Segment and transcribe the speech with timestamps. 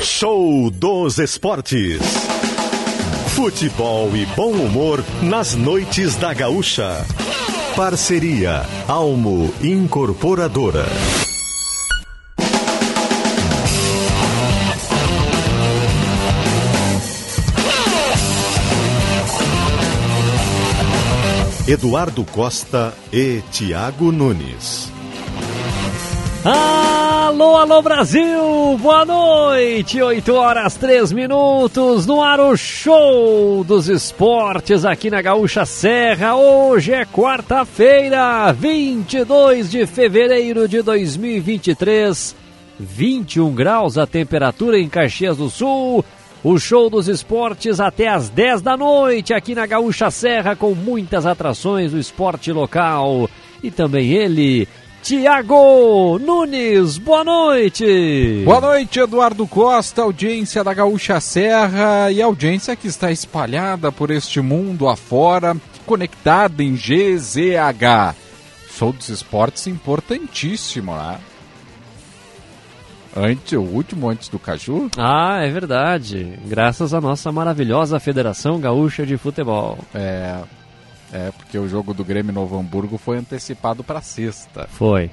[0.00, 2.00] Show dos Esportes.
[3.34, 7.04] Futebol e bom humor nas noites da Gaúcha.
[7.74, 10.86] Parceria Almo Incorporadora.
[21.68, 24.92] Eduardo Costa e Tiago Nunes.
[26.44, 34.84] Alô, alô Brasil, boa noite, 8 horas 3 minutos, no ar o show dos esportes
[34.84, 36.34] aqui na Gaúcha Serra.
[36.34, 42.34] Hoje é quarta-feira, 22 de fevereiro de 2023,
[42.80, 46.04] 21 graus a temperatura em Caxias do Sul.
[46.42, 51.24] O show dos esportes até às 10 da noite aqui na Gaúcha Serra com muitas
[51.24, 53.30] atrações do esporte local.
[53.62, 54.68] E também ele,
[55.06, 58.42] Tiago Nunes, boa noite.
[58.44, 64.40] Boa noite, Eduardo Costa, audiência da Gaúcha Serra e audiência que está espalhada por este
[64.40, 68.16] mundo afora, conectada em GZH.
[68.68, 71.18] Show dos esportes importantíssimo, né?
[73.14, 74.90] Antes, o último antes do Caju?
[74.98, 76.36] Ah, é verdade.
[76.46, 79.78] Graças à nossa maravilhosa Federação Gaúcha de Futebol.
[79.94, 80.40] É,
[81.12, 84.66] é porque o jogo do Grêmio Novo Hamburgo foi antecipado para sexta.
[84.70, 85.10] Foi.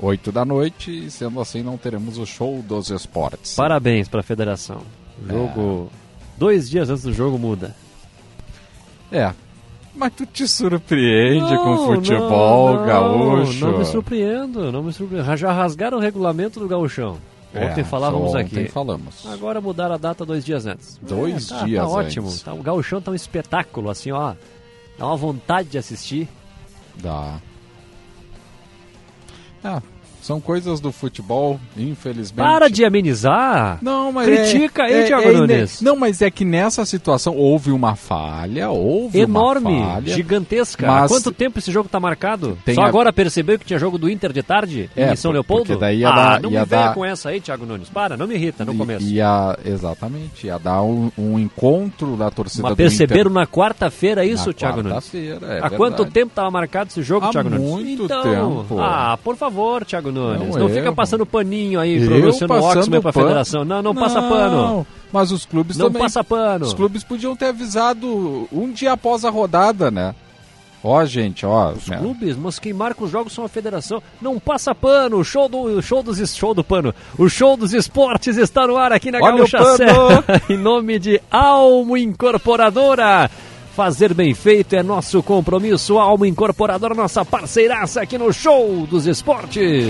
[0.00, 3.54] Oito da noite, e sendo assim não teremos o show dos esportes.
[3.56, 4.82] Parabéns para a Federação.
[5.20, 5.90] O jogo.
[6.36, 7.74] Dois dias antes do jogo muda.
[9.10, 9.32] É.
[9.94, 13.66] Mas tu te surpreende Não, com futebol não, não, gaúcho.
[13.66, 15.36] Não me surpreendo, não me surpreendo.
[15.36, 17.18] Já rasgaram o regulamento do gauchão.
[17.52, 18.54] Ontem É, falávamos só aqui.
[18.60, 19.26] Ontem falamos.
[19.26, 21.00] Agora mudaram a data dois dias antes.
[21.02, 22.28] Dois É, tá, dias Tá ótimo.
[22.28, 22.42] antes.
[22.42, 24.34] Tá, o gauchão tá um espetáculo, assim, ó.
[24.98, 26.28] Dá uma vontade de assistir.
[26.96, 27.40] Dá.
[29.62, 29.80] Ah,
[30.28, 32.36] são coisas do futebol, infelizmente.
[32.46, 33.78] Para de amenizar.
[33.80, 35.80] Não, mas Critica é, aí, é- Thiago é Nunes.
[35.80, 40.14] Não, mas é que nessa situação houve uma falha, houve Enorme, uma falha.
[40.14, 40.86] gigantesca.
[40.86, 42.58] mas- Há quanto tempo esse jogo tá marcado?
[42.62, 45.30] Tem Só a- agora percebeu que tinha jogo do Inter de tarde É, em São
[45.32, 45.78] Leopoldo?
[45.78, 47.88] daí ia ah, dar- não ia me venha dar- com essa aí, Thiago Nunes.
[47.88, 49.06] Para, não me irrita no começo.
[49.06, 53.32] Ia, exatamente, ia dar um, um encontro da torcida Mas do perceberam Inter.
[53.32, 54.92] na quarta-feira isso, Na Thiago Nunes?
[54.92, 56.10] quarta-feira, é Há quanto verdade.
[56.12, 57.66] tempo estava marcado esse jogo, Há Thiago Nunes?
[57.66, 58.22] muito então,
[58.66, 58.78] tempo.
[58.78, 60.17] Ah, por favor, Thiago Nunes.
[60.34, 60.94] É Não, um fica erro.
[60.94, 63.64] passando paninho aí pro Eu Luciano Oxman pra federação.
[63.64, 64.86] Não, não, passa pano.
[65.12, 66.02] Mas os clubes Não também.
[66.02, 66.64] passa pano.
[66.64, 70.14] Os clubes podiam ter avisado um dia após a rodada, né?
[70.82, 71.72] Ó, gente, ó.
[71.72, 71.98] Os né?
[71.98, 74.00] clubes, mas quem marca os jogos são a federação.
[74.22, 75.18] Não passa pano.
[75.18, 76.94] O show do show dos show do pano.
[77.18, 79.76] O show dos esportes está no ar aqui na Olha Gaúcha.
[79.76, 83.28] Serra, em nome de Almo Incorporadora.
[83.78, 85.98] Fazer bem feito é nosso compromisso.
[85.98, 89.86] Almo Incorporadora, nossa parceiraça aqui no show dos esportes.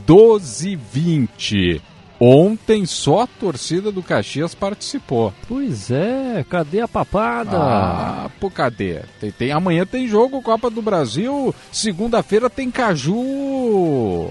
[0.07, 1.81] 1220.
[2.19, 5.33] Ontem só a torcida do Caxias participou.
[5.47, 7.57] Pois é, cadê a papada?
[7.57, 8.99] Ah, pô, cadê?
[9.19, 11.53] Tem, tem- amanhã tem jogo, Copa do Brasil.
[11.71, 14.29] Segunda-feira tem Caju.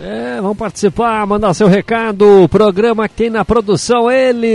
[0.00, 2.44] É, vamos participar, mandar seu recado.
[2.44, 4.46] O programa que tem na produção ele,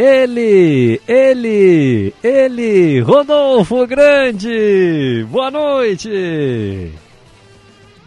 [0.00, 5.24] ele, ele, ele, Rodolfo Grande.
[5.30, 6.90] Boa noite.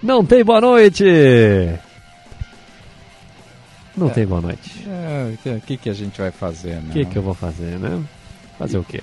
[0.06, 1.04] Não tem boa noite.
[3.98, 4.86] Não tem boa noite.
[4.88, 6.84] É, O que, que a gente vai fazer, né?
[6.90, 8.00] O que, que eu vou fazer, né?
[8.60, 9.02] Fazer o quê?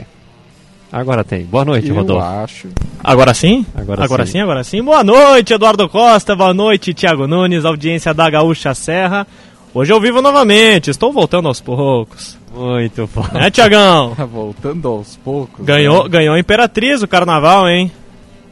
[0.92, 1.44] Agora tem.
[1.44, 2.24] Boa noite, Eu Rodolfo.
[2.24, 2.68] acho.
[3.02, 3.66] Agora sim?
[3.74, 4.32] Agora sim.
[4.32, 4.80] sim, agora sim.
[4.80, 6.36] Boa noite, Eduardo Costa.
[6.36, 9.26] Boa noite, Thiago Nunes, audiência da Gaúcha Serra.
[9.74, 12.38] Hoje eu vivo novamente, estou voltando aos poucos.
[12.54, 13.26] Muito bom.
[13.32, 14.14] Né, Tiagão?
[14.30, 15.64] Voltando aos poucos.
[15.64, 16.10] Ganhou, né?
[16.10, 17.90] ganhou a Imperatriz o carnaval, hein?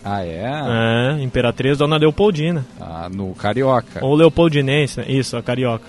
[0.05, 1.19] Ah, é?
[1.19, 2.65] É, Imperatriz Dona Leopoldina.
[2.81, 4.05] Ah, no Carioca.
[4.05, 5.85] Ou Leopoldinense, isso, a carioca.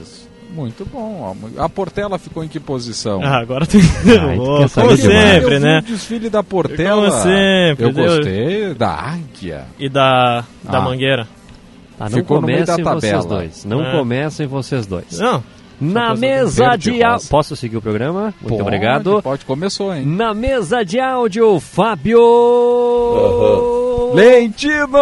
[0.00, 0.22] Isso.
[0.54, 1.34] Muito bom.
[1.56, 3.20] A Portela ficou em que posição?
[3.22, 3.80] Ah, agora tem.
[3.80, 5.00] Ai, saber como demais.
[5.00, 5.78] sempre, né?
[5.78, 7.10] o desfile da Portela.
[7.10, 9.64] Como sempre, Eu gostei da águia.
[9.78, 10.80] E da, da Ah.
[10.82, 11.26] mangueira.
[11.98, 13.28] Tá, não Ficou no meio da comecem vocês tabela.
[13.40, 13.64] dois.
[13.64, 13.92] Não É.
[13.92, 15.18] comecem vocês dois.
[15.18, 15.42] Não,
[15.82, 17.28] Na mesa de áudio.
[17.28, 18.32] Posso seguir o programa?
[18.40, 19.20] Muito Pode, obrigado.
[19.20, 20.06] Pode, começou, hein?
[20.06, 22.20] Na mesa de áudio, Fábio.
[24.14, 24.92] Lentino!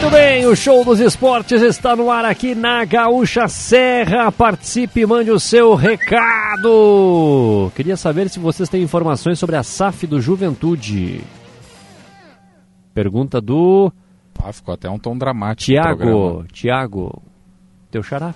[0.00, 4.32] Muito bem, o show dos esportes está no ar aqui na Gaúcha Serra.
[4.32, 7.70] Participe e mande o seu recado.
[7.76, 11.22] Queria saber se vocês têm informações sobre a SAF do Juventude.
[12.94, 13.92] Pergunta do
[14.42, 15.70] Ah, ficou até um tom dramático.
[15.70, 16.44] Tiago.
[16.50, 17.22] Tiago,
[17.90, 18.34] teu xará.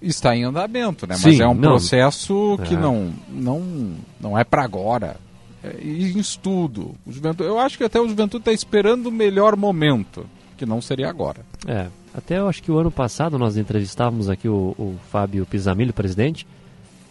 [0.00, 1.16] Está em andamento, né?
[1.22, 1.72] Mas Sim, é um não.
[1.72, 2.78] processo que É.
[2.78, 5.16] não, não, não é para agora.
[5.62, 6.94] É em estudo.
[7.06, 10.26] O Juventude, eu acho que até o Juventude está esperando o melhor momento,
[10.56, 11.40] que não seria agora.
[11.66, 15.92] É, até eu acho que o ano passado nós entrevistávamos aqui o, o Fábio Pisamilho,
[15.92, 16.46] presidente,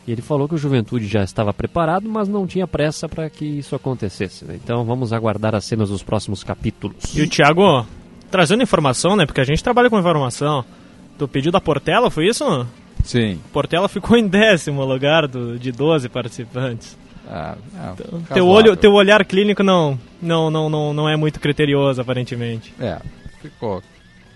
[0.07, 3.45] e ele falou que o Juventude já estava preparado, mas não tinha pressa para que
[3.45, 4.43] isso acontecesse.
[4.43, 4.55] né?
[4.55, 7.15] Então vamos aguardar as cenas dos próximos capítulos.
[7.15, 7.85] E o Thiago,
[8.31, 9.25] trazendo informação, né?
[9.27, 10.65] Porque a gente trabalha com informação.
[11.17, 12.65] Do pedido da Portela, foi isso?
[13.03, 13.39] Sim.
[13.53, 16.97] Portela ficou em décimo lugar do, de 12 participantes.
[17.29, 18.47] Ah, é, Teu, razoável.
[18.47, 22.73] olho, teu olhar clínico não, não, não, não, não é muito criterioso, aparentemente.
[22.79, 22.97] É,
[23.41, 23.83] ficou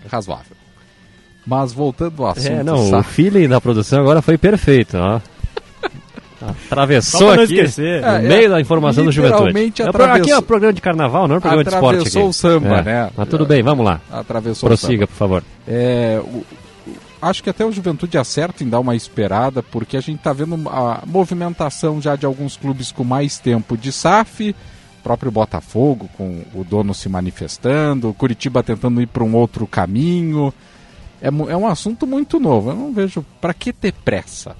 [0.08, 0.56] razoável.
[1.46, 5.20] Mas voltando ao assunto, É, não, o feeling da produção agora foi perfeito, ó.
[6.40, 8.02] Atravessou aqui esquecer.
[8.02, 9.58] no É, meio é, da informação do Juventude.
[9.58, 11.96] É, aqui é um programa de carnaval, não é um programa de esporte.
[11.96, 13.10] Atravessou o samba, É, né?
[13.16, 14.00] Mas tudo bem, vamos lá.
[14.12, 15.42] atravessou o Prossiga, por favor.
[15.66, 16.44] É, o-
[17.24, 20.68] acho que até o Juventude acerta em dar uma esperada, porque a gente está vendo
[20.68, 24.54] a movimentação já de alguns clubes com mais tempo de SAF,
[25.02, 30.52] próprio Botafogo com o dono se manifestando, Curitiba tentando ir para um outro caminho.
[31.20, 32.70] É, é um assunto muito novo.
[32.70, 34.56] Eu não vejo para que ter pressa.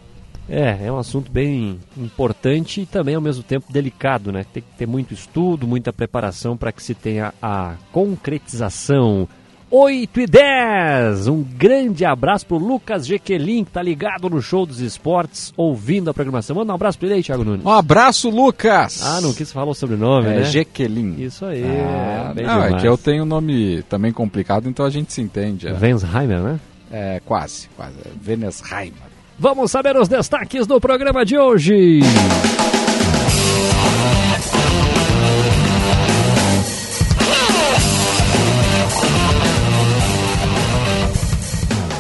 [0.49, 4.45] É, é um assunto bem importante e também ao mesmo tempo delicado, né?
[4.53, 9.27] Tem que ter muito estudo, muita preparação para que se tenha a concretização.
[9.77, 11.27] 8 e 10!
[11.27, 16.15] Um grande abraço pro Lucas Jequelin, que tá ligado no show dos esportes, ouvindo a
[16.15, 16.55] programação.
[16.55, 17.67] Manda um abraço pra ele aí, Thiago Nunes.
[17.67, 19.03] Um abraço, Lucas!
[19.05, 20.45] Ah, não quis falar o sobrenome, É né?
[20.45, 21.17] Jequelin.
[21.19, 24.91] Isso aí, Ah, bem não, é que eu tenho um nome também complicado, então a
[24.91, 25.67] gente se entende.
[25.67, 26.61] É, Wensheimer, né?
[26.93, 27.95] é quase, quase.
[28.05, 28.93] É Venesheimer.
[29.37, 31.99] Vamos saber os destaques do programa de hoje.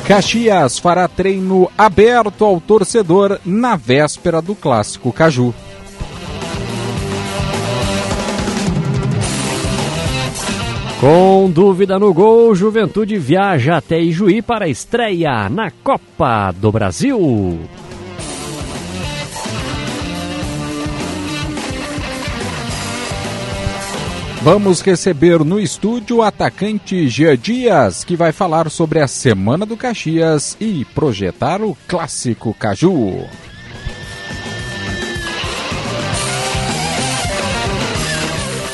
[0.06, 5.54] Caxias fará treino aberto ao torcedor na véspera do clássico Caju.
[11.00, 17.60] Com dúvida no gol, Juventude viaja até Ijuí para a estreia na Copa do Brasil.
[24.44, 29.74] Vamos receber no estúdio o atacante Gia Dias, que vai falar sobre a Semana do
[29.74, 33.26] Caxias e projetar o clássico Caju.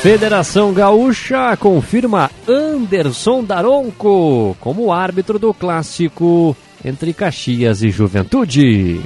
[0.01, 6.53] Federação Gaúcha confirma Anderson Daronco como árbitro do clássico
[6.83, 8.99] entre Caxias e Juventude.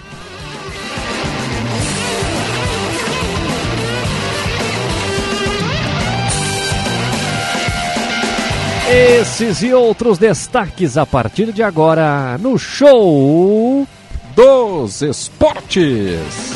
[8.95, 13.85] Esses e outros destaques a partir de agora no show
[14.33, 16.55] Dos Esportes.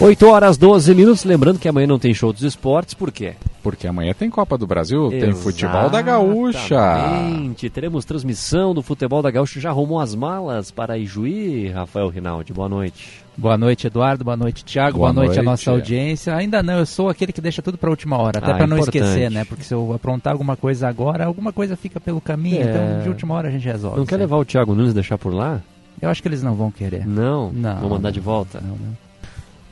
[0.00, 1.24] Oito horas 12 minutos.
[1.24, 3.34] Lembrando que amanhã não tem show dos esportes, por quê?
[3.62, 6.74] Porque amanhã tem Copa do Brasil, tem futebol da Gaúcha.
[6.74, 7.68] Exatamente.
[7.68, 9.60] Teremos transmissão do futebol da Gaúcha.
[9.60, 12.54] Já arrumou as malas para Ijuí, Rafael Rinaldi.
[12.54, 13.21] Boa noite.
[13.36, 14.24] Boa noite, Eduardo.
[14.24, 14.98] Boa noite, Thiago.
[14.98, 16.34] Boa Boa, noite, à nossa audiência.
[16.36, 18.76] Ainda não, eu sou aquele que deixa tudo para última hora, até Ah, para não
[18.76, 19.02] importante.
[19.04, 19.44] esquecer, né?
[19.44, 22.70] Porque se eu aprontar alguma coisa agora, alguma coisa fica pelo caminho, É.
[22.70, 23.98] então de última hora a gente resolve.
[23.98, 25.60] Não quer levar o Thiago Nunes e deixar por lá?
[26.00, 27.06] Eu acho que eles não vão querer.
[27.06, 27.50] Não.
[27.52, 27.80] Não.
[27.80, 28.60] Vou mandar de volta.
[28.60, 28.96] Não, não.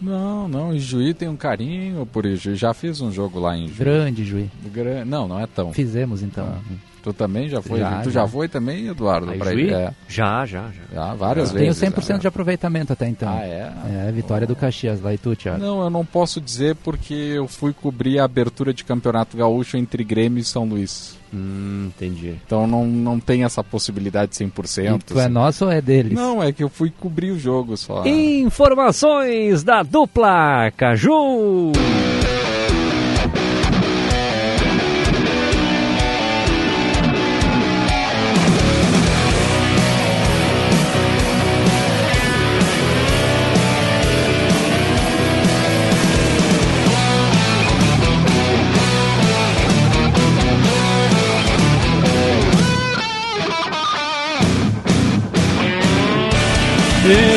[0.03, 2.55] Não, não, Ijuí tem um carinho por Ijuí.
[2.57, 3.77] Já fiz um jogo lá em Ijuí.
[3.79, 4.49] Grande, Juiz.
[4.73, 5.71] Gra- Não, não é tão.
[5.75, 6.47] Fizemos então.
[6.49, 6.75] Ah.
[7.03, 7.79] Tu também já foi?
[7.81, 8.29] Já, tu já, já.
[8.29, 9.31] foi também, Eduardo?
[9.33, 9.73] A pra ir?
[9.73, 10.83] É, Já, já, já.
[10.95, 11.89] já, várias Eu tenho vezes.
[11.89, 12.17] 100% já.
[12.19, 13.29] de aproveitamento até então.
[13.33, 13.73] Ah, é?
[14.09, 15.59] É, vitória do Caxias lá e tu, Thiago.
[15.61, 20.05] Não, eu não posso dizer porque eu fui cobrir a abertura de campeonato gaúcho entre
[20.05, 21.19] Grêmio e São Luís.
[21.33, 22.35] Hum, entendi.
[22.45, 24.97] Então não, não tem essa possibilidade 100%.
[24.97, 25.33] E tu é assim.
[25.33, 26.13] nosso ou é deles?
[26.13, 28.05] Não, é que eu fui cobrir o jogo só.
[28.05, 31.73] Informações da dupla Caju.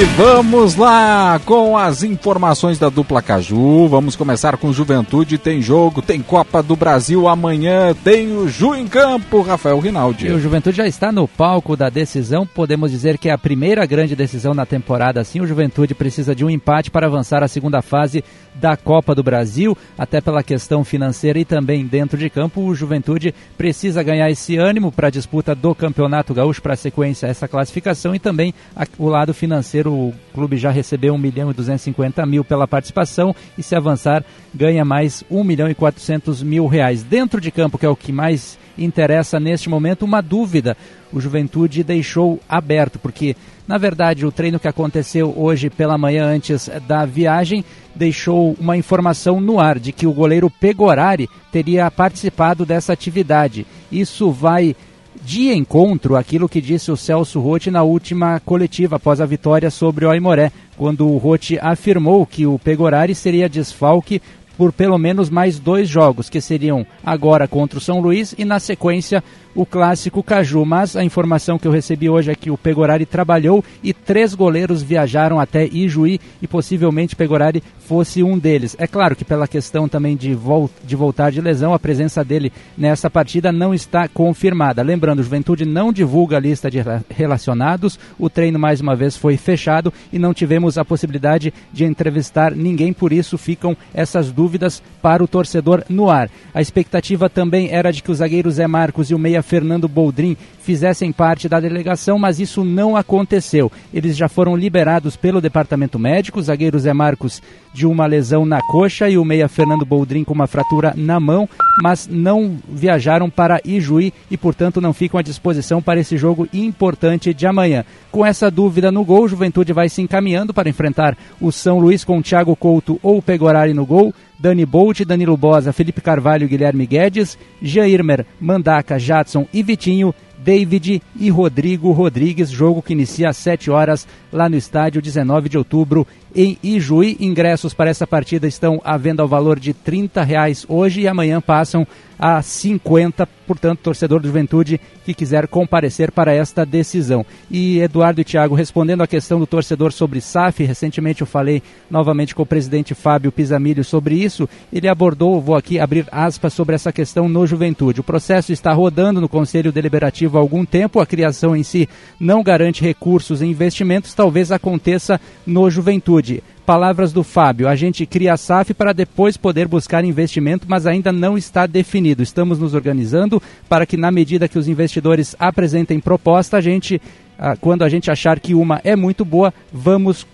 [0.06, 3.88] Vamos lá com as informações da dupla Caju.
[3.88, 5.38] Vamos começar com Juventude.
[5.38, 10.28] Tem jogo, tem Copa do Brasil amanhã, tem o Ju em campo, Rafael Rinaldi.
[10.28, 12.46] E o Juventude já está no palco da decisão.
[12.46, 15.22] Podemos dizer que é a primeira grande decisão na temporada.
[15.22, 18.24] Assim, o Juventude precisa de um empate para avançar à segunda fase
[18.56, 22.62] da Copa do Brasil, até pela questão financeira e também dentro de campo.
[22.62, 27.28] O Juventude precisa ganhar esse ânimo para a disputa do Campeonato Gaúcho, para a sequência
[27.28, 29.92] essa classificação e também a, o lado financeiro.
[29.94, 34.86] O clube já recebeu 1 milhão e 250 mil pela participação e se avançar ganha
[34.86, 37.04] mais 1 milhão e 400 mil reais.
[37.04, 40.76] Dentro de campo, que é o que mais interessa neste momento, uma dúvida
[41.13, 43.36] o Juventude deixou aberto, porque
[43.67, 47.63] na verdade o treino que aconteceu hoje pela manhã antes da viagem
[47.96, 53.65] deixou uma informação no ar de que o goleiro Pegorari teria participado dessa atividade.
[53.91, 54.75] Isso vai
[55.24, 60.05] de encontro àquilo que disse o Celso Rotti na última coletiva após a vitória sobre
[60.05, 64.22] o Aimoré, quando o Rotti afirmou que o Pegorari seria desfalque
[64.58, 68.60] por pelo menos mais dois jogos, que seriam agora contra o São Luís e na
[68.60, 69.24] sequência
[69.56, 70.66] o clássico Caju.
[70.66, 74.82] Mas a informação que eu recebi hoje é que o Pegorari trabalhou e três goleiros
[74.82, 78.76] viajaram até Ijuí e possivelmente Pegorari fosse um deles.
[78.80, 82.52] É claro que pela questão também de, vol de voltar de lesão, a presença dele
[82.78, 84.82] nessa partida não está confirmada.
[84.82, 86.80] Lembrando, o Juventude não divulga a lista de
[87.10, 92.56] relacionados, o treino mais uma vez foi fechado e não tivemos a possibilidade de entrevistar
[92.56, 96.30] ninguém, por isso ficam essas dúvidas para o torcedor no ar.
[96.54, 100.36] A expectativa também era de que os zagueiros Zé Marcos e o meia Fernando Boldrin
[100.64, 103.72] fizessem parte da delegação, mas isso não aconteceu.
[103.94, 107.42] Eles já foram liberados pelo departamento médico, o zagueiro Zé Marcos
[107.74, 111.50] de uma lesão na coxa e o meia Fernando Boldrin com uma fratura na mão,
[111.82, 117.34] mas não viajaram para Ijuí e, portanto, não ficam à disposição para esse jogo importante
[117.34, 117.84] de amanhã.
[118.12, 122.22] Com essa dúvida no gol, Juventude vai se encaminhando para enfrentar o São Luís com
[122.22, 124.14] Thiago Couto ou Pegorari no gol.
[124.40, 130.13] Dani Bolt, Danilo Bosa, Felipe Carvalho Guilherme Guedes, Jairmer, Mandaca, Jadson e Vitinho,
[130.44, 135.58] David e Rodrigo Rodrigues, jogo que inicia às 7 horas lá no estádio 19 de
[135.58, 137.16] outubro em Ijuí.
[137.20, 141.40] Ingressos para essa partida estão à venda ao valor de R$ reais hoje e amanhã
[141.40, 147.25] passam a 50, portanto, torcedor do Juventude que quiser comparecer para esta decisão.
[147.50, 152.34] E Eduardo e Thiago, respondendo à questão do torcedor sobre SAF, recentemente eu falei novamente
[152.34, 156.91] com o presidente Fábio Pisamilho sobre isso, ele abordou, vou aqui abrir aspas sobre essa
[156.91, 158.00] questão no Juventude.
[158.00, 161.89] O processo está rodando no Conselho Deliberativo há algum tempo, a criação em si
[162.20, 166.43] não garante recursos e investimentos, talvez aconteça no Juventude.
[166.65, 171.12] Palavras do Fábio: a gente cria a SAF para depois poder buscar investimento, mas ainda
[171.12, 172.24] não está definido.
[172.24, 177.01] Estamos nos organizando para que, na medida que os investidores apresentem proposta, a gente
[177.38, 180.25] ah, quando a gente achar que uma é muito boa, vamos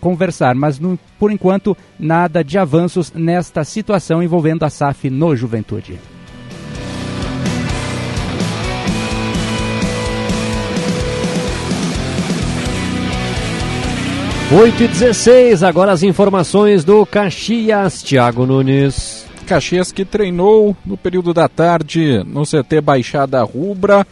[0.00, 0.54] conversar.
[0.54, 5.98] Mas no, por enquanto, nada de avanços nesta situação envolvendo a SAF no Juventude.
[14.48, 19.26] 8 e 16, agora as informações do Caxias, Thiago Nunes.
[19.44, 24.06] Caxias que treinou no período da tarde no CT Baixada Rubra.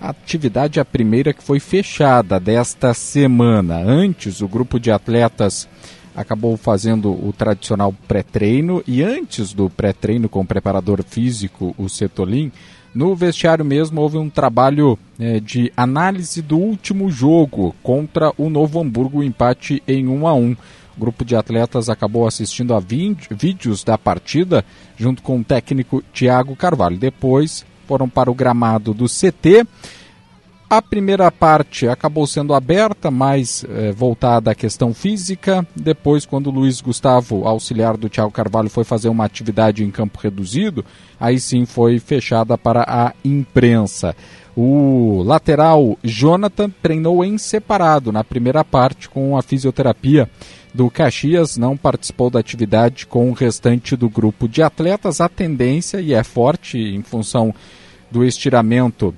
[0.00, 3.76] A atividade é a primeira que foi fechada desta semana.
[3.76, 5.68] Antes, o grupo de atletas
[6.14, 12.50] acabou fazendo o tradicional pré-treino e antes do pré-treino com o preparador físico, o Cetolin,
[12.98, 18.80] no vestiário mesmo houve um trabalho é, de análise do último jogo contra o Novo
[18.80, 20.50] Hamburgo, empate em 1 a 1.
[20.50, 20.56] O
[20.98, 24.64] grupo de atletas acabou assistindo a vídeos da partida
[24.96, 26.98] junto com o técnico Tiago Carvalho.
[26.98, 29.64] Depois foram para o gramado do CT.
[30.70, 35.66] A primeira parte acabou sendo aberta, mais eh, voltada à questão física.
[35.74, 40.18] Depois, quando o Luiz Gustavo, auxiliar do Thiago Carvalho, foi fazer uma atividade em campo
[40.22, 40.84] reduzido,
[41.18, 44.14] aí sim foi fechada para a imprensa.
[44.54, 50.28] O lateral Jonathan treinou em separado na primeira parte com a fisioterapia
[50.74, 55.18] do Caxias, não participou da atividade com o restante do grupo de atletas.
[55.22, 57.54] A tendência, e é forte em função
[58.10, 59.14] do estiramento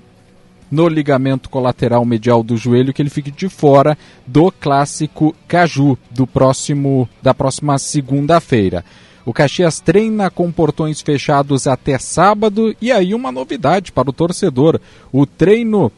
[0.70, 6.26] no ligamento colateral medial do joelho que ele fique de fora do clássico Caju do
[6.26, 8.84] próximo da próxima segunda-feira.
[9.24, 14.80] O Caxias treina com portões fechados até sábado e aí uma novidade para o torcedor,
[15.12, 15.92] o treino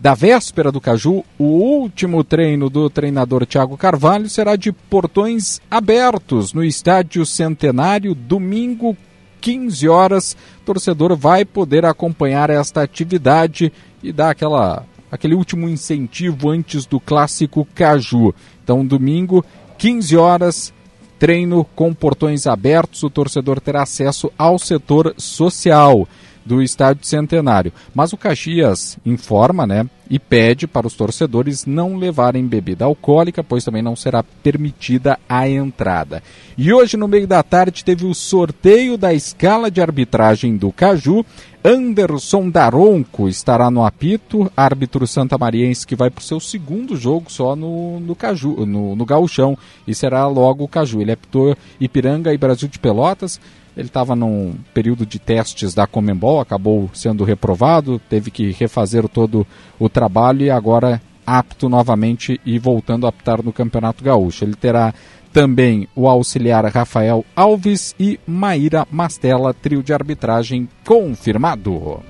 [0.00, 6.52] da véspera do Caju, o último treino do treinador Thiago Carvalho será de portões abertos
[6.52, 8.96] no Estádio Centenário, domingo
[9.40, 10.36] 15 horas.
[10.62, 17.00] O torcedor vai poder acompanhar esta atividade e dar aquela aquele último incentivo antes do
[17.00, 18.34] clássico Caju.
[18.62, 19.44] Então, domingo,
[19.78, 20.74] 15 horas,
[21.18, 26.06] treino com portões abertos, o torcedor terá acesso ao setor social
[26.48, 27.72] do Estádio Centenário.
[27.94, 33.64] Mas o Caxias informa, né, e pede para os torcedores não levarem bebida alcoólica, pois
[33.64, 36.22] também não será permitida a entrada.
[36.56, 41.24] E hoje, no meio da tarde, teve o sorteio da escala de arbitragem do Caju.
[41.62, 47.54] Anderson Daronco estará no apito, árbitro santamariense que vai para o seu segundo jogo só
[47.54, 51.02] no, no Caju, no, no Gauchão, e será logo o Caju.
[51.02, 53.38] Ele apitou Ipiranga e Brasil de Pelotas,
[53.78, 59.46] ele estava num período de testes da Comembol, acabou sendo reprovado, teve que refazer todo
[59.78, 64.44] o trabalho e agora apto novamente e voltando a apitar no Campeonato Gaúcho.
[64.44, 64.92] Ele terá
[65.32, 72.02] também o auxiliar Rafael Alves e Maíra Mastella, trio de arbitragem confirmado.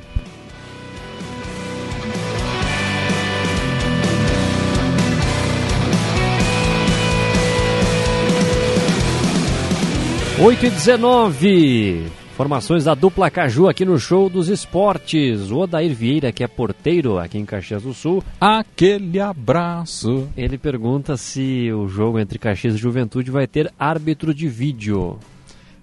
[10.40, 12.06] 8 e 19.
[12.32, 15.50] Informações da dupla Caju aqui no Show dos Esportes.
[15.50, 18.22] O Odair Vieira, que é porteiro aqui em Caxias do Sul.
[18.40, 20.28] Aquele abraço.
[20.36, 25.18] Ele pergunta se o jogo entre Caxias e Juventude vai ter árbitro de vídeo.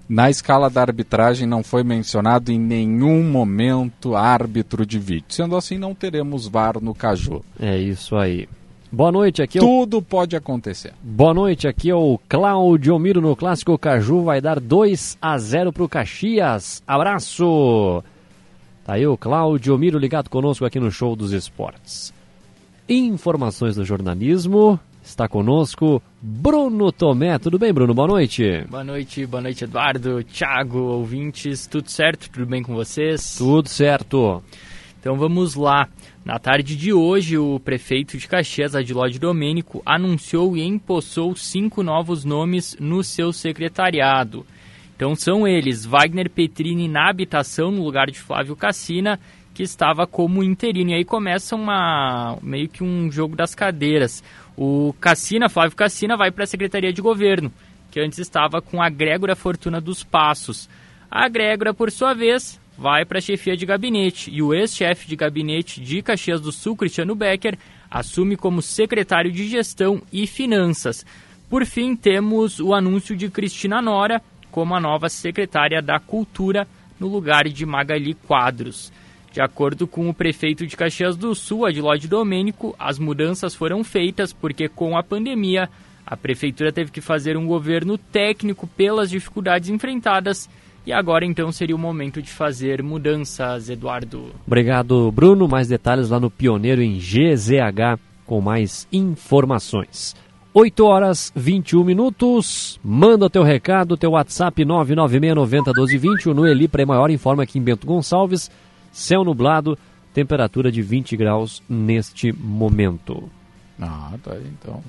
[0.08, 5.26] Na escala da arbitragem não foi mencionado em nenhum momento árbitro de vídeo.
[5.28, 7.44] Sendo assim, não teremos VAR no Caju.
[7.60, 8.48] É isso aí.
[8.96, 9.66] Boa noite, aqui é o...
[9.66, 10.94] Tudo pode acontecer.
[11.04, 15.74] Boa noite, aqui é o Cláudio Miro no Clássico Caju, vai dar 2 a 0
[15.74, 16.82] pro Caxias.
[16.88, 18.02] Abraço!
[18.86, 22.14] Tá aí o Cláudio Miro ligado conosco aqui no Show dos Esportes.
[22.88, 27.38] Informações do jornalismo, está conosco Bruno Tomé.
[27.38, 27.94] Tudo bem, Bruno?
[27.94, 28.64] Boa noite.
[28.70, 31.68] Boa noite, boa noite, Eduardo, Thiago, ouvintes.
[31.68, 32.30] Tudo certo?
[32.30, 33.36] Tudo bem com vocês?
[33.38, 34.42] Tudo certo.
[35.06, 35.88] Então vamos lá.
[36.26, 42.26] Na tarde de hoje, o prefeito de Caxias, Adilóide Domênico, anunciou e empossou cinco novos
[42.26, 44.44] nomes no seu secretariado.
[44.96, 49.20] Então são eles: Wagner Petrini na habitação, no lugar de Flávio Cassina,
[49.54, 50.90] que estava como interino.
[50.90, 54.24] E aí começa uma meio que um jogo das cadeiras.
[54.58, 57.54] O Cassina, Flávio Cassina, vai para a Secretaria de Governo,
[57.92, 60.68] que antes estava com a Grégora Fortuna dos Passos.
[61.12, 65.16] A Grégora, por sua vez, vai para a chefia de gabinete e o ex-chefe de
[65.16, 67.58] gabinete de Caxias do Sul, Cristiano Becker,
[67.90, 71.06] assume como secretário de Gestão e Finanças.
[71.50, 76.68] Por fim, temos o anúncio de Cristina Nora como a nova secretária da Cultura
[77.00, 78.92] no lugar de Magali Quadros.
[79.32, 84.32] De acordo com o prefeito de Caxias do Sul, Adilóide Domênico, as mudanças foram feitas
[84.32, 85.70] porque com a pandemia
[86.06, 90.50] a prefeitura teve que fazer um governo técnico pelas dificuldades enfrentadas
[90.86, 94.32] e agora então seria o momento de fazer mudanças, Eduardo.
[94.46, 95.48] Obrigado, Bruno.
[95.48, 100.16] Mais detalhes lá no Pioneiro em GZH com mais informações.
[100.54, 102.80] 8 horas 21 minutos.
[102.84, 106.28] Manda o teu recado, teu WhatsApp 996901220.
[106.28, 108.50] O Noeli para maior informa aqui em Bento Gonçalves.
[108.92, 109.78] Céu nublado,
[110.14, 113.30] temperatura de 20 graus neste momento.
[113.82, 114.82] Ah, tá aí então.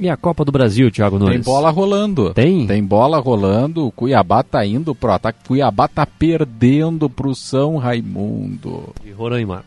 [0.00, 1.34] E a Copa do Brasil, Thiago Nunes?
[1.34, 2.32] Tem bola rolando.
[2.32, 2.66] Tem?
[2.68, 3.86] Tem bola rolando.
[3.86, 5.40] O Cuiabá tá indo pro ataque.
[5.46, 8.94] Cuiabá tá perdendo pro São Raimundo.
[9.02, 9.64] De Roraima.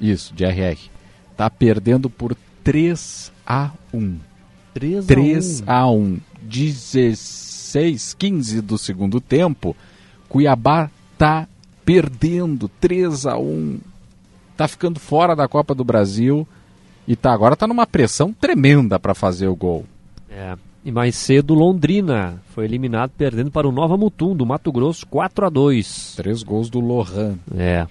[0.00, 0.78] Isso, de RR.
[1.36, 4.16] Tá perdendo por 3 a 1.
[4.74, 5.64] 3 a 3 1.
[5.66, 6.18] a 1.
[6.42, 9.76] 16, 15 do segundo tempo.
[10.28, 11.48] Cuiabá tá
[11.84, 13.80] perdendo 3 a 1.
[14.56, 16.46] Tá ficando fora da Copa do Brasil.
[17.06, 19.84] E tá, agora tá numa pressão tremenda para fazer o gol.
[20.30, 20.56] É.
[20.84, 25.46] E mais cedo, Londrina foi eliminado perdendo para o Nova Mutum, do Mato Grosso, 4
[25.46, 27.36] a 2 Três gols do Lohan.
[27.56, 27.86] É.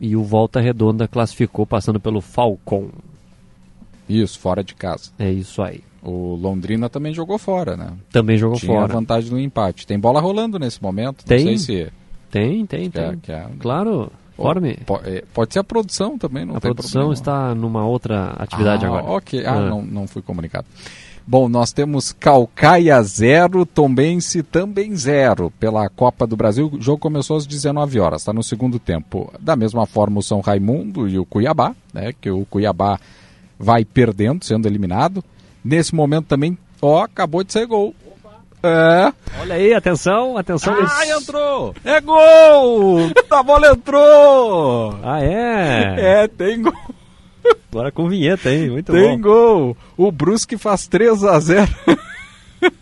[0.00, 2.88] E o Volta Redonda classificou passando pelo Falcon.
[4.08, 5.10] Isso, fora de casa.
[5.18, 5.80] É isso aí.
[6.02, 7.92] O Londrina também jogou fora, né?
[8.10, 8.92] Também jogou Tinha fora.
[8.92, 9.86] vantagem no empate.
[9.86, 11.24] Tem bola rolando nesse momento.
[11.24, 11.44] Tem?
[11.44, 11.92] Não sei se.
[12.28, 13.34] Tem, tem, é- tem.
[13.34, 14.10] é- Claro,
[14.42, 14.74] forme.
[14.86, 17.14] Po- é, Pode ser a produção também, não A tem produção problema.
[17.14, 19.04] está numa outra atividade ah, agora.
[19.04, 19.60] Ok, ah, Ah.
[19.70, 20.66] Não, não fui comunicado.
[21.24, 26.68] Bom, nós temos Calcaia 0, Tombense também 0 pela Copa do Brasil.
[26.72, 29.32] O jogo começou às 19 horas, está no segundo tempo.
[29.38, 32.98] Da mesma forma o São Raimundo e o Cuiabá, né, que o Cuiabá
[33.56, 35.22] vai perdendo, sendo eliminado.
[35.64, 37.94] Nesse momento também, ó, acabou de sair gol.
[38.62, 39.12] É.
[39.40, 40.74] Olha aí, atenção, atenção.
[40.80, 41.74] Ah, entrou!
[41.84, 43.10] É gol!
[43.30, 44.98] A bola entrou!
[45.02, 46.22] Ah, é?
[46.22, 46.72] É, tem gol.
[47.72, 48.70] Agora com vinheta, hein?
[48.70, 49.20] Muito Tem bom.
[49.20, 49.76] gol.
[49.96, 51.68] O Brusque faz 3 a 0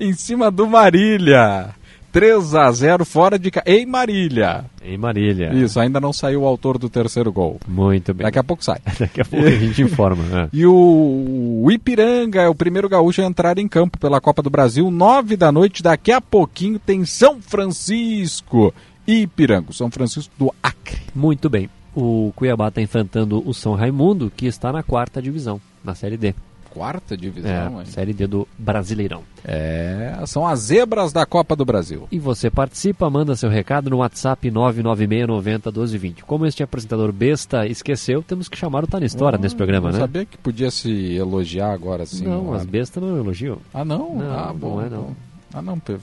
[0.00, 1.74] em cima do Marília.
[2.12, 3.50] 3 a 0 fora de.
[3.66, 4.64] Em Marília.
[4.82, 5.52] Em Marília.
[5.52, 7.60] Isso, ainda não saiu o autor do terceiro gol.
[7.66, 8.24] Muito bem.
[8.24, 8.80] Daqui a pouco sai.
[8.98, 10.24] Daqui a pouco a gente informa.
[10.44, 10.48] É.
[10.52, 14.50] E o, o Ipiranga é o primeiro gaúcho a entrar em campo pela Copa do
[14.50, 14.90] Brasil.
[14.90, 18.72] Nove da noite, daqui a pouquinho tem São Francisco.
[19.06, 21.00] Ipiranga, São Francisco do Acre.
[21.14, 21.68] Muito bem.
[21.94, 26.34] O Cuiabá está enfrentando o São Raimundo, que está na quarta divisão, na Série D.
[26.70, 27.86] Quarta É, divisão, hein?
[27.86, 29.22] Série D do Brasileirão.
[29.44, 32.06] É, são as zebras da Copa do Brasil.
[32.12, 36.22] E você participa, manda seu recado no WhatsApp 996901220.
[36.26, 39.94] Como este apresentador besta esqueceu, temos que chamar o Tá na História nesse programa, não
[39.94, 40.00] né?
[40.00, 42.24] sabia que podia se elogiar agora assim.
[42.24, 43.58] não, as bestas não elogiam.
[43.72, 44.14] Ah, não?
[44.14, 45.02] Não, ah, não bom, é, não.
[45.02, 45.14] bom.
[45.54, 46.02] Ah, não, Pedro.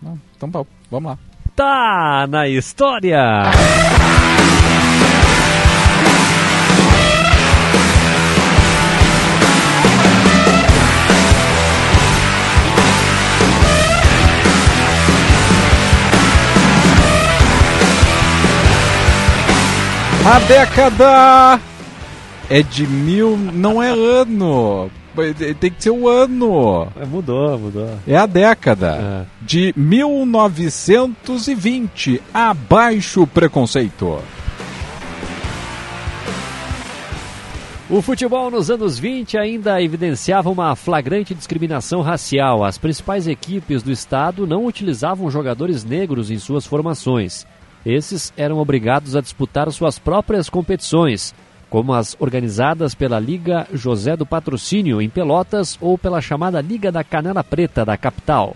[0.00, 1.18] Não, então vamos lá.
[1.54, 3.42] Tá na História!
[20.24, 21.60] A década
[22.48, 23.36] é de mil.
[23.36, 24.88] Não é ano.
[25.60, 26.88] Tem que ser o ano.
[27.00, 27.90] É, Mudou, mudou.
[28.06, 29.24] É a década É.
[29.44, 32.22] de 1920.
[32.32, 34.18] Abaixo o preconceito.
[37.90, 42.64] O futebol nos anos 20 ainda evidenciava uma flagrante discriminação racial.
[42.64, 47.46] As principais equipes do estado não utilizavam jogadores negros em suas formações.
[47.84, 51.34] Esses eram obrigados a disputar suas próprias competições,
[51.68, 57.02] como as organizadas pela Liga José do Patrocínio em Pelotas ou pela chamada Liga da
[57.02, 58.54] Canela Preta da capital.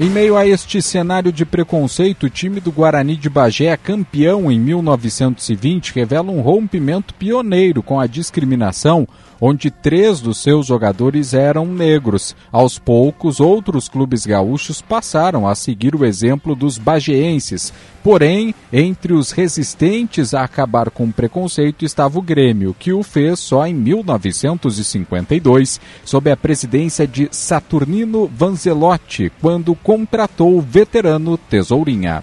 [0.00, 4.58] Em meio a este cenário de preconceito, o time do Guarani de Bagé, campeão em
[4.58, 9.06] 1920, revela um rompimento pioneiro com a discriminação,
[9.44, 12.36] onde três dos seus jogadores eram negros.
[12.52, 17.72] Aos poucos, outros clubes gaúchos passaram a seguir o exemplo dos bageenses.
[18.04, 23.40] Porém, entre os resistentes a acabar com o preconceito estava o Grêmio, que o fez
[23.40, 32.22] só em 1952, sob a presidência de Saturnino Vanzelotti, quando contratou o veterano Tesourinha.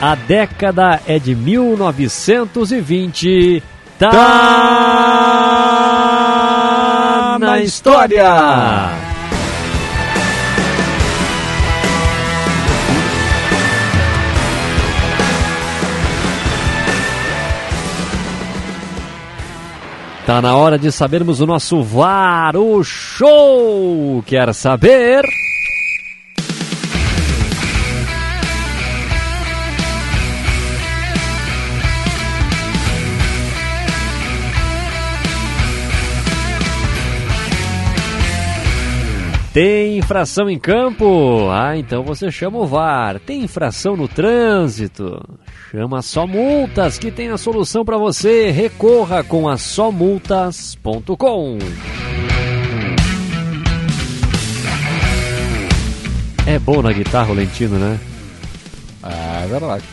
[0.00, 3.62] A década é de 1920.
[3.98, 4.10] Tá,
[7.32, 8.24] Tá na história!
[20.24, 24.22] Tá na hora de sabermos o nosso VAR, o show!
[24.24, 25.22] Quer saber?
[39.52, 41.50] Tem infração em campo?
[41.50, 43.18] Ah, então você chama o VAR.
[43.18, 45.20] Tem infração no trânsito?
[45.72, 48.52] Chama Só Multas, que tem a solução para você.
[48.52, 51.58] Recorra com a somultas.com.
[56.46, 57.98] É bom na guitarra o Lentino, né?
[59.02, 59.84] Ah, é verdade.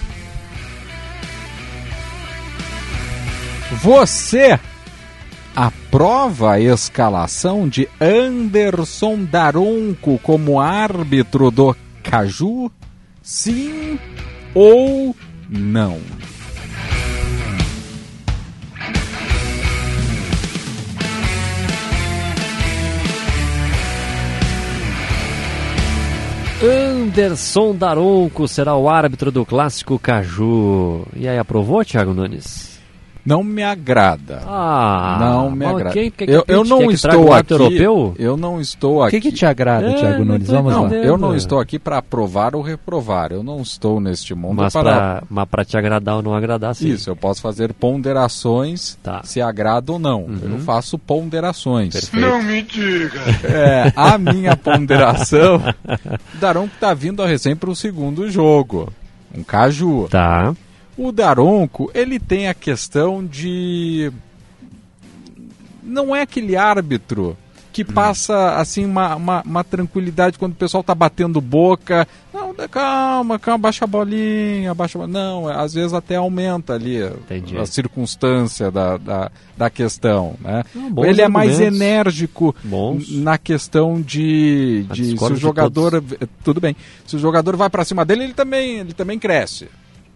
[3.82, 4.60] Você
[5.58, 12.72] aprova a escalação de Anderson Daronco como árbitro do Caju?
[13.24, 13.98] Sim
[14.54, 15.16] ou
[15.50, 16.00] não?
[26.62, 31.08] Anderson Daronco será o árbitro do clássico Caju.
[31.16, 32.67] E aí, aprovou, Thiago Nunes?
[33.28, 34.42] Não me agrada.
[34.48, 35.92] Ah, não me agrada.
[35.92, 37.54] quem que- eu, eu que não que estou o aqui.
[37.54, 38.16] europeu?
[38.18, 39.20] Eu não estou O aqui.
[39.20, 40.48] que, que te agrada, É, Thiago não Nunes?
[40.48, 40.82] Vamos lá.
[40.88, 43.34] Não, eu não estou aqui para aprovar ou reprovar.
[43.34, 46.74] Eu não estou neste mundo Mas para pra, mas pra te agradar ou não agradar,
[46.74, 46.88] sim.
[46.88, 49.22] Isso, eu posso fazer ponderações Tá.
[49.24, 50.26] se agrada ou não.
[50.42, 51.94] Eu faço ponderações.
[52.10, 52.80] Perfeito.
[53.44, 55.62] É, a minha ponderação,
[56.40, 58.92] Daronco está vindo recém para o segundo jogo.
[59.36, 60.08] Um caju.
[60.10, 60.54] Tá.
[60.98, 64.12] O Daronco, ele tem a questão de.
[65.84, 67.38] Não é aquele árbitro
[67.78, 72.08] que passa assim uma, uma, uma tranquilidade quando o pessoal tá batendo boca.
[72.34, 75.20] Não, calma, calma, baixa a bolinha, baixa a bolinha.
[75.20, 77.56] Não, às vezes até aumenta ali Entendi.
[77.56, 80.36] a circunstância da, da, da questão.
[80.42, 80.64] Né?
[80.74, 81.78] Não, bons ele é mais argumentos.
[81.80, 83.12] enérgico Bons.
[83.12, 86.04] na questão de, de se o jogador
[86.44, 89.68] tudo bem se o jogador vai para cima dele ele também ele também cresce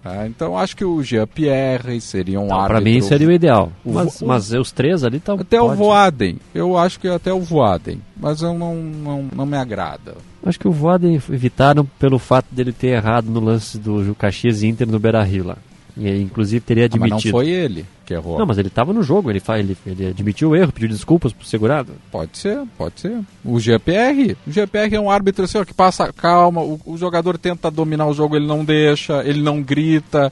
[0.03, 2.67] Ah, então acho que o Jean-Pierre seria um árbitro.
[2.67, 3.71] Pra mim seria o ideal.
[3.85, 5.35] O Mas, vo- mas os três ali estão.
[5.35, 6.37] Até o Voaden.
[6.55, 8.01] Eu acho que até o Voaden.
[8.17, 10.15] Mas eu não, não, não me agrada.
[10.43, 14.87] Acho que o Voaden evitaram pelo fato dele ter errado no lance do Caxias Inter
[14.89, 15.57] no Beira Rio lá.
[15.97, 17.33] E inclusive teria Ah, mas admitido.
[17.33, 18.39] não foi ele que errou.
[18.39, 21.33] Não, mas ele estava no jogo, ele, fa- ele, ele admitiu o erro, pediu desculpas
[21.33, 21.93] pro segurado.
[22.11, 23.19] Pode ser, pode ser.
[23.43, 27.37] O GPR, o GPR é um árbitro assim, ó, que passa calma, o, o jogador
[27.37, 30.31] tenta dominar o jogo, ele não deixa, ele não grita.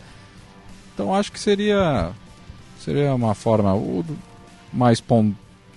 [0.93, 2.11] Então acho que seria
[2.79, 3.73] seria uma forma
[4.71, 5.01] mais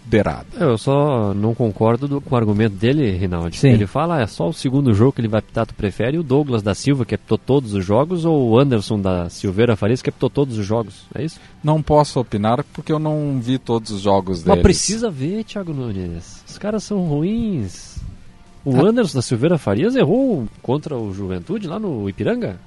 [0.04, 0.46] ponderada.
[0.58, 3.56] Eu só não concordo do- com o argumento dele, Rinaldi.
[3.58, 3.70] Sim.
[3.70, 6.62] Ele fala, é só o segundo jogo que ele vai apitar, tu prefere o Douglas
[6.62, 10.28] da Silva, que apitou todos os jogos, ou o Anderson da Silveira Farias, que apitou
[10.30, 11.06] todos os jogos?
[11.14, 11.40] É isso?
[11.62, 14.62] Não posso opinar porque eu não vi todos os jogos Mas deles.
[14.62, 16.42] precisa ver, Thiago Nunes.
[16.46, 17.96] Os caras são ruins.
[18.64, 18.88] O Ah.
[18.88, 22.58] Anderson da Silveira Farias errou contra o Juventude lá no Ipiranga?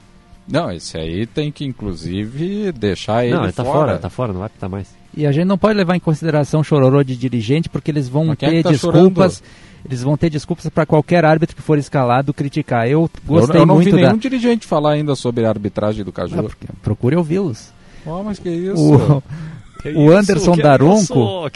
[0.48, 3.78] Não, esse aí tem que inclusive deixar ele não, ele tá fora.
[3.80, 4.94] fora, tá fora, não vai apitar mais.
[5.16, 8.38] E a gente não pode levar em consideração chororô de dirigente, porque eles vão Mas
[8.42, 9.42] é ter que tá desculpas.
[9.86, 12.88] Eles vão ter desculpas para qualquer árbitro que for escalado criticar.
[12.88, 14.18] Eu Eu, gostei eu não muito vi nenhum da.
[14.18, 16.36] dirigente falar ainda sobre a arbitragem do Ah, Caju.
[16.44, 17.70] porque- procure ouvi-los.
[18.06, 18.76] Oh, mas que isso?
[18.94, 19.24] O,
[19.96, 21.50] o Anderson Daronco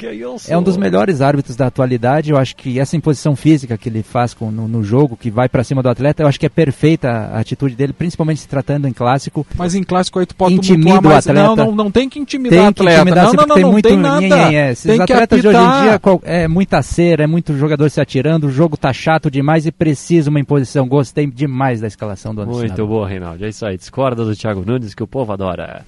[0.48, 2.30] é um dos melhores árbitros da atualidade.
[2.32, 5.50] Eu acho que essa imposição física que ele faz com- no, no jogo, que vai
[5.50, 8.88] para cima do atleta, eu acho que é perfeita a atitude dele, principalmente se tratando
[8.88, 9.46] em clássico.
[9.58, 11.44] Mas em clássico aí tu pode Intimida tumultuar o atleta.
[11.44, 13.02] Não, não, não tem que intimidar Tem que atleta.
[13.02, 14.20] intimidar, não, sim, não, não, tem não muito tem nada.
[14.22, 14.72] nhenhenhé.
[14.72, 17.90] Esses Tem que atletas de hoje em dia qual- é muita cera, é muito jogador
[17.90, 20.88] se atirando, o jogo tá chato demais e precisa uma imposição.
[20.88, 22.60] Gostei demais da escalação do Anderson.
[22.60, 23.44] Muito boa, Reinaldo.
[23.46, 23.78] É isso aí.
[23.78, 25.84] Discorda do Thiago Nunes que o povo adora.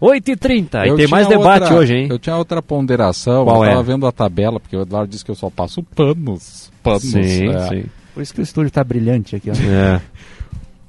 [0.00, 2.06] 8h30 e Eu tem mais debate outra- hoje, hein?
[2.10, 3.70] Eu tinha outra ponderação, Qual eu é?
[3.70, 6.70] tava vendo a tabela, porque o Eduardo disse que eu só passo panos.
[6.82, 7.02] Panos.
[7.02, 7.68] Sim, é.
[7.68, 7.84] sim.
[8.14, 9.50] Por isso que o estúdio tá brilhante aqui.
[9.50, 9.54] Ó.
[9.54, 10.00] É.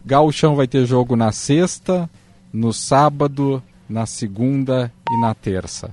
[0.05, 2.09] Gauchão vai ter jogo na sexta,
[2.53, 5.89] no sábado, na segunda e na terça.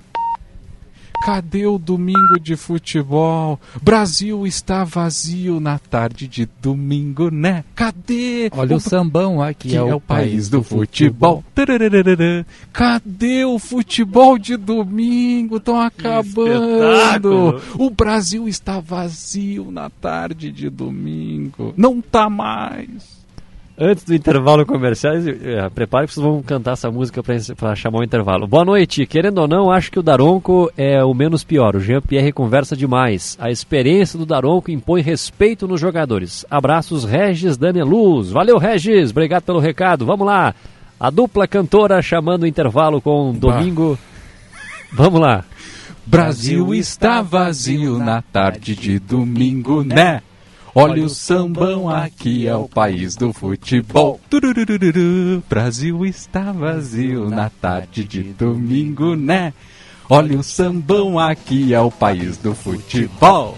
[1.25, 3.59] Cadê o domingo de futebol?
[3.81, 7.63] Brasil está vazio na tarde de domingo, né?
[7.73, 8.51] Cadê?
[8.51, 11.43] Olha o sambão aqui, que é, o país do futebol.
[11.55, 12.45] Tarararara.
[12.71, 15.57] Cadê o futebol de domingo?
[15.57, 16.75] Estão acabando.
[16.75, 17.61] espetáculo.
[17.79, 21.73] O Brasil está vazio na tarde de domingo.
[21.75, 23.14] Não tá mais.
[23.77, 27.21] Antes do intervalo comercial, é, prepare que vocês vão cantar essa música
[27.57, 28.47] para chamar o intervalo.
[28.47, 29.05] Boa noite.
[29.05, 31.75] Querendo ou não, acho que o Daronco é o menos pior.
[31.75, 33.37] O Jean-Pierre conversa demais.
[33.37, 36.45] A experiência do Daronco impõe respeito nos jogadores.
[36.49, 38.31] Abraços, Regis Daneluz.
[38.31, 39.11] Valeu, Regis.
[39.11, 40.05] Obrigado pelo recado.
[40.05, 40.55] Vamos lá.
[40.97, 43.99] A dupla cantora chamando o intervalo com Domingo.
[44.93, 45.43] Vamos lá.
[46.05, 50.21] Brasil está vazio na tarde de domingo, né?
[50.77, 54.19] Olha o sambão, aqui é o país do futebol.
[54.29, 55.41] Tururururu.
[55.49, 59.53] Brasil está vazio na tarde de domingo, né?
[60.09, 63.57] Olha o sambão, aqui é o país do futebol.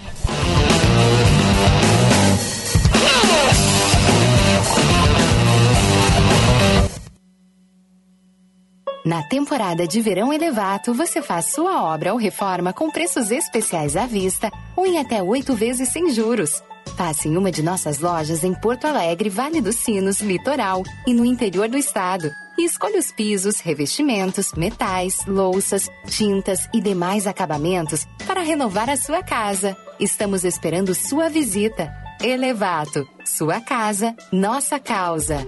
[9.04, 14.06] Na temporada de verão Elevato, você faz sua obra ou reforma com preços especiais à
[14.06, 16.62] vista ou em até oito vezes sem juros.
[16.96, 21.26] Passe em uma de nossas lojas em Porto Alegre, Vale dos Sinos, Litoral e no
[21.26, 22.32] interior do estado.
[22.58, 29.22] E escolha os pisos, revestimentos, metais, louças, tintas e demais acabamentos para renovar a sua
[29.22, 29.78] casa.
[30.00, 31.92] Estamos esperando sua visita.
[32.20, 35.48] Elevato, sua casa, nossa causa.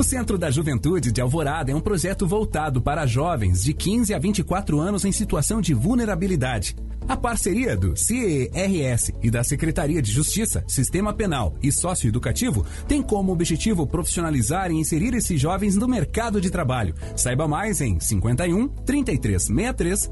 [0.00, 4.18] O Centro da Juventude de Alvorada é um projeto voltado para jovens de 15 a
[4.18, 6.74] 24 anos em situação de vulnerabilidade.
[7.06, 13.30] A parceria do CERS e da Secretaria de Justiça, Sistema Penal e Socioeducativo tem como
[13.30, 16.94] objetivo profissionalizar e inserir esses jovens no mercado de trabalho.
[17.14, 20.10] Saiba mais em 51 3363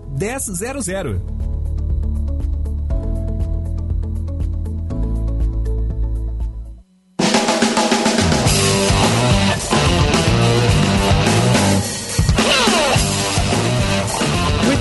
[0.84, 1.57] 1000.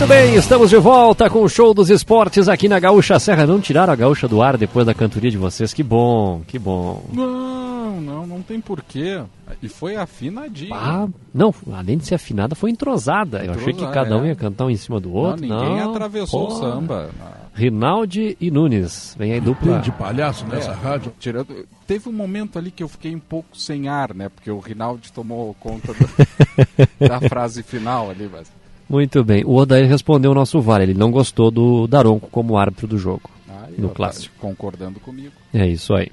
[0.08, 3.46] Muito bem, estamos de volta com o show dos esportes aqui na Gaúcha Serra.
[3.46, 5.74] Não tiraram a gaúcha do ar depois da cantoria de vocês.
[5.74, 7.04] Que bom, que bom.
[7.12, 9.22] Não, não, não tem porquê.
[9.62, 10.74] E foi afinadinho.
[10.74, 13.44] Ah, não, além de ser afinada, foi entrosada.
[13.44, 14.30] Eu achei que cada um é.
[14.30, 15.46] ia cantar um em cima do outro.
[15.46, 16.54] não, ninguém Não, atravessou pô.
[16.54, 17.10] o samba.
[17.54, 19.14] Rinaldi e Nunes.
[19.20, 19.74] Vem aí dupla.
[19.74, 21.12] Tem de palhaço nessa É, rádio.
[21.20, 24.30] Tirando, teve um momento ali que eu fiquei um pouco sem ar, né?
[24.30, 26.08] Porque o Rinaldi tomou conta do-
[27.10, 28.48] da frase final ali, mas
[28.90, 29.44] Muito bem.
[29.46, 30.82] O Odair respondeu o nosso VAR.
[30.82, 33.30] Ele não gostou do Daronco como árbitro do jogo.
[33.50, 34.34] aí No clássico.
[34.40, 35.32] concordando comigo.
[35.54, 36.08] É isso aí.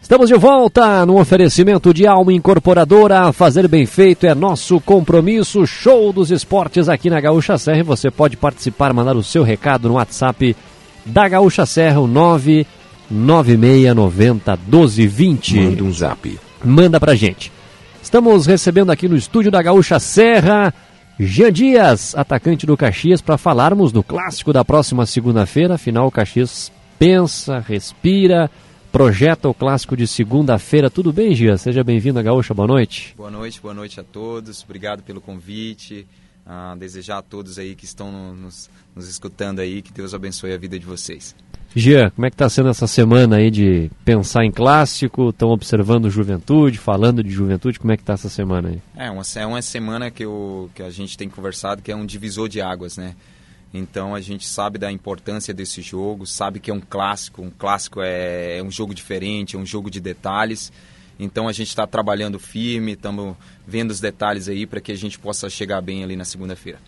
[0.00, 3.32] Estamos de volta no oferecimento de Alma Incorporadora.
[3.32, 5.66] Fazer bem feito é nosso compromisso.
[5.66, 7.80] Show dos esportes aqui na Gaúcha Serra.
[7.80, 10.54] E você pode participar, mandar o seu recado no WhatsApp
[11.04, 15.56] da Gaúcha Serra, o 99690 1220.
[15.60, 16.38] Manda um zap.
[16.64, 17.50] Manda pra gente.
[18.02, 20.72] Estamos recebendo aqui no estúdio da Gaúcha Serra
[21.18, 25.74] Jean Dias, atacante do Caxias, para falarmos do clássico da próxima segunda-feira.
[25.74, 28.50] Afinal, o Caxias pensa, respira,
[28.92, 30.90] projeta o clássico de segunda-feira.
[30.90, 31.56] Tudo bem, Gia?
[31.56, 33.14] Seja bem-vindo à Gaúcha, boa noite.
[33.16, 34.62] Boa noite, boa noite a todos.
[34.62, 36.06] Obrigado pelo convite.
[36.48, 40.52] Ah, desejar a todos aí que estão no- nos, nos escutando aí que Deus abençoe
[40.52, 41.34] a vida de vocês.
[41.78, 45.28] Jean, como é que tá sendo essa semana aí de pensar em clássico?
[45.28, 47.78] Estão observando juventude, falando de juventude?
[47.78, 48.80] Como é que tá essa semana aí?
[48.96, 52.06] É uma, é uma semana que, eu, que a gente tem conversado que é um
[52.06, 53.14] divisor de águas, né?
[53.74, 57.42] Então a gente sabe da importância desse jogo, sabe que é um clássico.
[57.42, 60.72] Um clássico é, é um jogo diferente, é um jogo de detalhes.
[61.20, 63.36] Então a gente está trabalhando firme, estamos
[63.66, 66.78] vendo os detalhes aí para que a gente possa chegar bem ali na segunda-feira.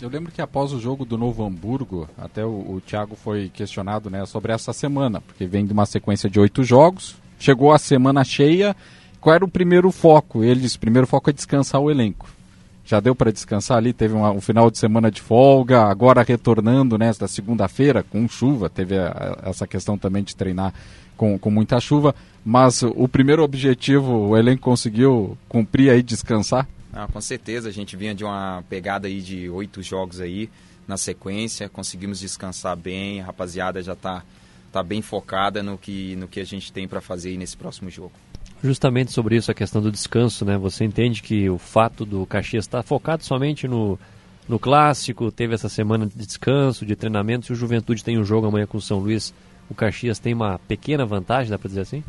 [0.00, 4.10] Eu lembro que após o jogo do Novo Hamburgo, até o, o Thiago foi questionado
[4.10, 8.22] né, sobre essa semana, porque vem de uma sequência de oito jogos, chegou a semana
[8.22, 8.76] cheia.
[9.20, 10.44] Qual era o primeiro foco?
[10.44, 12.28] Ele disse: o primeiro foco é descansar o elenco.
[12.84, 16.96] Já deu para descansar ali, teve uma- um final de semana de folga, agora retornando
[16.96, 20.72] nesta segunda-feira com chuva, teve a- a- essa questão também de treinar
[21.16, 26.68] com, com muita chuva, mas o primeiro objetivo o elenco conseguiu cumprir aí, descansar?
[26.98, 30.48] Ah, com certeza, a gente vinha de uma pegada aí de oito jogos aí
[30.88, 34.24] na sequência, conseguimos descansar bem, a rapaziada já está
[34.72, 37.90] tá bem focada no que, no que a gente tem para fazer aí nesse próximo
[37.90, 38.12] jogo.
[38.64, 40.56] Justamente sobre isso, a questão do descanso, né?
[40.56, 43.98] Você entende que o fato do Caxias estar focado somente no,
[44.48, 48.46] no clássico, teve essa semana de descanso, de treinamento, se o Juventude tem um jogo
[48.46, 49.34] amanhã com o São Luís,
[49.68, 52.02] o Caxias tem uma pequena vantagem, dá para dizer assim?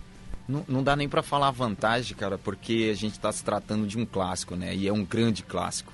[0.47, 3.97] Não, não dá nem para falar vantagem, cara, porque a gente está se tratando de
[3.97, 4.73] um clássico, né?
[4.73, 5.91] E é um grande clássico.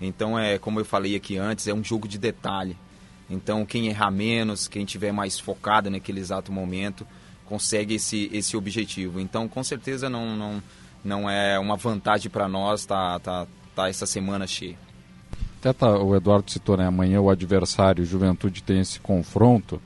[0.00, 2.76] Então é, como eu falei aqui antes, é um jogo de detalhe.
[3.28, 7.06] Então quem errar menos, quem tiver mais focado naquele exato momento,
[7.44, 9.18] consegue esse, esse objetivo.
[9.18, 10.62] Então com certeza não, não,
[11.04, 14.78] não é uma vantagem para nós tá, tá, tá essa semana cheia.
[15.58, 16.86] Até tá, o Eduardo citou, né?
[16.86, 19.82] Amanhã o adversário, Juventude, tem esse confronto.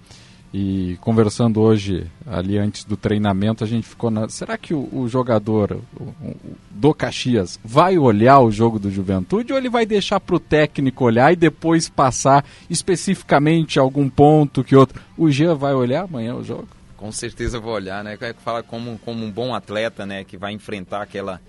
[0.55, 4.29] E conversando hoje, ali antes do treinamento, a gente ficou na.
[4.29, 6.37] Será que o, o jogador o- o-
[6.71, 11.05] do Caxias vai olhar o jogo do Juventude ou ele vai deixar para o técnico
[11.07, 15.01] olhar e depois passar especificamente algum ponto que outro?
[15.17, 16.69] O Jean vai olhar amanhã o jogo?
[16.99, 18.19] Com certeza vou olhar, né?
[18.45, 20.23] Fala como, como um bom atleta, né?
[20.23, 21.41] Que vai enfrentar aquela,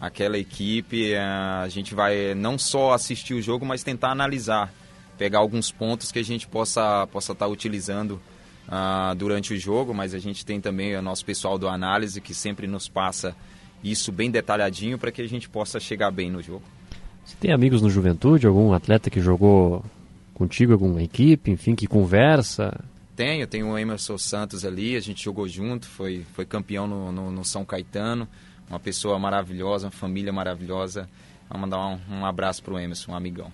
[0.00, 1.12] aquela equipe.
[1.12, 4.72] eh, A gente vai não só assistir o jogo, mas tentar analisar.
[5.18, 8.20] Pegar alguns pontos que a gente possa possa estar utilizando
[8.68, 12.34] ah, durante o jogo, mas a gente tem também o nosso pessoal do análise que
[12.34, 13.34] sempre nos passa
[13.82, 16.62] isso bem detalhadinho para que a gente possa chegar bem no jogo.
[17.24, 19.84] Você tem amigos no Juventude, algum atleta que jogou
[20.34, 22.72] contigo, alguma equipe, enfim, que conversa?
[23.14, 27.30] Tenho, tenho o Emerson Santos ali, a gente jogou junto, foi, foi campeão no, no,
[27.30, 28.26] no São Caetano,
[28.68, 31.08] uma pessoa maravilhosa, uma família maravilhosa.
[31.48, 33.52] Vamos mandar um, um abraço pro Emerson, um amigão.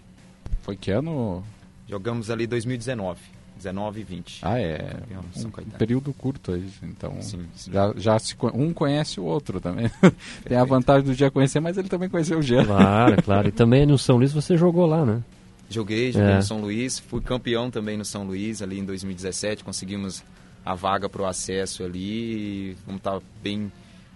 [0.63, 1.43] Foi que ano?
[1.89, 3.21] Jogamos ali 2019,
[3.59, 4.41] 19 e 20.
[4.43, 4.97] Ah, é.
[5.37, 7.73] Um período curto aí, então Sim, sim.
[7.73, 9.91] já, já se, um conhece o outro também.
[10.45, 12.65] Tem a vantagem do dia conhecer, mas ele também conheceu o Jean.
[12.65, 13.49] Claro, claro.
[13.49, 15.23] E também no São Luís você jogou lá, né?
[15.69, 16.37] Joguei, joguei É.
[16.37, 20.23] no São Luís, fui campeão também no São Luís ali em 2017, conseguimos
[20.65, 23.71] a vaga pro acesso ali e vamos estar bem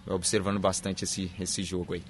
[0.07, 2.02] observando bastante esse, esse jogo aí.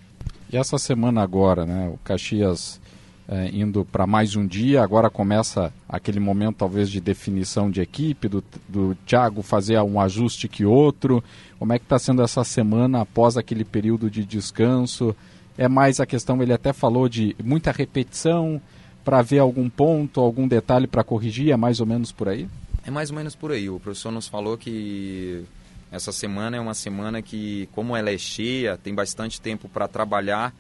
[0.53, 1.89] E essa semana agora, né?
[1.89, 2.81] O Caxias
[3.29, 8.29] é, indo para mais um dia, agora começa aquele momento talvez de definição de equipe,
[8.29, 11.23] do, do Thiago fazer um ajuste que outro.
[11.59, 15.15] Como é que está sendo essa semana após aquele período de descanso?
[15.57, 18.61] É mais a questão, ele até falou de muita repetição
[19.05, 22.49] para ver algum ponto, algum detalhe para corrigir, é mais ou menos por aí?
[22.85, 23.69] É mais ou menos por aí.
[23.69, 25.45] O professor nos falou que
[25.91, 30.55] essa semana é uma semana que, como ela é cheia, tem bastante tempo para trabalhar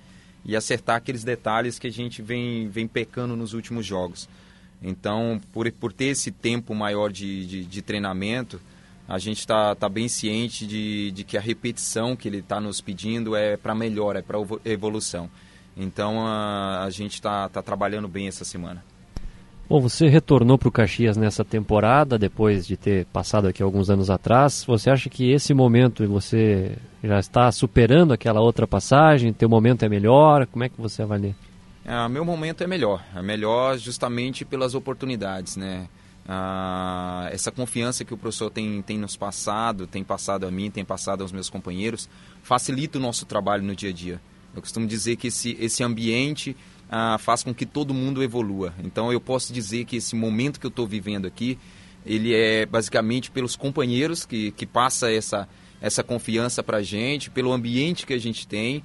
[0.45, 4.29] e acertar aqueles detalhes que a gente vem, vem pecando nos últimos jogos.
[4.83, 8.61] Então, por, por ter esse tempo maior de, de, de treinamento,
[9.07, 12.81] a gente está tá bem ciente de, de que a repetição que ele está nos
[12.81, 15.31] pedindo é para melhor, é para evolução.
[15.77, 18.85] Então, a, a gente está tá trabalhando bem essa semana.
[19.73, 24.11] Bom, você retornou para o Caxias nessa temporada, depois de ter passado aqui alguns anos
[24.11, 24.65] atrás.
[24.67, 29.33] Você acha que esse momento você já está superando aquela outra passagem?
[29.33, 30.47] Teu momento é melhor?
[30.47, 31.35] Como é que você avalia?
[31.87, 33.03] Ah, meu momento é melhor.
[33.17, 35.89] É melhor justamente pelas oportunidades, né?
[36.29, 40.85] Ah, essa confiança que o professor tem, tem nos passado, tem passado a mim, tem
[40.85, 42.11] passado aos meus companheiros,
[42.43, 44.21] facilita o nosso trabalho no dia a dia.
[44.55, 46.55] Eu costumo dizer que esse, esse ambiente
[46.95, 48.75] ah, faz com que todo mundo evolua.
[48.85, 51.59] Então eu posso dizer que esse momento que eu estou vivendo aqui,
[52.05, 55.49] ele é basicamente pelos companheiros que, que passa essa,
[55.81, 58.85] essa confiança para a gente, pelo ambiente que a gente tem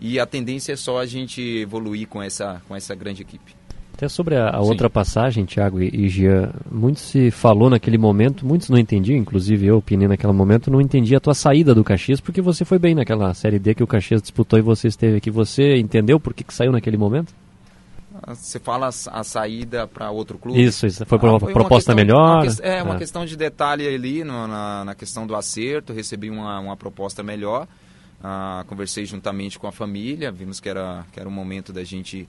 [0.00, 3.56] e a tendência é só a gente evoluir com essa, com essa grande equipe.
[3.92, 8.46] Até sobre a, a outra passagem, Thiago e, e Gia, muito se falou naquele momento,
[8.46, 12.20] muitos não entendiam, inclusive eu, opinei naquele momento, não entendi a tua saída do Caxias,
[12.20, 15.32] porque você foi bem naquela Série D que o Caxias disputou e você esteve aqui.
[15.32, 17.34] Você entendeu por que, que saiu naquele momento?
[18.26, 20.62] Você fala a, a saída para outro clube?
[20.62, 21.04] Isso, isso.
[21.06, 22.42] Foi ah, uma proposta uma melhor?
[22.42, 22.98] Uma, é, uma ah.
[22.98, 27.66] questão de detalhe ali no, na, na questão do acerto, recebi uma, uma proposta melhor.
[28.22, 32.28] Ah, conversei juntamente com a família, vimos que era, que era o momento da gente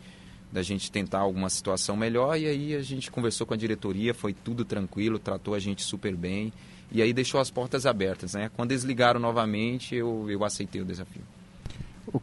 [0.52, 4.34] da gente tentar alguma situação melhor e aí a gente conversou com a diretoria, foi
[4.34, 6.52] tudo tranquilo, tratou a gente super bem
[6.92, 8.50] e aí deixou as portas abertas, né?
[8.56, 11.22] Quando eles ligaram novamente, eu, eu aceitei o desafio.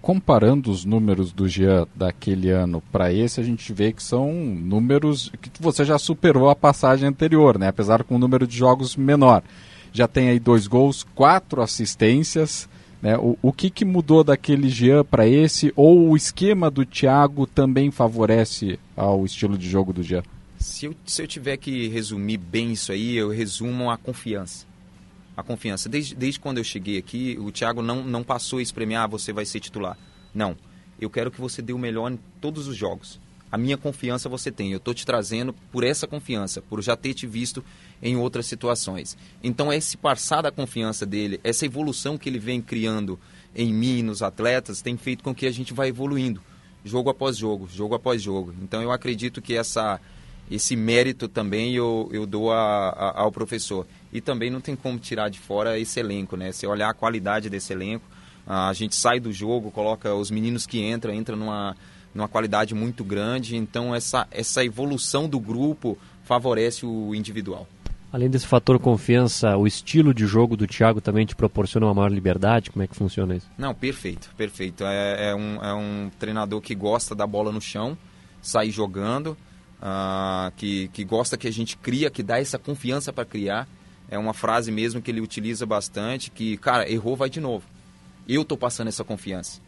[0.00, 5.30] Comparando os números do Jean daquele ano para esse, a gente vê que são números
[5.40, 7.68] que você já superou a passagem anterior, né?
[7.68, 9.42] Apesar com um número de jogos menor.
[9.92, 12.68] Já tem aí dois gols, quatro assistências,
[13.00, 13.16] né?
[13.16, 15.72] O, o que, que mudou daquele Jean para esse?
[15.76, 20.22] Ou o esquema do Thiago também favorece ao estilo de jogo do Jean?
[20.58, 24.66] Se eu, se eu tiver que resumir bem isso aí, eu resumo a confiança.
[25.36, 25.88] A confiança.
[25.88, 29.32] Desde, desde quando eu cheguei aqui, o Thiago não, não passou a espremer, ah, você
[29.32, 29.98] vai ser titular.
[30.34, 30.56] Não.
[30.98, 33.20] Eu quero que você dê o melhor em todos os jogos
[33.50, 34.72] a minha confiança você tem.
[34.72, 37.64] Eu estou te trazendo por essa confiança, por já ter te visto
[38.02, 39.16] em outras situações.
[39.42, 43.18] Então, esse passar da confiança dele, essa evolução que ele vem criando
[43.54, 46.42] em mim, nos atletas, tem feito com que a gente vá evoluindo,
[46.84, 48.54] jogo após jogo, jogo após jogo.
[48.62, 50.00] Então, eu acredito que essa,
[50.50, 53.86] esse mérito também eu, eu dou a, a, ao professor.
[54.16, 56.50] E também não tem como tirar de fora esse elenco, né?
[56.50, 58.06] Se olhar a qualidade desse elenco,
[58.46, 61.76] a gente sai do jogo, coloca os meninos que entram, entra numa
[62.14, 63.56] numa qualidade muito grande.
[63.56, 67.68] Então, essa, essa evolução do grupo favorece o individual.
[68.10, 72.10] Além desse fator confiança, o estilo de jogo do Thiago também te proporciona uma maior
[72.10, 72.70] liberdade?
[72.70, 73.46] Como é que funciona isso?
[73.58, 74.84] Não, perfeito, perfeito.
[74.84, 77.98] É, é um, é um treinador que gosta da bola no chão,
[78.40, 79.36] sair jogando,
[79.82, 83.68] uh, que, que gosta que a gente cria, que dá essa confiança para criar.
[84.08, 87.64] É uma frase mesmo que ele utiliza bastante, que, cara, errou, vai de novo.
[88.28, 89.60] Eu tô passando essa confiança.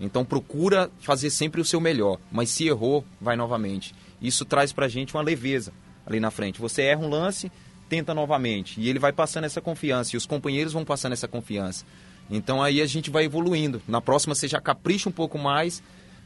[0.00, 3.94] Então procura fazer sempre o seu melhor, mas se errou, vai novamente.
[4.20, 5.72] Isso traz pra gente uma leveza
[6.06, 6.60] ali na frente.
[6.60, 7.52] Você erra um lance,
[7.88, 11.84] tenta novamente, e ele vai passando essa confiança, e os companheiros vão passando essa confiança.
[12.30, 13.82] Então aí a gente vai evoluindo.
[13.86, 15.82] Na próxima você já capricha um pouco mais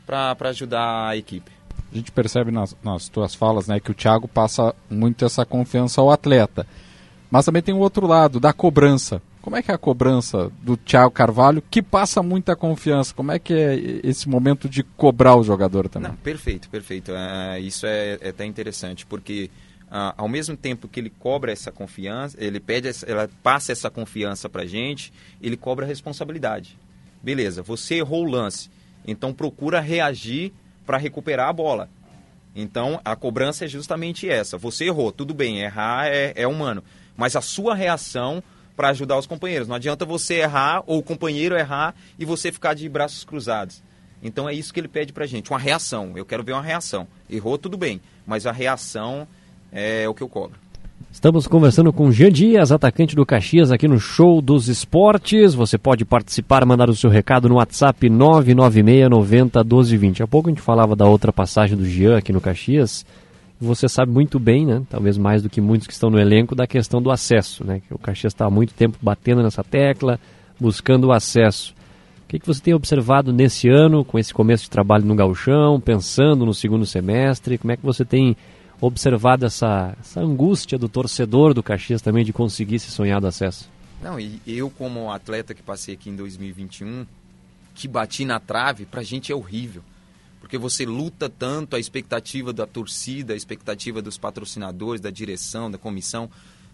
[0.06, 1.50] para ajudar a equipe.
[1.92, 6.00] A gente percebe nas, nas tuas falas né, que o Thiago passa muito essa confiança
[6.00, 6.66] ao atleta.
[7.30, 9.20] Mas também tem o outro lado, da cobrança.
[9.42, 13.14] Como é que é a cobrança do Thiago Carvalho, que passa muita confiança?
[13.14, 16.10] Como é que é esse momento de cobrar o jogador também?
[16.10, 17.12] Não, perfeito, perfeito.
[17.14, 19.50] É, isso é, é, até interessante, porque
[19.88, 24.48] ah, ao mesmo tempo que ele cobra essa confiança, ele pede, ela passa essa confiança
[24.48, 26.76] para gente, ele cobra a responsabilidade.
[27.22, 28.68] Beleza, você errou o lance,
[29.06, 30.52] então procura reagir
[30.84, 31.88] para recuperar a bola.
[32.54, 34.58] Então a cobrança é justamente essa.
[34.58, 36.82] Você errou, tudo bem, errar é, é humano,
[37.16, 38.42] mas a sua reação
[38.76, 39.66] para ajudar os companheiros.
[39.66, 43.82] Não adianta você errar ou o companheiro errar e você ficar de braços cruzados.
[44.22, 46.12] Então é isso que ele pede para gente, uma reação.
[46.14, 47.06] Eu quero ver uma reação.
[47.28, 49.26] Errou, tudo bem, mas a reação
[49.72, 50.58] é o que eu cobro.
[51.10, 55.54] Estamos conversando com Jean Dias, atacante do Caxias, aqui no Show dos Esportes.
[55.54, 60.22] Você pode participar, mandar o seu recado no WhatsApp 996 90 1220.
[60.22, 63.06] Há pouco a gente falava da outra passagem do Jean aqui no Caxias
[63.60, 66.66] você sabe muito bem, né, talvez mais do que muitos que estão no elenco, da
[66.66, 67.64] questão do acesso.
[67.64, 70.20] Né, que o Caxias está há muito tempo batendo nessa tecla,
[70.60, 71.74] buscando o acesso.
[72.24, 75.80] O que, que você tem observado nesse ano, com esse começo de trabalho no gauchão,
[75.80, 77.56] pensando no segundo semestre?
[77.56, 78.36] Como é que você tem
[78.80, 83.70] observado essa, essa angústia do torcedor do Caxias também de conseguir esse sonhado acesso?
[84.02, 87.06] Não, e eu como atleta que passei aqui em 2021,
[87.74, 89.82] que bati na trave, pra gente é horrível
[90.46, 95.76] porque você luta tanto a expectativa da torcida, a expectativa dos patrocinadores, da direção, da
[95.76, 96.30] comissão,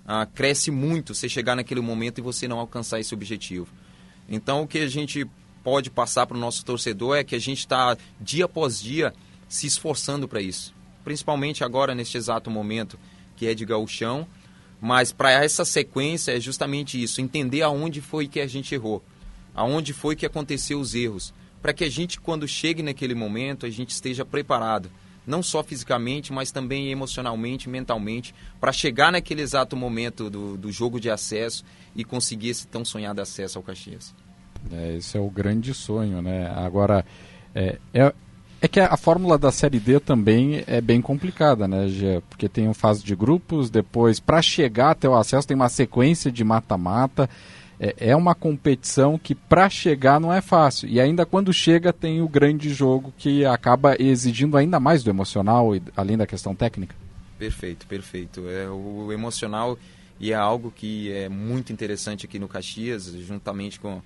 [0.07, 3.69] ah, cresce muito você chegar naquele momento e você não alcançar esse objetivo.
[4.29, 5.27] Então, o que a gente
[5.65, 9.15] pode passar para o nosso torcedor é que a gente está, dia após dia,
[9.49, 10.75] se esforçando para isso.
[11.03, 12.99] Principalmente agora, neste exato momento,
[13.39, 14.27] que é de gauchão.
[14.83, 19.03] Mas para essa sequência é justamente isso, entender aonde foi que a gente errou,
[19.55, 23.71] aonde foi que aconteceu os erros, para que a gente, quando chegue naquele momento, a
[23.71, 24.91] gente esteja preparado,
[25.25, 30.99] não só fisicamente, mas também emocionalmente, mentalmente, para chegar naquele exato momento do, do jogo
[30.99, 34.13] de acesso e conseguir esse tão sonhado acesso ao Caxias.
[34.73, 36.53] É, esse é o grande sonho, né?
[36.57, 37.05] Agora,
[37.55, 38.13] é, é,
[38.61, 42.21] é, que a fórmula da Série D também é bem complicada, né, Gê?
[42.29, 46.31] Porque tem um fase de grupos, depois, para chegar até o acesso, tem uma sequência
[46.31, 47.31] de mata-mata.
[47.85, 50.89] É, é uma competição que, para chegar, não é fácil.
[50.89, 55.73] E ainda quando chega, tem o grande jogo que acaba exigindo ainda mais do emocional,
[55.97, 56.95] além da questão técnica.
[57.37, 58.49] Perfeito, perfeito.
[58.49, 59.77] É o emocional
[60.21, 64.01] e é algo que é muito interessante aqui no Caxias, juntamente com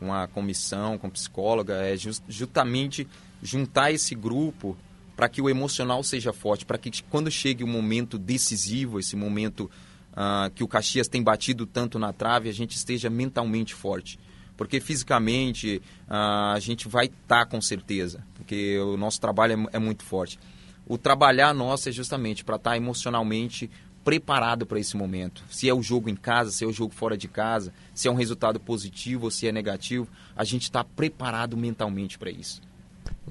[0.00, 3.06] com a comissão, com a psicóloga, é just, justamente
[3.42, 4.74] juntar esse grupo
[5.14, 9.70] para que o emocional seja forte, para que quando chegue o momento decisivo, esse momento
[10.12, 14.18] uh, que o Caxias tem batido tanto na trave, a gente esteja mentalmente forte.
[14.56, 19.76] Porque fisicamente uh, a gente vai estar tá, com certeza, porque o nosso trabalho é,
[19.76, 20.38] é muito forte.
[20.86, 23.70] O trabalhar nosso é justamente para estar tá emocionalmente
[24.04, 25.44] preparado para esse momento.
[25.50, 28.10] Se é o jogo em casa, se é o jogo fora de casa, se é
[28.10, 32.60] um resultado positivo ou se é negativo, a gente está preparado mentalmente para isso.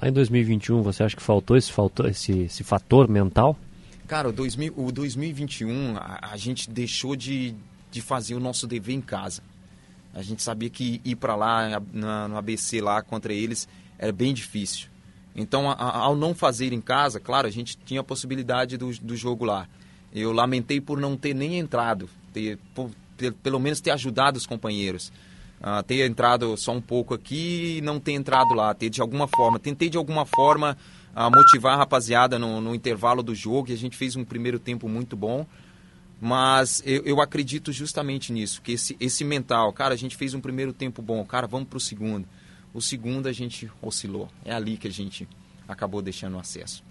[0.01, 3.57] Lá em 2021, você acha que faltou esse, faltou esse, esse fator mental?
[4.09, 7.53] Cara, o, 2000, o 2021, a, a gente deixou de,
[7.91, 9.43] de fazer o nosso dever em casa.
[10.15, 14.33] A gente sabia que ir para lá, na, no ABC lá contra eles, era bem
[14.33, 14.87] difícil.
[15.35, 18.89] Então, a, a, ao não fazer em casa, claro, a gente tinha a possibilidade do,
[18.97, 19.67] do jogo lá.
[20.11, 24.47] Eu lamentei por não ter nem entrado, ter, por, ter, pelo menos ter ajudado os
[24.47, 25.13] companheiros.
[25.61, 29.27] Uh, ter entrado só um pouco aqui e não ter entrado lá, ter de alguma
[29.27, 29.59] forma.
[29.59, 30.75] Tentei de alguma forma
[31.15, 34.59] uh, motivar a rapaziada no, no, intervalo do jogo e a gente fez um primeiro
[34.59, 35.45] tempo muito bom.
[36.21, 40.41] Mas eu, eu acredito justamente nisso, que esse, esse mental, cara, a gente fez um
[40.41, 42.27] primeiro tempo bom, cara, vamos para o segundo.
[42.73, 44.27] O segundo a gente oscilou.
[44.43, 45.27] É ali que a gente
[45.67, 46.83] acabou deixando o acesso.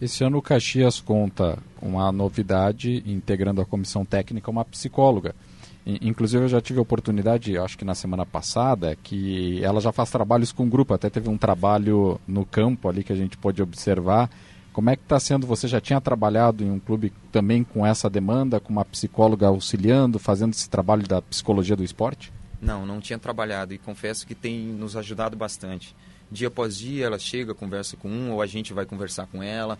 [0.00, 5.34] Esse ano o Caxias conta com a novidade, integrando a comissão técnica, uma psicóloga.
[5.86, 10.10] Inclusive eu já tive a oportunidade, acho que na semana passada, que ela já faz
[10.10, 14.30] trabalhos com grupo, até teve um trabalho no campo ali que a gente pôde observar.
[14.72, 15.46] Como é que está sendo?
[15.46, 20.18] Você já tinha trabalhado em um clube também com essa demanda, com uma psicóloga auxiliando,
[20.18, 22.32] fazendo esse trabalho da psicologia do esporte?
[22.60, 25.96] Não, não tinha trabalhado e confesso que tem nos ajudado bastante
[26.30, 29.78] dia após dia ela chega, conversa com um, ou a gente vai conversar com ela.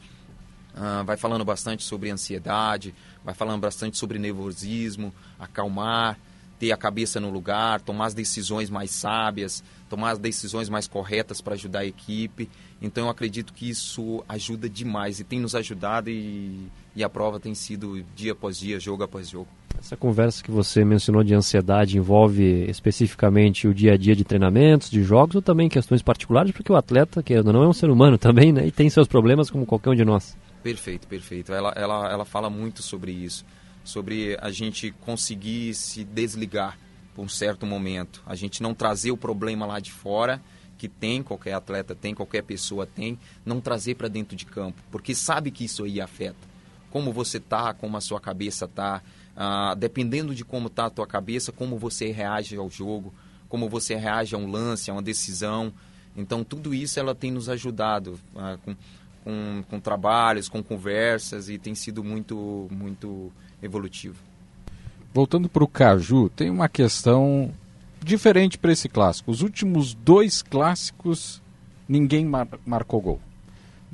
[0.74, 2.94] Uh, vai falando bastante sobre ansiedade,
[3.24, 6.18] vai falando bastante sobre nervosismo, acalmar,
[6.58, 11.40] ter a cabeça no lugar, tomar as decisões mais sábias, tomar as decisões mais corretas
[11.40, 12.50] para ajudar a equipe.
[12.82, 17.40] Então eu acredito que isso ajuda demais e tem nos ajudado e, e a prova
[17.40, 19.48] tem sido dia após dia, jogo após jogo.
[19.78, 24.90] Essa conversa que você mencionou de ansiedade envolve especificamente o dia a dia de treinamentos,
[24.90, 28.18] de jogos ou também questões particulares, porque o atleta, que não é um ser humano
[28.18, 30.36] também, né, e tem seus problemas como qualquer um de nós.
[30.62, 31.52] Perfeito, perfeito.
[31.52, 33.44] Ela, ela, ela fala muito sobre isso,
[33.82, 36.78] sobre a gente conseguir se desligar
[37.14, 40.40] por um certo momento, a gente não trazer o problema lá de fora
[40.78, 45.14] que tem, qualquer atleta tem, qualquer pessoa tem, não trazer para dentro de campo, porque
[45.14, 46.48] sabe que isso aí afeta.
[46.90, 49.02] Como você tá, como a sua cabeça tá,
[49.36, 53.12] ah, dependendo de como está a tua cabeça, como você reage ao jogo,
[53.48, 55.72] como você reage a um lance, a uma decisão.
[56.16, 58.74] Então, tudo isso ela tem nos ajudado ah, com,
[59.24, 63.30] com, com, trabalhos, com conversas e tem sido muito, muito
[63.62, 64.16] evolutivo.
[65.12, 67.52] Voltando para o Caju, tem uma questão
[68.02, 69.30] diferente para esse clássico.
[69.30, 71.42] Os últimos dois clássicos,
[71.88, 73.20] ninguém mar marcou gol.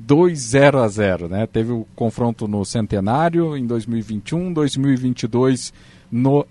[0.00, 1.46] 2-0 a 0, né?
[1.46, 5.72] Teve o confronto no Centenário em 2021, 2022
[6.12, 6.46] no uh,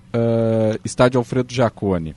[0.83, 2.15] Estádio Alfredo Jacone.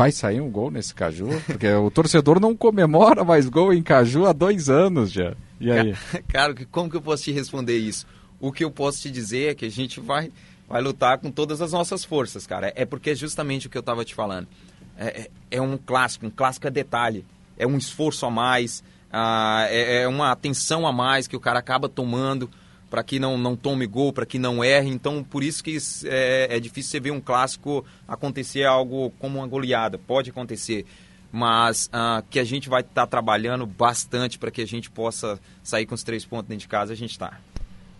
[0.00, 1.28] Vai sair um gol nesse Caju?
[1.44, 5.34] Porque o torcedor não comemora mais gol em Caju há dois anos já.
[5.60, 5.94] E aí?
[6.26, 8.06] Cara, como que eu posso te responder isso?
[8.40, 10.32] O que eu posso te dizer é que a gente vai,
[10.66, 12.72] vai lutar com todas as nossas forças, cara.
[12.74, 14.48] É porque é justamente o que eu estava te falando.
[14.96, 17.22] É, é, é um clássico, um clássico é detalhe.
[17.58, 18.82] É um esforço a mais,
[19.12, 22.48] ah, é, é, uma atenção a mais que o cara acaba tomando
[22.90, 24.90] para que não, não tome gol, para que não erre.
[24.90, 29.46] Então, por isso que é, é, difícil você ver um clássico acontecer algo como uma
[29.46, 29.96] goleada.
[29.96, 30.84] Pode acontecer.
[31.32, 35.86] mas ah, que a gente vai estar trabalhando bastante para que a gente possa sair
[35.86, 37.38] com os três pontos dentro de casa, a gente está.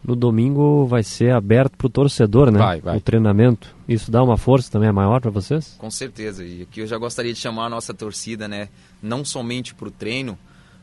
[0.03, 2.59] No domingo vai ser aberto para o torcedor, né?
[2.59, 2.97] Vai, vai.
[2.97, 3.75] O treinamento.
[3.87, 5.77] Isso dá uma força também maior para vocês?
[5.79, 6.45] Com certeza.
[6.45, 8.71] E aqui eu já gostaria de chamar a nossa torcida, né?
[9.03, 10.39] Não somente para o treino,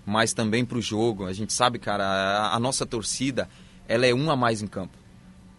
[0.06, 1.26] mas também para o jogo.
[1.26, 3.50] A gente sabe, cara, a, a, nossa torcida,
[3.88, 4.98] ela é uma a mais em campo.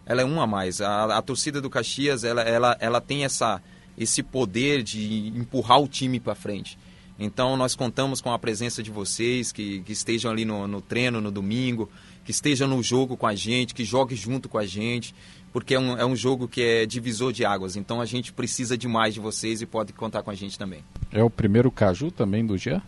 [0.05, 0.81] Ela é uma a mais.
[0.81, 3.61] A, a torcida do Caxias, ela, ela, ela tem essa,
[3.97, 6.77] esse poder de empurrar o time para frente.
[7.19, 11.19] Então nós contamos com a presença de vocês, que, que estejam ali no, no treino
[11.19, 11.89] no domingo,
[12.23, 15.13] que esteja no jogo com a gente, que jogue junto com a gente,
[15.51, 17.75] porque é um, é um jogo que é divisor de águas.
[17.75, 20.81] Então a gente precisa demais de vocês e pode contar com a gente também.
[21.11, 22.81] É o primeiro caju também do Jean?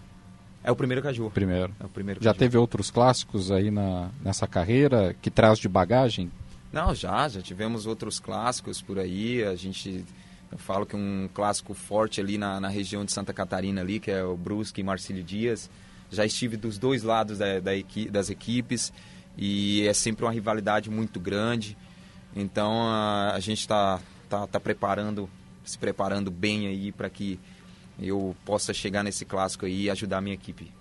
[0.63, 1.29] É o primeiro caju.
[1.31, 1.73] Primeiro.
[1.79, 2.39] É o primeiro já caju.
[2.39, 6.31] teve outros clássicos aí na, nessa carreira que traz de bagagem?
[6.71, 9.43] Não, já, já tivemos outros clássicos por aí.
[9.43, 10.05] A gente
[10.51, 14.11] eu falo que um clássico forte ali na, na região de Santa Catarina ali, que
[14.11, 15.69] é o Brusque e Marcílio Dias.
[16.11, 18.91] Já estive dos dois lados da, da equi das equipes
[19.37, 21.77] e é sempre uma rivalidade muito grande.
[22.35, 25.29] Então a, a gente está tá, tá preparando,
[25.63, 27.39] se preparando bem aí para que
[28.01, 30.71] eu possa chegar nesse clássico aí e ajudar a minha equipe.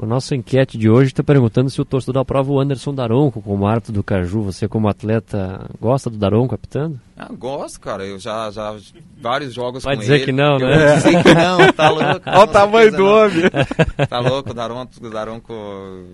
[0.00, 3.66] O nosso enquete de hoje está perguntando se o torcedor aprova o Anderson Daronco como
[3.66, 4.42] árbitro do Caju.
[4.42, 7.00] Você, como atleta, gosta do Daronco apitando?
[7.16, 8.06] Ah, gosto, cara.
[8.06, 8.76] Eu já, já
[9.20, 10.26] vários jogos Vai com dizer ele.
[10.26, 10.86] que não, né?
[10.86, 12.20] vou dizer que não, tá louco.
[12.24, 13.42] Olha o tamanho do homem.
[14.08, 15.52] Tá louco, o Daronco, o Daronco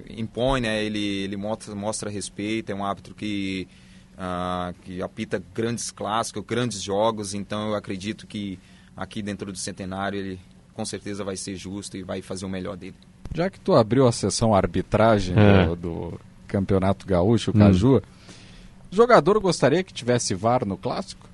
[0.08, 0.82] impõe, né?
[0.82, 3.68] Ele, ele mostra, mostra respeito, é um árbitro que,
[4.16, 8.58] ah, que apita grandes clássicos, grandes jogos, então eu acredito que
[8.96, 10.40] aqui dentro do Centenário ele
[10.72, 12.94] com certeza vai ser justo e vai fazer o melhor dele.
[13.32, 15.66] Já que tu abriu a sessão arbitragem É.
[15.66, 17.58] do, do Campeonato Gaúcho, o Hum.
[17.60, 18.02] Caju,
[18.90, 21.28] jogador gostaria que tivesse VAR no clássico?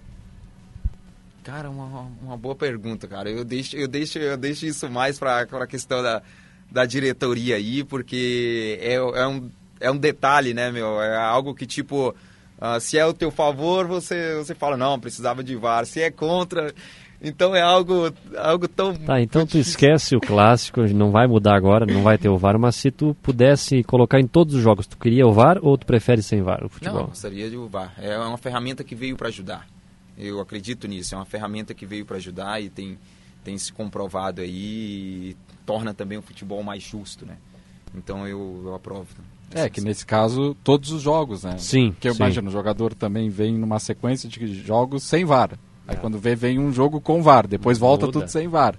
[1.43, 3.31] Cara, uma, uma boa pergunta, cara.
[3.31, 6.23] Eu deixo, eu deixo, eu deixo isso mais para a questão da,
[6.71, 9.51] da diretoria aí, porque é, é, um,
[9.81, 11.01] é um detalhe, né, meu?
[11.01, 12.15] É algo que, tipo,
[12.61, 15.87] ah, se é o teu favor, você, você fala, não, precisava de VAR.
[15.87, 16.75] Se é contra,
[17.23, 18.95] então é algo, algo tão...
[18.95, 22.59] Tá, então tu esquece o clássico, não vai mudar agora, não vai ter o VAR,
[22.59, 25.85] mas se tu pudesse colocar em todos os jogos, tu queria o VAR ou tu
[25.85, 27.01] prefere sem VAR o futebol?
[27.01, 27.93] Não, gostaria de VAR.
[27.99, 29.67] É uma ferramenta que veio para ajudar.
[30.17, 31.15] Eu acredito nisso.
[31.15, 32.99] É uma ferramenta que veio para ajudar e tem,
[33.45, 37.37] tem se comprovado aí e torna também o futebol mais justo, né?
[37.95, 39.09] Então eu, eu aprovo.
[39.53, 41.59] É, que nesse caso, todos os jogos, né?
[41.59, 42.23] Sim, Porque eu sim.
[42.23, 45.59] imagino, o jogador também vem numa sequência de jogos sem VAR.
[45.91, 48.21] Aí quando vê, vem um jogo com VAR, depois volta Muda.
[48.21, 48.77] tudo sem VAR.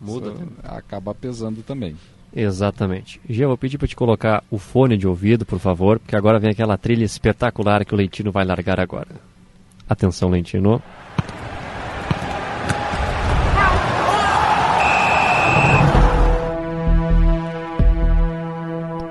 [0.00, 0.30] Muda.
[0.32, 1.96] Isso acaba pesando também.
[2.34, 3.20] Exatamente.
[3.28, 6.50] Gia, vou pedir para te colocar o fone de ouvido, por favor, porque agora vem
[6.50, 9.08] aquela trilha espetacular que o Leitino vai largar agora.
[9.88, 10.82] Atenção, Leitino.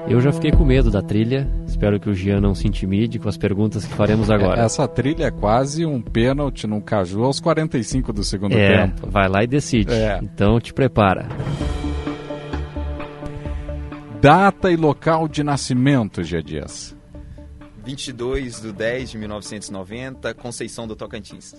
[0.09, 1.47] Eu já fiquei com medo da trilha.
[1.67, 4.59] Espero que o Gian não se intimide com as perguntas que faremos agora.
[4.61, 9.07] É, Essa trilha é quase um pênalti no Caju aos 45 do segundo É, tempo.
[9.09, 9.93] vai lá e decide.
[9.93, 10.19] É.
[10.23, 11.27] Então te prepara.
[14.19, 16.95] Data e local de nascimento, Gia Dias.
[17.85, 21.53] 22 de 10 de 1990, Conceição do Tocantins.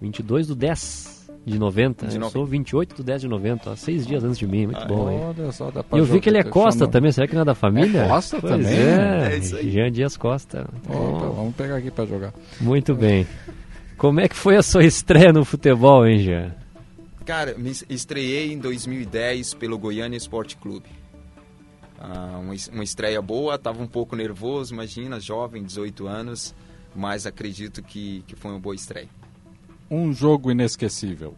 [0.00, 2.06] 22 do 10 de 90.
[2.06, 2.32] De eu 90.
[2.32, 4.66] sou 28 do 10 de 90, ó, seis dias antes de mim.
[4.66, 5.20] Muito bom, hein?
[5.36, 6.92] Olha só, dá E pra eu vi que ele é Costa chamando.
[6.92, 8.02] também, será que não é da família?
[8.04, 8.78] É Costa Pois também?
[8.78, 9.70] É, É isso aí.
[9.70, 10.68] Jean Dias Costa.
[10.88, 12.32] Opa, vamos pegar aqui pra jogar.
[12.60, 13.26] muito bem.
[13.96, 16.54] Como é que foi a sua estreia no futebol, hein, Jean?
[17.26, 20.86] Cara, me estreiei em 2010 pelo Goiânia Esporte Clube.
[21.98, 26.54] Ah, uma, uma estreia boa, estava um pouco nervoso, imagina, jovem, 18 anos,
[26.96, 29.08] mas acredito que, que foi uma boa estreia.
[29.90, 31.34] Um jogo inesquecível.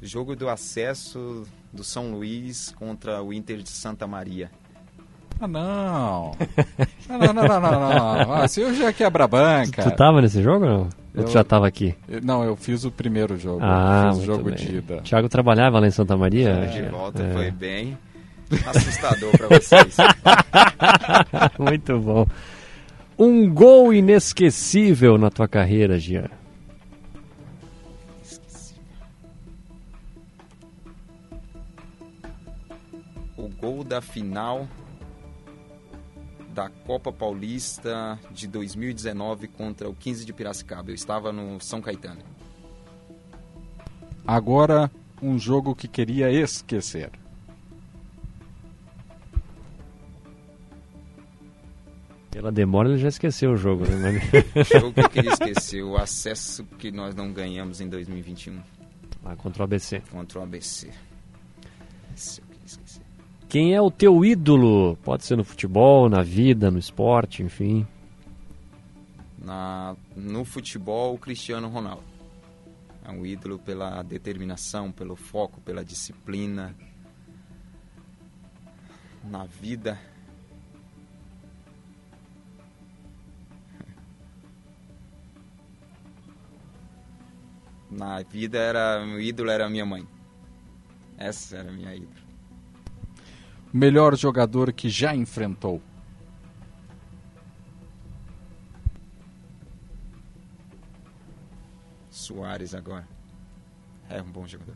[0.00, 4.50] Jogo do acesso do São Luís contra o Inter de Santa Maria.
[5.38, 6.36] Ah, não.
[7.08, 7.80] Não, não, não, não, não.
[7.80, 8.32] não.
[8.32, 9.82] Ah, se eu já quebra a banca.
[9.82, 11.01] Tu tava nesse jogo ou não?
[11.14, 11.94] Eu- já tava aqui?
[12.08, 13.60] Eu- Não, eu fiz o primeiro jogo.
[13.62, 14.54] Ah, fiz o jogo bem.
[14.54, 15.00] de ida.
[15.02, 16.66] Thiago trabalhava lá em Santa Maria?
[16.66, 17.32] De volta É.
[17.32, 17.98] foi bem
[18.66, 19.96] assustador para vocês.
[21.58, 22.26] Muito bom.
[23.18, 26.28] Um gol inesquecível na tua carreira, Jean.
[33.36, 34.68] o gol da final
[36.52, 40.90] da Copa Paulista de 2019 contra o 15 de Piracicaba.
[40.90, 42.20] Eu estava no São Caetano.
[44.26, 44.90] Agora,
[45.20, 47.10] um jogo que queria esquecer.
[52.30, 54.20] Pela demora ele já esqueceu o jogo, né?
[54.54, 58.58] O jogo que eu queria esquecer, o acesso que nós não ganhamos em 2021
[59.22, 60.00] Lá contra o ABC.
[60.10, 60.90] contra o ABC.
[63.52, 64.96] Quem é o teu ídolo?
[65.04, 67.86] Pode ser no futebol, na vida, no esporte, enfim.
[69.36, 72.02] Na, no futebol, o Cristiano Ronaldo.
[73.04, 76.74] É um ídolo pela determinação, pelo foco, pela disciplina.
[79.22, 80.00] Na vida.
[87.90, 90.08] Na vida era meu ídolo era minha mãe.
[91.18, 92.21] Essa era minha ídolo.
[93.72, 95.80] Melhor jogador que já enfrentou.
[102.10, 103.06] Soares agora.
[104.10, 104.74] É um bom jogador.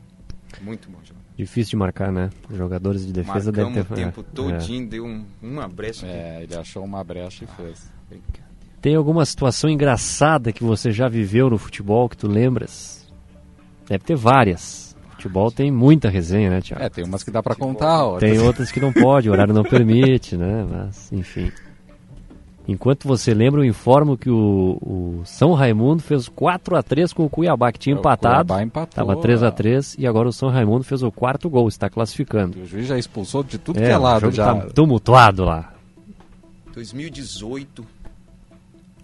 [0.63, 1.27] Muito bom jogador.
[1.37, 2.31] Difícil de marcar, né?
[2.49, 3.93] Os jogadores de defesa devem Marcamos ter.
[3.93, 6.07] o tempo é, todinho, deu um- uma brecha.
[6.07, 7.93] É, ele achou uma brecha e fez.
[8.09, 8.47] Brincadeira.
[8.81, 13.07] Tem alguma situação engraçada que você já viveu no futebol que tu lembras?
[13.87, 14.86] Deve ter várias.
[15.27, 16.83] Futebol tem muita resenha, né, Thiago?
[16.83, 18.05] É, tem umas que dá pra contar.
[18.05, 18.19] ó.
[18.19, 20.67] Tem outras que não pode, o horário não permite, né?
[20.71, 21.51] Mas, enfim.
[22.69, 27.25] Enquanto você lembra, eu informo que o, o São Raimundo fez 4 a 3 com
[27.25, 28.49] o Cuiabá, que tinha O empatado.
[28.49, 29.51] Cuiabá empatou, Tava 3 a é.
[29.53, 32.59] 3 e agora o São Raimundo fez o quarto gol, está classificando.
[32.61, 34.53] O juiz já expulsou de tudo É, que é o lado jogo já.
[34.53, 35.73] tá tumultuado lá.
[36.75, 37.87] 2018,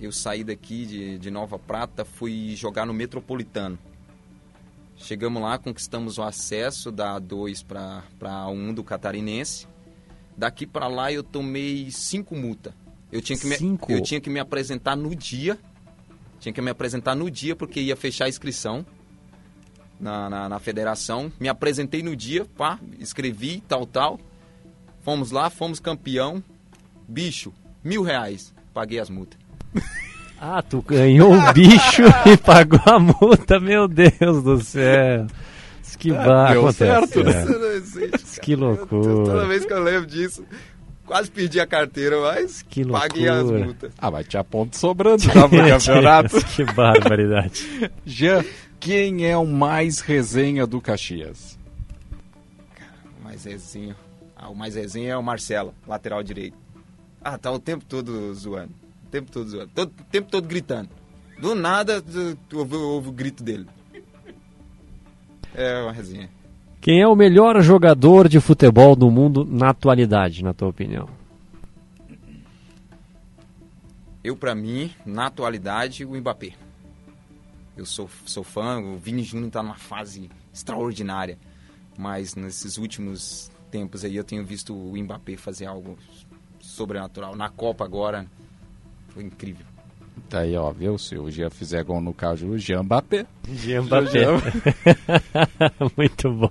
[0.01, 3.79] eu saí daqui de, de Nova Prata, fui jogar no Metropolitano.
[5.03, 8.05] Chegamos lá, conquistamos o acesso da A2 para
[8.47, 9.67] A1 do Catarinense.
[10.37, 12.73] Daqui para lá eu tomei cinco multas.
[13.11, 13.91] Eu tinha, que me, Cinco?
[13.91, 15.59] eu tinha que me apresentar no dia.
[16.39, 18.87] Tinha que me apresentar no dia porque ia fechar a inscrição
[19.99, 21.33] na, na, na federação.
[21.39, 24.21] Me apresentei no dia, pá, escrevi, tal, tal.
[25.01, 26.43] Fomos lá, fomos campeão.
[27.09, 28.55] Bicho, mil reais.
[28.73, 29.39] Paguei as multas.
[30.45, 35.27] Ah, tu ganhou o bicho e pagou a multa, meu Deus do céu.
[35.99, 37.45] Que deu acontece, certo, é.
[37.45, 38.67] Não existe, Que cara.
[38.67, 39.09] loucura.
[39.09, 40.45] Eu- Toda vez que eu lembro disso,
[41.07, 43.93] quase perdi a carteira, mas Que paguei as multas.
[43.99, 46.45] Ah, mas tinha ponto sobrando já pro campeonato.
[46.57, 47.89] que barbaridade.
[48.05, 48.45] Jean,
[48.81, 51.57] quem é o mais resenha do Caxias?
[53.21, 53.95] O mais resenha.
[54.37, 56.57] Ah, o mais resenha é o Marcelo, lateral direito.
[57.23, 58.82] Ah, tá o tempo todo zoando.
[59.13, 59.71] Tempo todo zoando.
[59.75, 60.89] Todo, o tempo todo gritando.
[61.39, 62.03] Do nada,
[62.55, 63.67] ouve o grito dele.
[65.55, 66.31] É uma resenha.
[66.81, 71.09] Quem é o melhor jogador de futebol do mundo na atualidade, na tua opinião?
[74.25, 76.55] Eu, pra mim, na atualidade, o Mbappé.
[77.77, 81.39] Eu sou, sou fã, o Vini Júnior tá numa fase extraordinária.
[81.99, 85.99] Mas nesses últimos tempos aí eu tenho visto o Mbappé fazer algo
[86.61, 87.37] sobrenatural.
[87.37, 88.27] Na Copa agora,
[89.13, 89.67] foi incrível.
[90.29, 90.99] Tá aí, ó, viu?
[90.99, 93.27] Se o Jean fizer gol no caso, o Jean Mbappé.
[93.49, 94.27] Jean Mbappé.
[95.97, 96.51] Muito bom.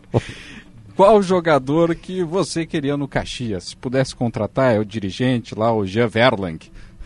[0.95, 3.66] Qual jogador que você queria no Caxias?
[3.66, 6.59] Se pudesse contratar, é o dirigente lá, o Jean Verlang.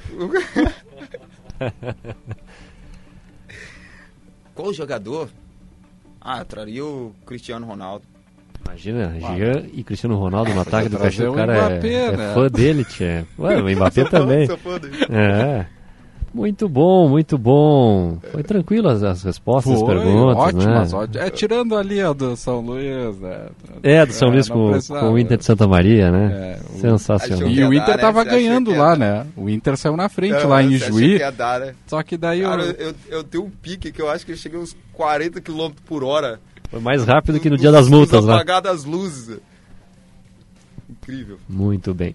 [4.53, 5.29] Qual jogador?
[6.19, 8.05] Ah, eu traria o Cristiano Ronaldo.
[8.65, 11.29] Imagina, Jean e Cristiano Ronaldo no ataque do Caxias.
[11.29, 12.33] O cara é, Mbappé, é né?
[12.33, 13.23] fã dele, tchê.
[13.39, 14.47] Ué, o Mbappé também.
[14.47, 14.97] Sou fã dele.
[15.09, 15.65] É.
[16.35, 18.17] Muito bom, muito bom.
[18.33, 20.99] Foi tranquilo as, as respostas, as Foi, perguntas, ótimas, né?
[20.99, 21.25] ótimas.
[21.25, 23.47] É, tirando ali a do São Luís, né?
[23.81, 26.57] É, do São Luís não com, com o Inter de Santa Maria, né?
[26.59, 27.47] É, o- Sensacional.
[27.47, 28.01] E o Inter né?
[28.01, 28.97] tava achou ganhando lá, dar.
[28.97, 29.27] né?
[29.37, 30.77] O Inter saiu na frente Não, lá em
[31.37, 31.73] dar, né?
[31.87, 32.65] Só que daí Cara, o...
[32.65, 36.03] eu, eu tenho um pique que eu acho que eu cheguei uns 40 km por
[36.03, 36.41] hora.
[36.75, 38.33] Foi mais rápido que no dia das multas, nos né?
[38.33, 39.39] apagar das luzes.
[40.89, 41.39] Incrível.
[41.47, 42.13] Muito bem.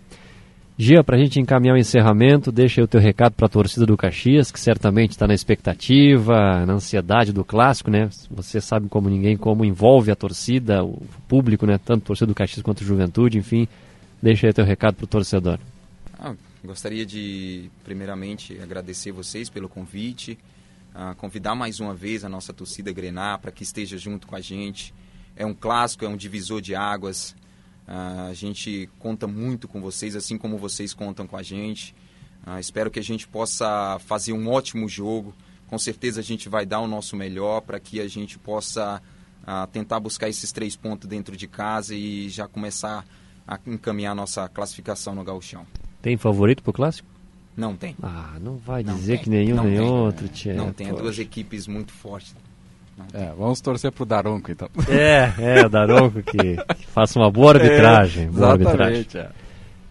[0.76, 3.86] Gia, para a gente encaminhar o encerramento, deixa aí o teu recado para a torcida
[3.86, 8.10] do Caxias, que certamente está na expectativa, na ansiedade do clássico, né?
[8.30, 11.78] Você sabe como ninguém como envolve a torcida, o público, né?
[11.82, 13.66] Tanto a torcida do Caxias quanto a juventude, enfim.
[14.22, 15.58] Deixa aí o teu recado para o torcedor.
[16.18, 20.36] Ah, gostaria de, primeiramente, agradecer vocês pelo convite,
[21.16, 24.94] convidar mais uma vez a nossa torcida Grenar para que esteja junto com a gente.
[25.34, 27.34] É um clássico, é um divisor de águas.
[27.86, 31.94] Ah, a gente conta muito com vocês, assim como vocês contam com a gente.
[32.44, 35.34] Ah, espero que a gente possa fazer um ótimo jogo.
[35.66, 39.02] Com certeza a gente vai dar o nosso melhor para que a gente possa
[39.44, 43.04] ah, tentar buscar esses três pontos dentro de casa e já começar
[43.46, 45.66] a encaminhar a nossa classificação no gauchão.
[46.00, 47.08] Tem favorito pro clássico?
[47.56, 47.94] Não tem.
[48.02, 49.80] Ah, não vai Não dizer tem, que nenhum não nem tem.
[49.88, 50.54] outro, tia.
[50.54, 52.34] Não tem, é duas equipes muito fortes.
[53.14, 54.68] É, vamos torcer pro Daronco, então.
[54.88, 58.24] É, é, o Daronco que, que faça uma boa arbitragem.
[58.24, 59.06] É, boa arbitragem.
[59.14, 59.28] é.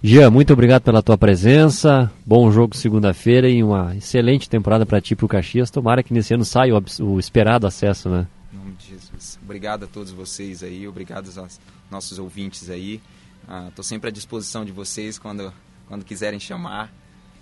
[0.02, 2.10] Jean, muito obrigado pela tua presença.
[2.26, 5.70] Bom jogo segunda-feira e uma excelente temporada para ti e para o Caxias.
[5.70, 8.26] Tomara que nesse ano saia o, o esperado acesso, né?
[8.54, 9.38] Em nome de Jesus.
[9.44, 11.60] Obrigado a todos vocês aí, obrigado aos
[11.92, 13.02] nossos ouvintes aí.
[13.68, 15.52] Estou sempre à disposição de vocês quando,
[15.88, 16.94] quando quiserem chamar.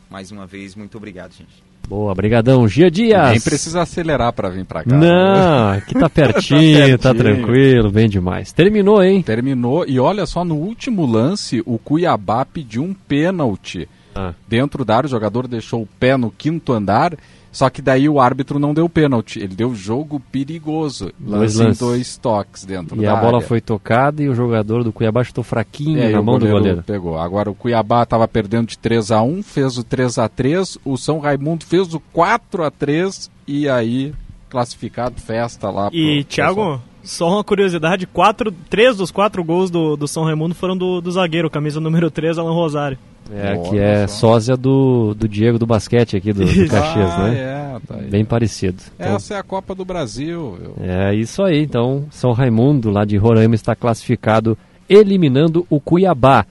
[0.10, 1.68] Mais uma vez, muito obrigado, gente.
[1.88, 2.68] Boa, brigadão.
[2.68, 3.32] Gia Dias.
[3.32, 4.96] Nem precisa acelerar para vir para cá.
[4.96, 8.52] Não, aqui tá pertinho, tá, pertinho, tá tranquilo, bem demais.
[8.52, 9.22] Terminou, hein?
[9.22, 9.86] Terminou.
[9.88, 13.88] E olha só, no último lance, o Cuiabá pediu um pênalti.
[14.18, 14.34] Ah.
[14.48, 17.18] Dentro da área, o jogador deixou o pé no quinto andar
[17.58, 21.12] só que daí o árbitro não deu pênalti, ele deu jogo perigoso.
[21.20, 23.48] Lance em dois toques dentro e da a bola área.
[23.48, 26.84] foi tocada e o jogador do Cuiabá estou fraquinho é, na mão goleiro do goleiro.
[26.84, 27.18] Pegou.
[27.18, 30.98] Agora o Cuiabá estava perdendo de 3 a 1 fez o 3 a 3 o
[30.98, 34.14] São Raimundo fez o 4 a 3 e aí
[34.52, 35.90] classificado festa lá.
[35.92, 40.78] E Thiago, só uma curiosidade, quatro, três dos quatro gols do, do São Raimundo foram
[40.78, 43.00] do, do zagueiro, camisa número 3, Alan Rosário.
[43.32, 47.38] É, que é sósia do, do Diego do basquete aqui do, do Caxias, ah, né?
[47.38, 48.82] É, tá Bem parecido.
[48.96, 50.58] Então, Essa é a Copa do Brasil.
[50.80, 51.62] É isso aí.
[51.62, 54.58] Então, São Raimundo, lá de Roraima, está classificado,
[54.88, 56.46] eliminando o Cuiabá.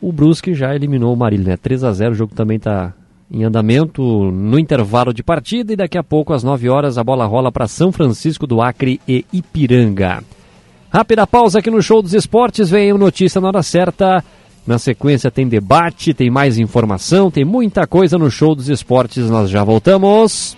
[0.00, 1.56] O Brusque já eliminou o Marília, né?
[1.56, 2.92] 3 a 0 o jogo também está
[3.30, 7.26] em andamento no intervalo de partida e daqui a pouco, às 9 horas, a bola
[7.26, 10.22] rola para São Francisco do Acre e Ipiranga.
[10.90, 14.22] Rápida pausa aqui no Show dos Esportes, vem o notícia na hora certa.
[14.66, 19.28] Na sequência tem debate, tem mais informação, tem muita coisa no show dos esportes.
[19.28, 20.56] Nós já voltamos.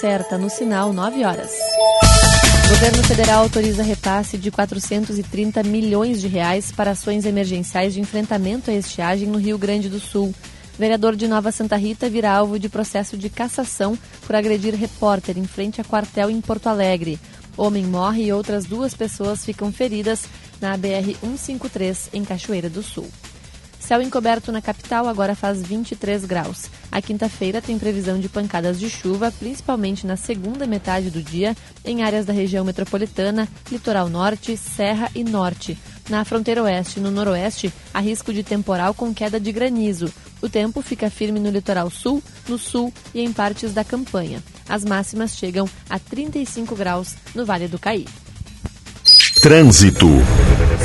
[0.00, 1.52] Certa, no sinal 9 horas.
[2.64, 8.70] O governo federal autoriza repasse de 430 milhões de reais para ações emergenciais de enfrentamento
[8.70, 10.34] à estiagem no Rio Grande do Sul.
[10.78, 15.44] Vereador de Nova Santa Rita vira alvo de processo de cassação por agredir repórter em
[15.44, 17.20] frente a quartel em Porto Alegre.
[17.54, 20.24] Homem morre e outras duas pessoas ficam feridas
[20.62, 23.10] na BR-153 em Cachoeira do Sul.
[23.90, 26.70] Céu encoberto na capital agora faz 23 graus.
[26.92, 32.04] A quinta-feira tem previsão de pancadas de chuva, principalmente na segunda metade do dia, em
[32.04, 35.76] áreas da região metropolitana, litoral norte, serra e norte.
[36.08, 40.08] Na fronteira oeste e no noroeste, há risco de temporal com queda de granizo.
[40.40, 44.40] O tempo fica firme no litoral sul, no sul e em partes da campanha.
[44.68, 48.06] As máximas chegam a 35 graus no Vale do Caí.
[49.42, 50.06] Trânsito.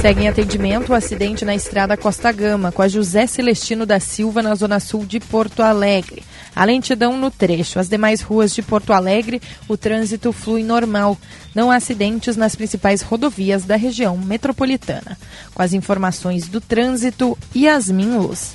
[0.02, 4.42] Segue em atendimento o acidente na estrada Costa Gama, com a José Celestino da Silva,
[4.42, 6.24] na zona sul de Porto Alegre.
[6.56, 7.80] A lentidão no trecho.
[7.80, 11.18] As demais ruas de Porto Alegre, o trânsito flui normal.
[11.54, 15.18] Não há acidentes nas principais rodovias da região metropolitana.
[15.54, 18.54] Com as informações do trânsito, Yasmin Luz.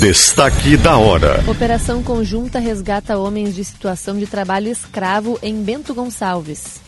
[0.00, 1.42] Destaque da hora.
[1.48, 6.86] Operação conjunta resgata homens de situação de trabalho escravo em Bento Gonçalves.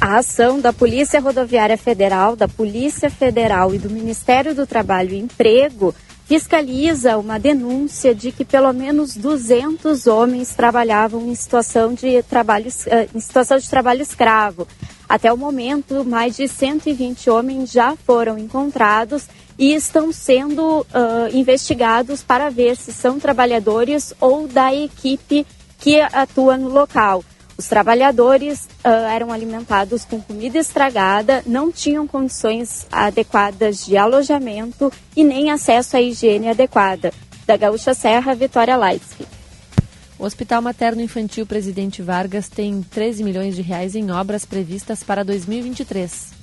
[0.00, 5.18] A ação da Polícia Rodoviária Federal, da Polícia Federal e do Ministério do Trabalho e
[5.18, 12.70] Emprego fiscaliza uma denúncia de que pelo menos 200 homens trabalhavam em situação de trabalho,
[12.86, 14.66] eh, em situação de trabalho escravo.
[15.08, 19.28] Até o momento, mais de 120 homens já foram encontrados
[19.58, 20.86] e estão sendo uh,
[21.34, 25.46] investigados para ver se são trabalhadores ou da equipe
[25.78, 27.22] que atua no local.
[27.56, 35.22] Os trabalhadores uh, eram alimentados com comida estragada, não tinham condições adequadas de alojamento e
[35.22, 37.12] nem acesso à higiene adequada.
[37.46, 39.26] Da Gaúcha Serra, Vitória Leitsky.
[40.18, 45.24] O Hospital Materno Infantil Presidente Vargas tem 13 milhões de reais em obras previstas para
[45.24, 46.41] 2023.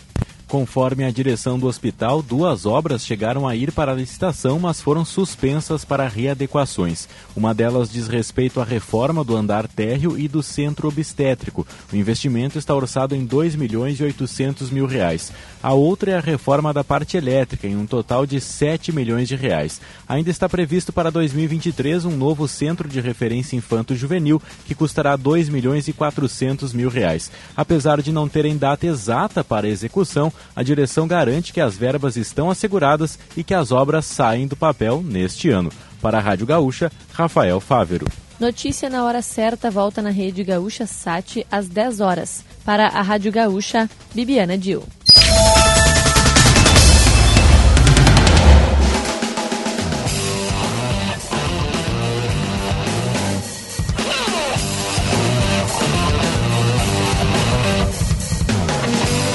[0.50, 5.06] Conforme a direção do hospital, duas obras chegaram a ir para a licitação, mas foram
[5.06, 7.08] suspensas para readequações.
[7.36, 11.68] Uma delas diz respeito à reforma do andar térreo e do centro obstétrico.
[11.94, 15.32] O investimento está orçado em 2 milhões e 800 mil reais.
[15.62, 19.36] A outra é a reforma da parte elétrica, em um total de 7 milhões de
[19.36, 19.80] reais.
[20.08, 25.88] Ainda está previsto para 2023 um novo centro de referência infanto-juvenil, que custará 2 milhões
[25.88, 27.30] e 400 mil reais.
[27.56, 32.50] Apesar de não terem data exata para execução, a direção garante que as verbas estão
[32.50, 35.72] asseguradas e que as obras saem do papel neste ano.
[36.02, 38.06] Para a Rádio Gaúcha, Rafael Fávero.
[38.40, 42.46] Notícia na hora certa volta na rede Gaúcha Sat às 10 horas.
[42.64, 44.84] Para a Rádio Gaúcha, Bibiana Dil.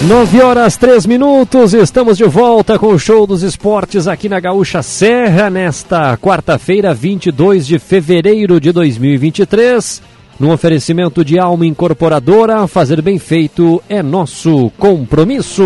[0.07, 4.83] 9 horas 3 minutos, estamos de volta com o show dos esportes aqui na Gaúcha
[4.83, 10.03] Serra nesta quarta-feira, 22 de fevereiro de 2023.
[10.39, 15.65] No oferecimento de Alma Incorporadora, fazer bem feito é nosso compromisso.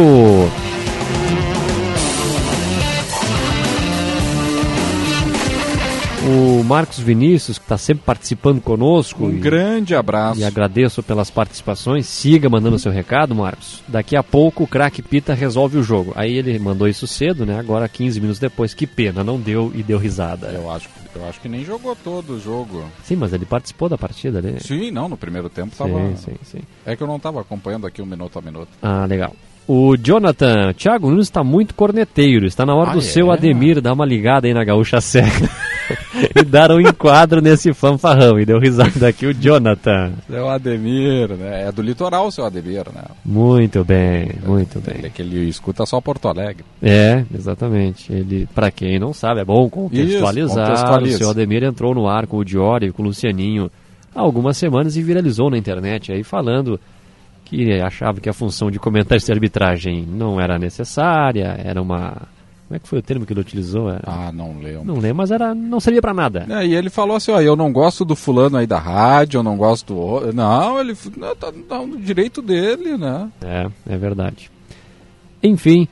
[6.29, 9.25] O Marcos Vinícius, que está sempre participando conosco.
[9.27, 10.41] Um e, grande abraço.
[10.41, 12.07] E agradeço pelas participações.
[12.07, 13.83] Siga mandando seu recado, Marcos.
[13.89, 16.13] Daqui a pouco o craque Pita resolve o jogo.
[16.15, 17.59] Aí ele mandou isso cedo, né?
[17.59, 18.75] Agora 15 minutos depois.
[18.75, 20.49] Que pena, não deu e deu risada.
[20.49, 22.85] Eu acho, eu acho que nem jogou todo o jogo.
[23.05, 24.57] Sim, mas ele participou da partida ali.
[24.61, 26.17] Sim, não, no primeiro tempo sim, tava.
[26.17, 26.59] Sim, sim.
[26.85, 28.69] É que eu não estava acompanhando aqui um minuto a minuto.
[28.83, 29.35] Ah, legal.
[29.67, 32.47] O Jonathan, Thiago Nunes está muito corneteiro.
[32.47, 33.03] Está na hora Ah, do é?
[33.03, 35.47] seu Ademir dar uma ligada aí na Gaúcha Serra
[36.35, 38.39] e dar um enquadro nesse fanfarrão.
[38.39, 40.13] E deu risada aqui o Jonathan.
[40.29, 41.69] Seu Ademir, né?
[41.69, 43.05] É do litoral, seu Ademir, né?
[43.25, 45.05] Muito bem, muito bem.
[45.05, 46.65] É que ele escuta só Porto Alegre.
[46.83, 48.13] É, exatamente.
[48.13, 50.47] Ele, para quem não sabe, é bom contextualizar.
[50.47, 51.17] Isso, contextualiza.
[51.17, 53.71] O seu Ademir entrou no ar com o Diori, com o Lucianinho,
[54.15, 56.79] há algumas semanas e viralizou na internet aí falando
[57.49, 62.29] que achava que a função de comentarista de arbitragem não era necessária, era uma.
[62.69, 63.89] Como é que foi o termo que ele utilizou?
[63.89, 64.03] Era...
[64.05, 64.85] Ah, não lembro.
[64.85, 66.47] Não lembro, mas era, não servia para nada.
[66.51, 69.43] É, e ele falou assim, ó, eu não gosto do fulano aí da rádio, eu
[69.43, 70.33] não gosto do.
[70.35, 73.31] Não, ele não, tá, tá no direito dele, né?
[73.43, 74.51] É, é verdade.
[75.43, 75.89] Enfim,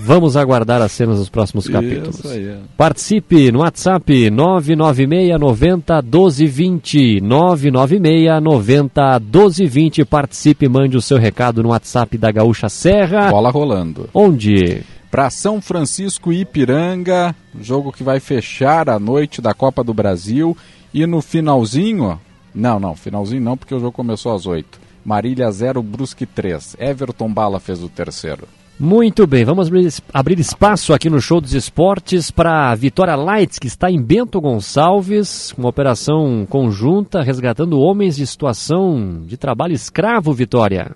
[0.00, 2.18] vamos aguardar as cenas dos próximos capítulos.
[2.18, 2.56] Isso aí.
[2.76, 7.20] Participe no WhatsApp 996 90 1220.
[7.20, 10.04] 996 90 1220.
[10.04, 13.30] Participe, mande o seu recado no WhatsApp da Gaúcha Serra.
[13.30, 14.10] Bola rolando.
[14.12, 14.82] Onde?
[15.16, 20.54] Para São Francisco e Ipiranga, jogo que vai fechar a noite da Copa do Brasil.
[20.92, 22.20] E no finalzinho,
[22.54, 24.78] não, não, finalzinho não, porque o jogo começou às 8.
[25.02, 26.76] Marília 0, Brusque 3.
[26.78, 28.46] Everton Bala fez o terceiro.
[28.78, 29.70] Muito bem, vamos
[30.12, 34.38] abrir, espaço aqui no Show dos Esportes para a Vitória Lights, que está em Bento
[34.38, 40.94] Gonçalves, uma operação conjunta resgatando homens de situação de trabalho escravo, Vitória.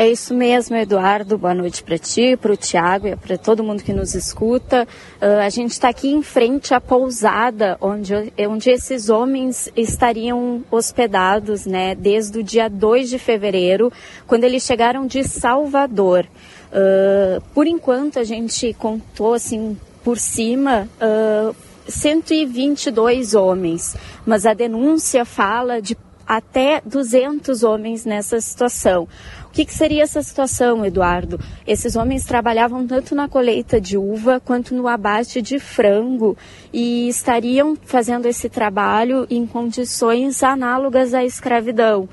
[0.00, 1.36] É isso mesmo, Eduardo.
[1.36, 4.86] Boa noite para ti, para o Tiago e para todo mundo que nos escuta.
[5.20, 8.14] Uh, a gente está aqui em frente à pousada onde,
[8.48, 13.92] onde esses homens estariam hospedados, né, desde o dia 2 de fevereiro,
[14.24, 16.28] quando eles chegaram de Salvador.
[16.70, 20.88] Uh, por enquanto, a gente contou assim por cima.
[21.02, 21.52] Uh,
[21.88, 25.96] 122 homens, mas a denúncia fala de
[26.28, 29.08] até 200 homens nessa situação.
[29.48, 31.40] O que, que, seria essa situação, Eduardo?
[31.66, 36.36] Esses homens trabalhavam tanto na colheita de uva quanto no abate de frango
[36.72, 42.08] e estariam fazendo esse trabalho em condições análogas à escravidão.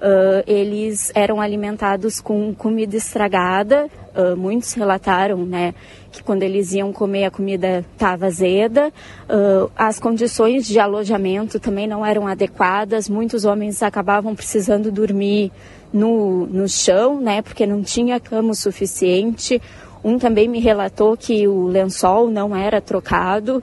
[0.00, 3.86] Uh, eles eram alimentados com comida estragada.
[4.16, 5.74] Uh, muitos relataram, né,
[6.10, 8.90] que quando eles iam comer a comida estava azeda.
[9.28, 13.10] Uh, as condições de alojamento também não eram adequadas.
[13.10, 15.52] Muitos homens acabavam precisando dormir
[15.92, 19.60] no, no chão, né, porque não tinha cama o suficiente.
[20.02, 23.62] Um também me relatou que o lençol não era trocado.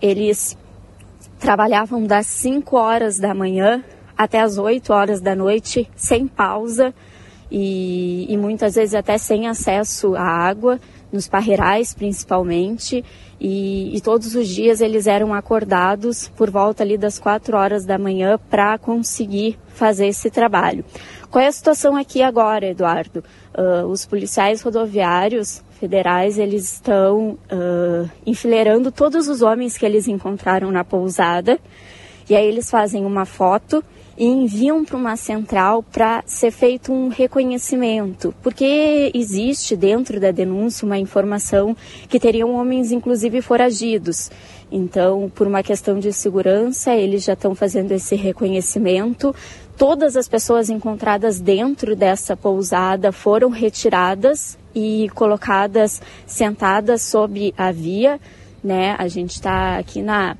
[0.00, 0.56] eles
[1.38, 3.84] trabalhavam das 5 horas da manhã
[4.16, 6.94] até as 8 horas da noite, sem pausa
[7.50, 10.80] e, e, muitas vezes até sem acesso à água,
[11.12, 13.04] nos parreirais principalmente.
[13.44, 17.98] E, e, todos os dias eles eram acordados por volta ali das 4 horas da
[17.98, 20.84] manhã para conseguir fazer esse trabalho.
[21.28, 23.24] Qual é a situação aqui agora, Eduardo?
[23.52, 30.70] Uh, os policiais rodoviários federais eles estão uh, enfileirando todos os homens que eles encontraram
[30.70, 31.58] na pousada
[32.30, 33.82] e aí eles fazem uma foto
[34.16, 40.86] e enviam para uma central para ser feito um reconhecimento, porque existe dentro da denúncia
[40.86, 41.76] uma informação
[42.08, 44.30] que teriam homens, inclusive, foragidos.
[44.70, 49.34] Então, por uma questão de segurança, eles já estão fazendo esse reconhecimento.
[49.76, 58.18] Todas as pessoas encontradas dentro dessa pousada foram retiradas e colocadas sentadas sob a via,
[58.64, 58.94] né?
[58.98, 60.36] A gente está aqui na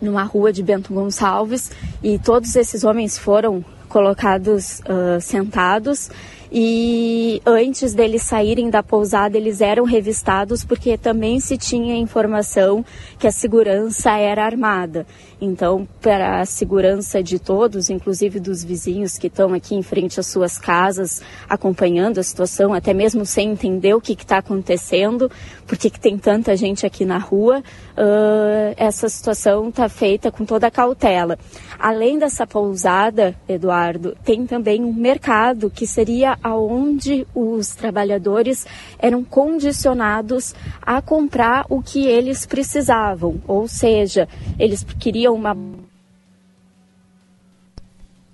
[0.00, 1.70] numa rua de Bento Gonçalves
[2.02, 6.10] e todos esses homens foram colocados uh, sentados
[6.50, 12.84] e antes deles saírem da pousada eles eram revistados porque também se tinha informação
[13.18, 15.06] que a segurança era armada.
[15.44, 20.28] Então, para a segurança de todos, inclusive dos vizinhos que estão aqui em frente às
[20.28, 25.28] suas casas, acompanhando a situação, até mesmo sem entender o que está acontecendo,
[25.66, 30.68] porque que tem tanta gente aqui na rua, uh, essa situação está feita com toda
[30.68, 31.36] a cautela.
[31.76, 38.64] Além dessa pousada, Eduardo, tem também um mercado que seria aonde os trabalhadores
[38.96, 45.56] eram condicionados a comprar o que eles precisavam, ou seja, eles queriam uma.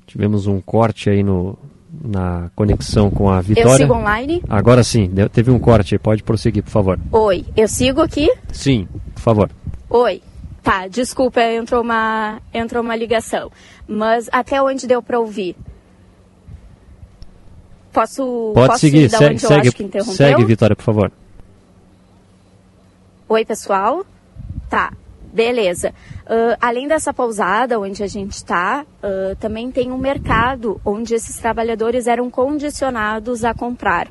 [0.07, 1.59] Tivemos um corte aí no,
[1.91, 3.71] na conexão com a Vitória.
[3.71, 4.43] Eu sigo online?
[4.49, 6.99] Agora sim, teve um corte, pode prosseguir, por favor.
[7.13, 8.33] Oi, eu sigo aqui?
[8.53, 9.51] Sim, por favor.
[9.91, 10.23] Oi.
[10.63, 13.51] Tá, desculpa, entrou uma, entrou uma ligação.
[13.87, 15.57] Mas até onde deu para ouvir?
[17.93, 20.15] Posso, Pode posso seguir, segue, onde eu segue, acho que interrompeu?
[20.15, 21.13] segue, Vitória, por favor.
[23.29, 24.05] Oi, pessoal.
[24.69, 24.93] Tá,
[25.33, 25.91] beleza.
[26.25, 31.37] Uh, além dessa pousada onde a gente está, uh, também tem um mercado onde esses
[31.37, 34.09] trabalhadores eram condicionados a comprar.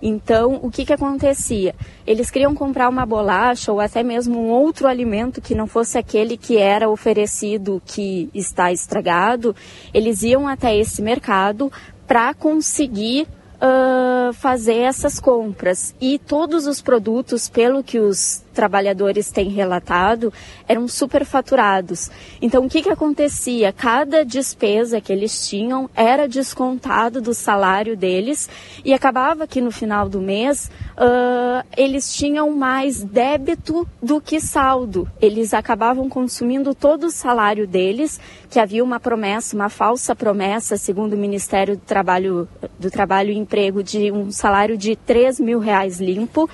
[0.00, 1.74] Então, o que, que acontecia?
[2.06, 6.36] Eles queriam comprar uma bolacha ou até mesmo um outro alimento que não fosse aquele
[6.36, 9.56] que era oferecido que está estragado.
[9.92, 11.72] Eles iam até esse mercado
[12.06, 15.94] para conseguir uh, fazer essas compras.
[16.00, 20.32] E todos os produtos, pelo que os trabalhadores têm relatado,
[20.66, 22.10] eram superfaturados.
[22.40, 23.70] Então, o que, que acontecia?
[23.70, 28.48] Cada despesa que eles tinham era descontado do salário deles
[28.82, 35.06] e acabava que no final do mês uh, eles tinham mais débito do que saldo.
[35.20, 41.12] Eles acabavam consumindo todo o salário deles, que havia uma promessa, uma falsa promessa, segundo
[41.12, 42.48] o Ministério do Trabalho,
[42.78, 46.48] do Trabalho e Emprego, de um salário de 3 mil reais limpo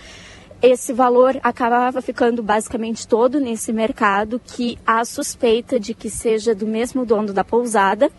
[0.62, 6.66] esse valor acabava ficando basicamente todo nesse mercado que há suspeita de que seja do
[6.66, 8.10] mesmo dono da pousada.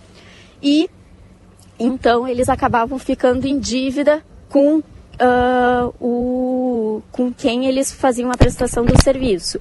[0.62, 0.90] E
[1.80, 4.84] então eles acabavam ficando em dívida com
[5.20, 9.60] uh, o, com quem eles faziam a prestação do serviço.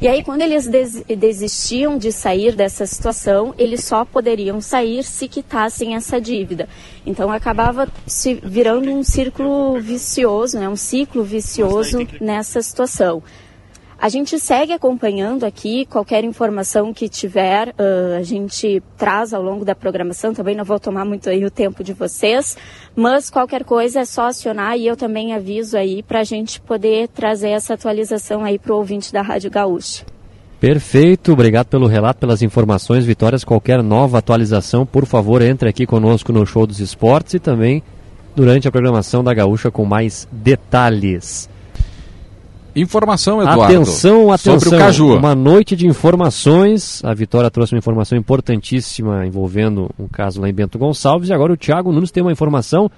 [0.00, 5.28] E aí, quando eles des desistiam de sair dessa situação, eles só poderiam sair se
[5.28, 6.68] quitassem essa dívida.
[7.04, 13.22] Então, acabava se virando um círculo vicioso, né, um ciclo vicioso nessa situação.
[14.02, 19.62] A gente segue acompanhando aqui qualquer informação que tiver, uh, a gente traz ao longo
[19.62, 20.32] da programação.
[20.32, 22.56] Também não vou tomar muito aí o tempo de vocês,
[22.96, 27.08] mas qualquer coisa é só acionar e eu também aviso aí para a gente poder
[27.08, 30.06] trazer essa atualização aí para o ouvinte da Rádio Gaúcha.
[30.58, 33.44] Perfeito, obrigado pelo relato, pelas informações, Vitórias.
[33.44, 37.82] Qualquer nova atualização, por favor, entre aqui conosco no Show dos Esportes e também
[38.34, 41.49] durante a programação da Gaúcha com mais detalhes.
[42.74, 43.62] Informação, Eduardo.
[43.62, 44.60] Atenção, atenção.
[44.60, 45.16] Sobre o Caju.
[45.16, 47.02] Uma noite de informações.
[47.04, 51.28] A Vitória trouxe uma informação importantíssima envolvendo um caso lá em Bento Gonçalves.
[51.28, 52.90] E agora o Thiago Nunes tem uma informação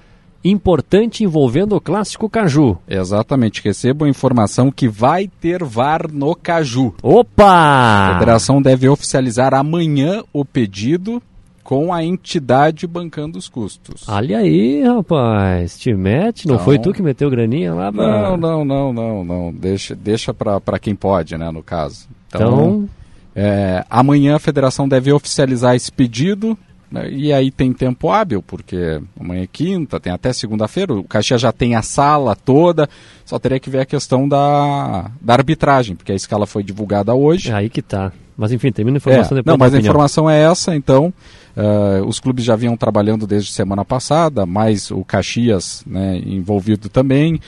[0.44, 2.76] importante envolvendo o clássico Caju.
[2.88, 3.62] Exatamente.
[3.62, 6.94] Recebo a informação que vai ter VAR no Caju.
[7.02, 8.10] Opa!
[8.10, 11.22] A federação deve oficializar amanhã o pedido
[11.62, 14.08] com a entidade bancando os custos.
[14.08, 16.64] Olha aí, rapaz, te mete, não, Não.
[16.64, 17.92] foi tu que meteu graninha lá?
[17.92, 19.52] pra- Não, não, não, não, não.
[19.52, 22.08] Deixa, deixa para quem pode, né, no caso.
[22.28, 22.88] Então-
[23.34, 26.56] é, amanhã a federação deve oficializar esse pedido.
[26.90, 30.92] né, E aí tem tempo hábil, porque amanhã é quinta, tem até segunda-feira.
[30.92, 32.86] O Caxias já tem a sala toda,
[33.24, 37.50] só teria que ver a questão da, da arbitragem, porque a escala foi divulgada hoje.
[37.50, 38.12] Aí que tá.
[38.36, 39.90] Mas enfim, termina a informação É, depois Não, mas a opinião.
[39.90, 41.12] informação é essa, então.
[41.56, 47.38] eh, os clubes já vinham trabalhando desde semana passada, mais o Caxias né, envolvido também.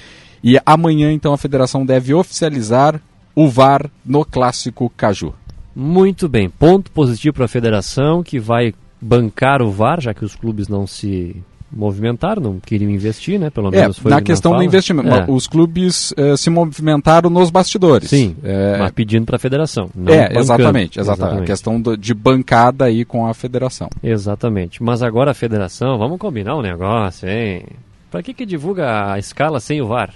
[0.43, 3.01] E amanhã, então, a federação deve oficializar
[3.35, 5.33] o VAR no clássico Caju.
[5.75, 10.37] Muito bem, ponto positivo para a federação que vai bancar o VAR, já que os
[10.37, 11.43] clubes não se
[11.75, 13.51] movimentaram, não queriam investir, né?
[13.51, 15.09] Pelo É, menos foi na questão do investimento.
[15.09, 15.25] É.
[15.29, 18.09] Os clubes eh, se movimentaram nos bastidores.
[18.11, 19.91] Sim, É, mas pedindo para a federação.
[19.95, 20.41] não é bancando.
[20.41, 21.43] exatamente, exatamente.
[21.43, 23.89] A questão do- de bancada aí com a federação.
[24.03, 24.83] Exatamente.
[24.83, 27.65] Mas agora a federação, vamos combinar um negócio, hein?
[28.11, 30.11] Pra que que divulga a escala sem o VAR?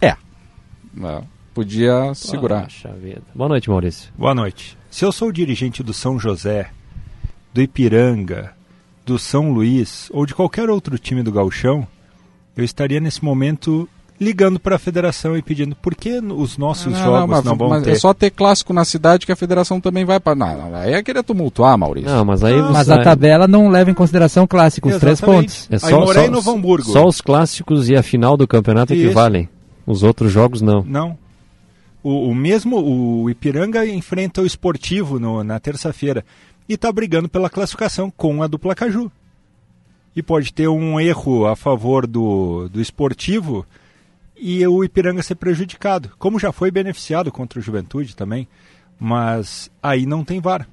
[0.00, 0.16] É,
[1.54, 2.62] podia segurar.
[2.64, 3.22] Poxa vida.
[3.34, 4.10] Boa noite, Maurício.
[4.16, 4.76] Boa noite.
[4.90, 6.68] Se eu sou o dirigente do São José,
[7.54, 8.52] do Ipiranga,
[9.04, 11.86] do São Luís ou de qualquer outro time do Gauchão,
[12.56, 13.88] eu estaria nesse momento
[14.20, 17.82] ligando para a federação e pedindo por que os nossos jogos não, mas, vão mas
[17.82, 17.90] ter.
[17.90, 20.36] é só ter clássico na cidade que a federação também vai para.
[20.36, 22.08] Não, não, aí é querer tumultuar, Maurício.
[22.08, 25.66] Não, mas aí Mas você- a tabela não leva em consideração clássico, os três pontos.
[25.70, 26.92] É Aí só, Moré só, Novo Hamburgo.
[26.92, 29.48] só os clássicos e a final do campeonato é que valem.
[29.84, 30.84] Os outros jogos não.
[30.86, 31.18] Não.
[32.00, 36.24] O, o mesmo, o Ipiranga enfrenta o Esportivo no- na terça-feira
[36.72, 39.10] e está brigando pela classificação com a dupla Caju.
[40.16, 43.64] E pode ter um erro a favor do, do Esportivo
[44.36, 48.46] e o Ipiranga ser prejudicado, como já foi beneficiado contra o Juventude também,
[48.98, 50.68] mas aí não tem VAR.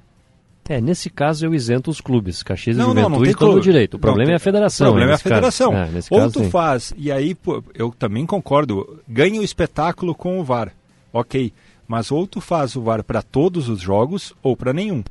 [0.68, 2.42] É, nesse caso eu isento os clubes.
[2.44, 3.62] Caxias Não, e não, Juventude não tem todo clube.
[3.64, 3.94] direito.
[3.94, 4.86] O Não problema tem- é a federação.
[4.86, 5.72] O problema é a federação.
[5.76, 6.50] É, Ou caso, tu sim.
[6.50, 10.72] faz, e aí pô, eu também concordo, ganha o espetáculo com o VAR.
[11.12, 11.52] Ok,
[11.88, 15.02] mas ou tu faz o VAR para todos os jogos ou para nenhum.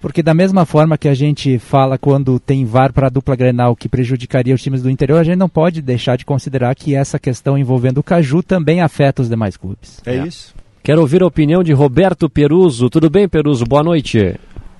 [0.00, 3.74] Porque da mesma forma que a gente fala quando tem VAR para a dupla Grenal
[3.74, 7.18] que prejudicaria os times do interior, a gente não pode deixar de considerar que essa
[7.18, 10.00] questão envolvendo o Caju também afeta os demais clubes.
[10.06, 10.54] É, isso.
[10.84, 12.88] Quero ouvir a opinião de Roberto Peruso.
[12.88, 13.64] Tudo bem, Peruso?
[13.64, 14.36] Boa noite.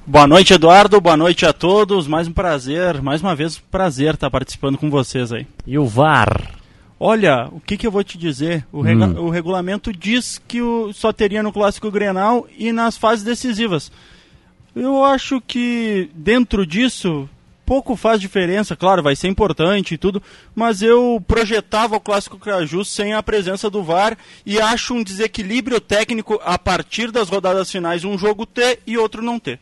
[0.07, 1.01] Boa noite, Eduardo.
[1.01, 2.07] Boa noite a todos.
[2.07, 5.47] Mais um prazer, mais uma vez, um prazer estar participando com vocês aí.
[5.67, 6.53] E o VAR?
[7.01, 8.65] Olha, o que, que eu vou te dizer?
[8.73, 9.27] O, rega- Hum.
[9.27, 13.91] o regulamento diz que o, só teria no Clássico Grenal e nas fases decisivas.
[14.79, 17.29] Eu acho que dentro disso
[17.67, 20.23] pouco faz diferença, claro, vai ser importante e tudo,
[20.55, 25.79] mas eu projetava o Clássico Caju sem a presença do VAR e acho um desequilíbrio
[25.79, 29.61] técnico a partir das rodadas finais, um jogo ter e outro não ter.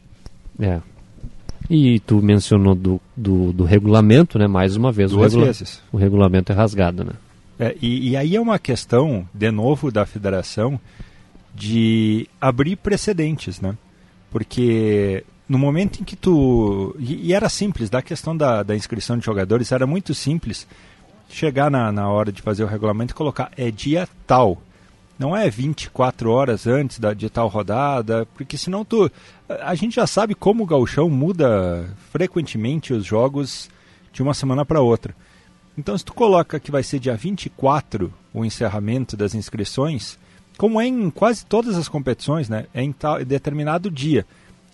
[0.60, 0.80] É.
[1.68, 4.47] E tu mencionou do, do, do regulamento, né?
[4.47, 5.10] Mais uma vez.
[5.10, 5.82] Duas o regula- vezes.
[5.90, 7.12] O regulamento é rasgado, né?
[7.59, 10.78] É, e, e aí é uma questão, de novo, da federação
[11.52, 13.76] de abrir precedentes, né?
[14.31, 16.94] Porque no momento em que tu.
[16.98, 20.66] E, e era simples, da questão da, da inscrição de jogadores, era muito simples
[21.28, 24.61] chegar na, na hora de fazer o regulamento e colocar é dia tal.
[25.19, 29.11] Não é 24 horas antes da, de tal rodada, porque senão tu.
[29.48, 33.70] A gente já sabe como o gauchão muda frequentemente os jogos
[34.12, 35.15] de uma semana para outra.
[35.78, 40.19] Então, se tu coloca que vai ser dia 24 o encerramento das inscrições,
[40.56, 42.66] como é em quase todas as competições, né?
[42.72, 44.26] É em tal, determinado dia.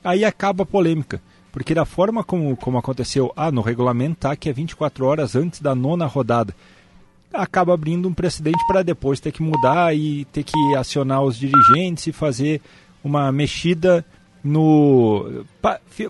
[0.03, 1.21] Aí acaba a polêmica.
[1.51, 5.61] Porque da forma como, como aconteceu, ah, no regulamento tá que é 24 horas antes
[5.61, 6.55] da nona rodada.
[7.33, 12.07] Acaba abrindo um precedente para depois ter que mudar e ter que acionar os dirigentes
[12.07, 12.61] e fazer
[13.05, 14.05] uma mexida
[14.43, 15.45] no.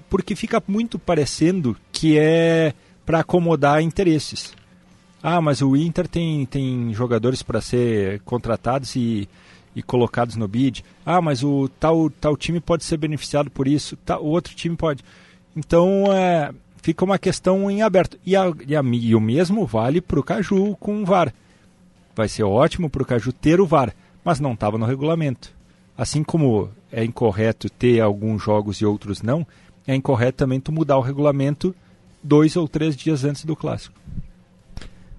[0.08, 2.72] Porque fica muito parecendo que é
[3.04, 4.54] para acomodar interesses.
[5.22, 9.28] Ah, mas o Inter tem, tem jogadores para ser contratados e,
[9.74, 10.84] e colocados no bid.
[11.04, 14.76] Ah, mas o tal, tal time pode ser beneficiado por isso, tal, o outro time
[14.76, 15.02] pode.
[15.56, 16.50] Então, é,
[16.82, 18.18] fica uma questão em aberto.
[18.24, 21.32] E, a- e a- e o mesmo vale para o Caju com o VAR.
[22.14, 23.94] Vai ser ótimo para o Caju ter o VAR,
[24.24, 25.50] mas não estava no regulamento.
[25.96, 29.46] Assim como é incorreto ter alguns jogos e outros não,
[29.86, 31.74] é incorreto também tu mudar o regulamento
[32.22, 33.94] dois ou três dias antes do clássico.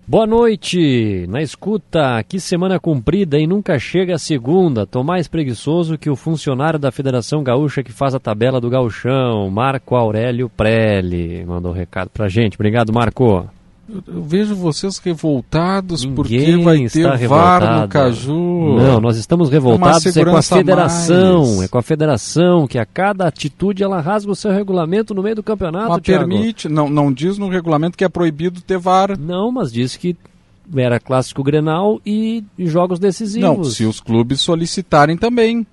[0.05, 4.85] Boa noite, na escuta, que semana comprida e nunca chega a segunda.
[4.85, 9.49] Tô mais preguiçoso que o funcionário da Federação Gaúcha que faz a tabela do gauchão,
[9.49, 11.45] Marco Aurélio Prelli.
[11.45, 12.55] Mandou um recado pra gente.
[12.55, 13.49] Obrigado, Marco.
[13.89, 17.81] Eu, vejo vocês revoltados porque Ninguém vai ter está VAR revoltado.
[17.81, 18.75] no Caju.
[18.77, 21.45] Não, nós estamos revoltados é com a federação.
[21.45, 21.61] mais.
[21.63, 25.35] É com a federação que a cada atitude ela rasga o seu regulamento no meio
[25.35, 26.29] do campeonato, Mas Thiago.
[26.29, 29.19] permite, não, não diz no regulamento que é proibido ter VAR.
[29.19, 30.15] Não, mas disse que
[30.75, 33.57] era clássico Grenal e jogos decisivos.
[33.57, 35.67] Não, se os clubes solicitarem também.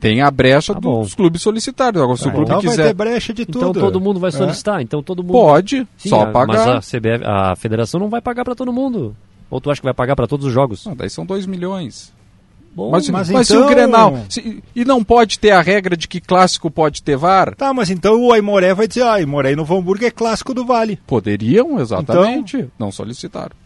[0.00, 2.00] Tem a brecha Tá dos clubes solicitarem.
[2.02, 2.86] Agora, se o Ah, clube então vai quiser.
[2.88, 3.80] ter brecha de Então tudo.
[3.80, 6.46] todo mundo vai solicitar, então todo mundo- Pode, Sim, só a- pagar.
[6.46, 9.14] Mas a, CBF, a federação não vai pagar pra todo mundo.
[9.50, 10.86] Ou tu acha que vai pagar pra todos os jogos?
[10.86, 12.12] Não, daí são 2 milhões.
[12.72, 14.18] Bom, mas, mas mas se então- o Grenal.
[14.28, 17.54] se- e não pode ter a regra de que clássico pode ter VAR?
[17.56, 20.64] Tá, mas então o Aimoré vai dizer, ah, Aimoré e Novo Hamburgo é clássico do
[20.64, 20.96] Vale.
[21.04, 22.56] Poderiam, exatamente.
[22.58, 23.56] Então- Não solicitaram.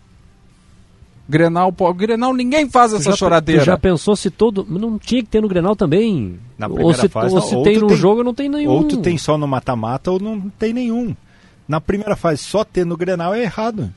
[1.29, 3.63] Grenal, po- Grenal ninguém faz Tu essa já, choradeira.
[3.63, 4.67] tu já pensou se todo.
[4.69, 6.39] Não tinha que ter no Grenal também?
[6.59, 7.49] Na ou primeira se, fase, ou não.
[7.49, 8.71] se Ou tem no jogo, não tem nenhum.
[8.71, 11.15] Ou tu tem só no mata-mata ou não tem nenhum.
[11.67, 13.91] Na primeira fase, só ter no Grenal é errado.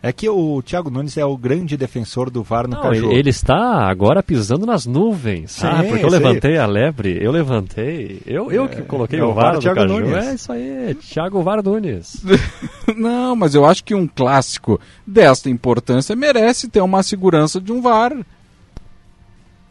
[0.00, 3.10] É que o Thiago Nunes é o grande defensor do VAR no Não, Caju.
[3.10, 5.52] ele, está agora pisando nas nuvens.
[5.52, 8.22] Sim, ah, porque eu levantei a lebre, eu levantei.
[8.24, 10.00] Eu, eu que coloquei é o o VAR VAR no Thiago Caju.
[10.00, 10.26] Nunes.
[10.26, 12.22] É isso aí, Thiago VAR Nunes.
[12.96, 17.82] Não, mas eu acho que um clássico desta importância merece ter uma segurança de um
[17.82, 18.12] VAR.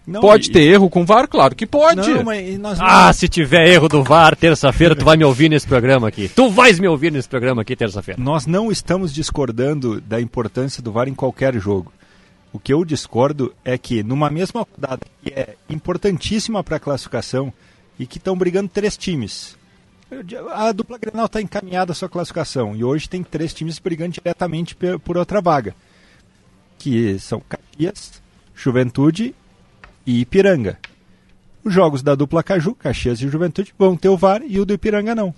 [0.07, 1.27] Não, pode e- ter erro com VAR?
[1.27, 2.09] Claro que pode.
[2.09, 5.67] Não, mas nós Ah, se tiver erro do VAR, terça-feira tu vai me ouvir nesse
[5.67, 6.29] programa aqui.
[6.29, 8.21] Tu vais me ouvir nesse programa aqui terça-feira.
[8.21, 11.91] Nós não estamos discordando da importância do VAR em qualquer jogo.
[12.53, 17.51] O que eu discordo é que numa mesma rodada que é importantíssima para a classificação
[17.99, 19.57] e que estão brigando três times.
[20.53, 24.73] A dupla Grenal está encaminhada a sua classificação e hoje tem três times brigando diretamente
[25.03, 25.75] por outra vaga,
[26.77, 28.21] que são Caxias,
[28.55, 29.35] Juventude
[30.07, 30.79] e Ipiranga.
[31.63, 34.73] Os jogos da dupla Caju, Caxias e Juventude, vão ter o VAR e o do
[34.73, 35.33] Ipiranga não.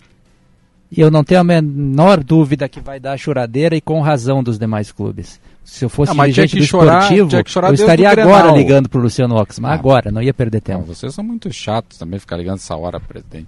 [0.91, 4.57] E eu não tenho a menor dúvida que vai dar choradeira e com razão dos
[4.57, 5.39] demais clubes.
[5.63, 7.35] Se eu fosse Ah, mas dirigente do chorar- esportivo,
[7.67, 9.69] eu estaria o agora ligando pro Luciano Oxman.
[9.69, 9.73] Ah.
[9.75, 10.83] Agora, não ia perder Não, tempo.
[10.95, 13.47] vocês são muito chatos também ficar ligando essa hora, presidente.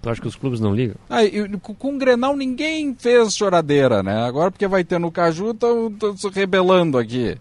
[0.00, 0.94] Tu acha que os clubes não ligam?
[1.10, 4.22] Ah, e com, com o Grenal ninguém fez choradeira, né?
[4.24, 7.36] Agora porque vai ter no Caju, estão se rebelando aqui.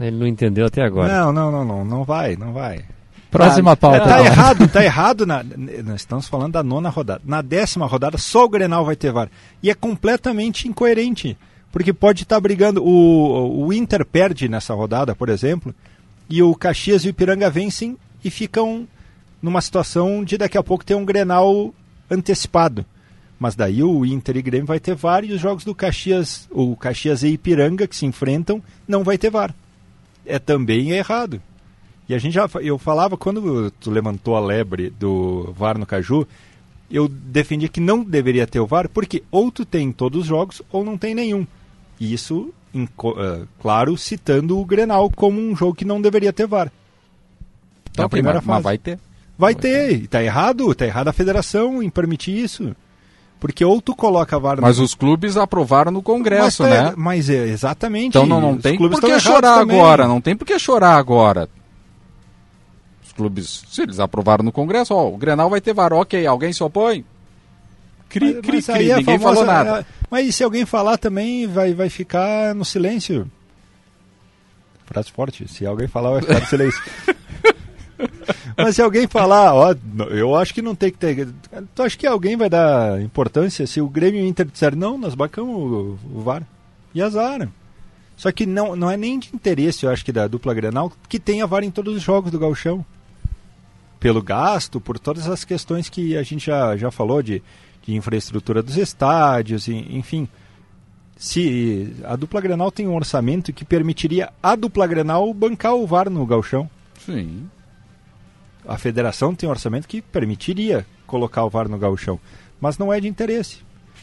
[0.00, 1.12] Ele não entendeu até agora.
[1.12, 2.84] Não, não, não, não, não vai, não vai.
[3.30, 4.00] Próxima pauta.
[4.00, 4.26] Tá Eduardo.
[4.26, 5.26] errado, tá errado.
[5.26, 5.44] Na,
[5.84, 7.22] nós estamos falando da nona rodada.
[7.24, 9.30] Na décima rodada, só o Grenal vai ter VAR.
[9.62, 11.36] E é completamente incoerente.
[11.70, 12.82] Porque pode estar brigando.
[12.82, 15.72] O, o Inter perde nessa rodada, por exemplo,
[16.28, 18.88] e o Caxias e o Ipiranga vencem e ficam
[19.40, 21.72] numa situação de daqui a pouco ter um Grenal
[22.10, 22.84] antecipado.
[23.38, 26.76] Mas daí o Inter e Grêmio vai ter VAR e os jogos do Caxias, o
[26.76, 29.54] Caxias e Ipiranga que se enfrentam, não vai ter VAR.
[30.24, 31.40] É também errado.
[32.08, 36.26] E a gente já, eu falava quando tu levantou a lebre do VAR no Caju,
[36.90, 40.26] eu defendia que não deveria ter o VAR, porque ou tu tem em todos os
[40.26, 41.46] jogos ou não tem nenhum.
[42.00, 46.32] E isso, em co- eh, claro, citando o Grenal como um jogo que não deveria
[46.32, 46.72] ter VAR.
[47.90, 48.54] Então, Na primeira mas, fase.
[48.56, 48.98] mas vai ter.
[49.38, 52.74] Vai ter, e tá errado, tá errado a federação em permitir isso.
[53.40, 56.92] Porque ou tu coloca VAR no Mas os clubes aprovaram no Congresso, mas, né?
[56.96, 58.08] Mas é exatamente.
[58.10, 59.80] Então não, não tem por que chorar também.
[59.80, 61.48] agora, não tem por que chorar agora.
[63.02, 66.52] Os clubes, se eles aprovaram no Congresso, ó, o Grenal vai ter VAR, ok, alguém
[66.52, 67.02] se opõe?
[68.10, 69.80] Cri, Mas- cri, mas cri, a ninguém famosa- falou nada.
[69.80, 73.26] é, Mas e se alguém falar também, vai, vai ficar no silêncio.
[74.84, 75.46] Frase forte.
[75.48, 76.82] Se alguém falar, vai ficar no silêncio.
[78.62, 79.74] Mas se alguém falar, ó,
[80.10, 81.28] eu acho que não tem que ter.
[81.74, 84.98] Tu acha que alguém vai dar importância se o Grêmio e o Inter disser não,
[84.98, 86.42] nós bacamos o, o VAR?
[86.94, 87.48] E azar.
[88.16, 91.18] Só que não, não é nem de interesse, eu acho que da dupla Grenal, que
[91.18, 92.84] tenha VAR em todos os jogos do Gauchão.
[93.98, 97.42] Pelo gasto, por todas as questões que a gente já, já falou de,
[97.82, 100.28] de infraestrutura dos estádios, e, enfim.
[101.16, 106.08] Se a dupla Grenal tem um orçamento que permitiria a dupla Grenal bancar o VAR
[106.08, 106.68] no Gauchão.
[107.04, 107.46] Sim.
[108.66, 112.20] A federação tem um orçamento que permitiria colocar o VAR no gauchão,
[112.60, 113.58] mas não é de interesse.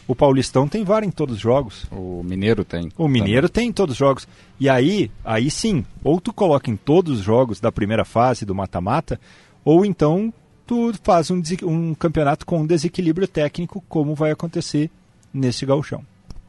[0.08, 1.86] O Paulistão tem VAR em todos os jogos.
[1.92, 2.90] O Mineiro tem.
[2.98, 4.28] O Mineiro tem em todos os jogos.
[4.60, 8.56] E aí, aí sim, ou tu coloca em todos os jogos da primeira fase do
[8.56, 9.20] mata-mata,
[9.66, 10.34] ou então
[10.66, 14.90] tu faz um, um campeonato com um desequilíbrio técnico, como vai acontecer
[15.34, 16.04] nesse gauchão.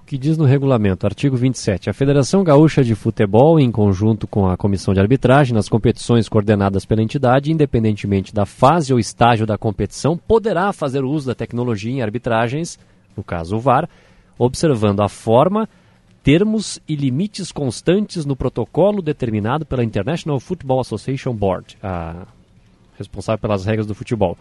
[0.09, 1.91] Que diz no regulamento, artigo 27.
[1.91, 6.87] A Federação Gaúcha de Futebol, em conjunto com a Comissão de Arbitragem, nas competições coordenadas
[6.87, 12.01] pela entidade, independentemente da fase ou estágio da competição, poderá fazer uso da tecnologia em
[12.01, 12.79] arbitragens,
[13.15, 13.87] no caso o VAR,
[14.39, 15.69] observando a forma,
[16.23, 22.27] termos e limites constantes no protocolo determinado pela International Football Association Board, a
[22.97, 24.39] responsável pelas regras do futebol.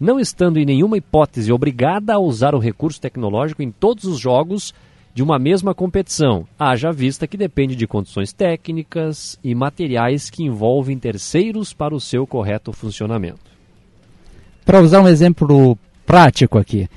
[0.00, 4.72] Não estando em nenhuma hipótese obrigada a usar o recurso tecnológico em todos os jogos
[5.12, 10.98] de uma mesma competição, haja vista que depende de condições técnicas e materiais que envolvem
[10.98, 13.50] terceiros para o seu correto funcionamento.
[14.64, 15.76] Para usar um exemplo
[16.06, 16.88] prático aqui.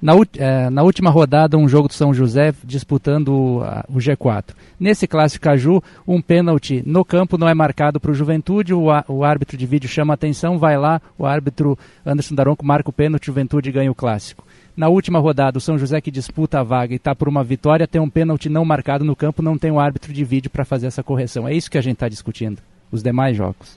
[0.00, 4.54] Na, eh, na última rodada, um jogo do São José disputando ah, o G4.
[4.78, 9.24] Nesse clássico Caju, um pênalti no campo não é marcado para o Juventude, o, o
[9.24, 11.76] árbitro de vídeo chama a atenção, vai lá, o árbitro
[12.06, 14.44] Anderson Daronco marca o pênalti, Juventude ganha o clássico.
[14.78, 17.84] Na última rodada, o São José que disputa a vaga e está por uma vitória,
[17.84, 20.86] tem um pênalti não marcado no campo, não tem o árbitro de vídeo para fazer
[20.86, 21.48] essa correção.
[21.48, 22.62] É isso que a gente está discutindo.
[22.92, 23.76] Os demais jogos.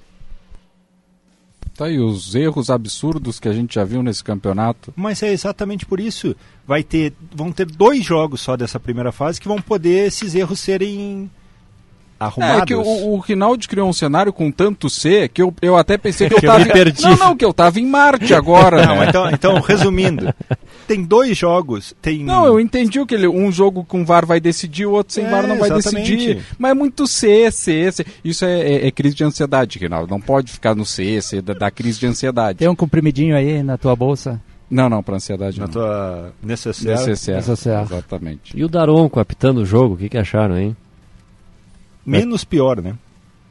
[1.76, 4.94] Tá aí os erros absurdos que a gente já viu nesse campeonato.
[4.96, 6.36] Mas é exatamente por isso.
[6.68, 10.60] Vai ter, vão ter dois jogos só dessa primeira fase que vão poder esses erros
[10.60, 11.32] serem
[12.26, 12.62] arrumados.
[12.62, 15.98] É que o, o Rinaldi criou um cenário com tanto C que eu, eu até
[15.98, 16.64] pensei que eu Que eu tava.
[16.66, 17.02] me perdi.
[17.04, 18.86] Não, não, que eu tava em Marte agora.
[18.86, 19.06] Não, né?
[19.10, 20.34] então, então, resumindo,
[20.88, 22.24] tem dois jogos, tem...
[22.24, 23.28] Não, eu entendi o que ele.
[23.28, 26.16] Um jogo com VAR vai decidir, o outro sem É, VAR não vai exatamente.
[26.16, 26.46] decidir.
[26.58, 28.06] Mas é muito C, C, C.
[28.24, 30.10] Isso é, é- é crise de ansiedade, Rinaldo.
[30.10, 32.58] Não pode ficar no C, C da, da crise de ansiedade.
[32.60, 34.40] Tem um comprimidinho aí na tua bolsa?
[34.70, 35.74] Não, não, pra ansiedade Na não.
[35.74, 36.34] tua.
[36.42, 36.98] Necessaire.
[37.00, 37.40] Necessaire.
[37.84, 38.58] Exatamente.
[38.58, 40.76] E o Daronco apitando o jogo, o que, que acharam, hein?
[42.06, 42.96] Menos pior, né?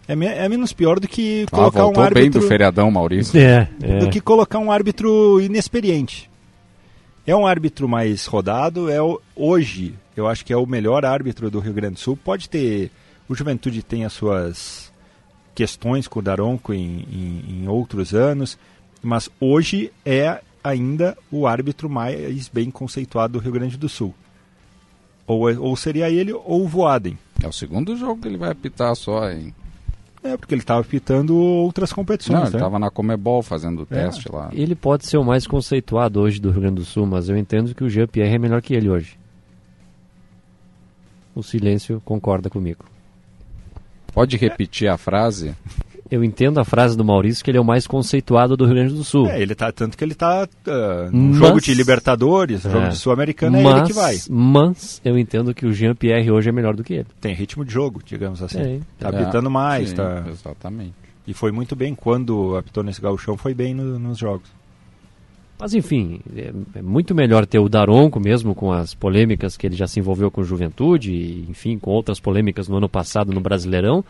[0.08, 2.40] É, me- é menos pior do que Ah, colocar um voltou bem árbitro...
[2.40, 3.38] do feriadão, Maurício.
[3.38, 3.98] É, é.
[3.98, 6.28] do que colocar um árbitro inexperiente.
[7.26, 11.48] É um árbitro mais rodado, é o- hoje, eu acho que é o melhor árbitro
[11.50, 12.16] do Rio Grande do Sul.
[12.16, 12.90] Pode ter,
[13.28, 14.90] o Juventude tem as suas
[15.54, 18.58] questões com o Daronco em, em, em outros anos,
[19.02, 24.12] mas hoje é ainda o árbitro mais bem conceituado do Rio Grande do Sul.
[25.26, 27.16] Ou, é- ou seria ele ou o Voaden.
[27.42, 29.54] É o segundo jogo que ele vai apitar só, hein?
[30.22, 32.38] É, porque ele estava pitando outras competições.
[32.38, 32.60] Não, ele né?
[32.60, 34.04] tava na Comebol fazendo o É.
[34.04, 34.50] teste lá.
[34.52, 37.74] Ele pode ser o mais conceituado hoje do Rio Grande do Sul, mas eu entendo
[37.74, 39.18] que o Jean-Pierre é melhor que ele hoje.
[41.34, 42.84] O silêncio concorda comigo.
[44.12, 45.54] Pode repetir a frase?
[46.10, 48.94] Eu entendo a frase do Maurício que ele é o mais conceituado do Rio Grande
[48.94, 49.26] do Sul.
[49.28, 52.88] É, ele tá tanto que ele tá ah, no Mas- jogo de Libertadores, jogo É.
[52.88, 54.16] de Sul-Americana, é ele que vai.
[54.28, 57.06] Mas eu entendo que o Jean-Pierre hoje é melhor do que ele.
[57.20, 58.58] Tem ritmo de jogo, digamos assim.
[58.58, 59.40] É, tá é.
[59.48, 60.24] mais, Sim, tá.
[60.28, 60.94] Exatamente.
[61.28, 64.50] E foi muito bem quando apitou nesse gauchão, foi bem no- nos jogos.
[65.60, 69.76] Mas enfim, é, é muito melhor ter o Daronco mesmo com as polêmicas que ele
[69.76, 74.02] já se envolveu com Juventude e, enfim, com outras polêmicas no ano passado no Brasileirão,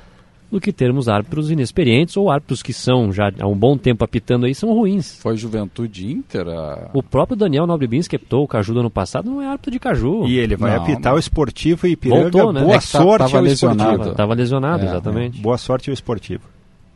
[0.51, 4.47] do que termos árbitros inexperientes ou árbitros que são já há um bom tempo apitando
[4.47, 5.19] aí são ruins.
[5.21, 6.49] Foi Juventude Inter?
[6.49, 6.91] A...
[6.93, 9.79] O próprio Daniel Nobre que apitou o Caju do ano passado não é árbitro de
[9.79, 10.27] Caju.
[10.27, 11.17] E ele vai Não, apitar não.
[11.17, 12.31] o esportivo e Ipiranga.
[12.31, 12.61] Voltou, né?
[12.61, 13.81] Boa É tá- sorte tava ao lesionado.
[13.91, 14.11] esportivo.
[14.13, 15.41] Estava lesionado, É, exatamente.
[15.41, 16.43] Boa sorte ao esportivo.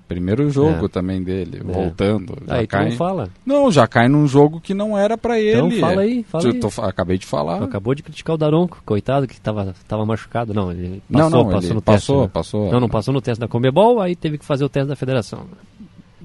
[0.07, 0.89] Primeiro jogo É.
[0.89, 1.73] também dele, É.
[1.73, 2.37] voltando.
[2.47, 2.91] Já Aí tu cai...
[2.91, 3.31] não fala.
[3.45, 5.57] Não, já cai num jogo que não era pra ele.
[5.59, 6.61] Então fala aí, fala aí.
[6.61, 7.59] tô acabei de falar.
[7.59, 10.53] Tu acabou de criticar o Daronco, coitado que estava tava machucado.
[10.53, 12.27] Não, ele Não, passou, não, passou ele no passou, teste.
[12.27, 12.31] né?
[12.33, 12.71] passou.
[12.73, 15.47] Não, não passou no teste da Comebol, aí teve que fazer o teste da federação.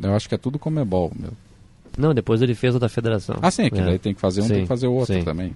[0.02, 1.32] Eu acho que é tudo comebol, meu.
[1.98, 3.38] Não, depois ele fez o da federação.
[3.42, 3.84] Ah, sim, é que É.
[3.86, 5.24] daí tem que fazer um, Sim, tem que fazer o outro sim.
[5.24, 5.54] também.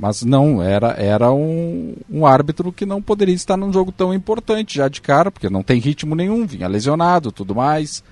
[0.00, 4.78] Mas não, era, era um, um árbitro que não poderia estar num jogo tão importante
[4.78, 8.02] já de cara, porque não tem ritmo nenhum, vinha lesionado, tudo mais.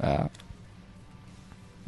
[0.00, 0.26] É.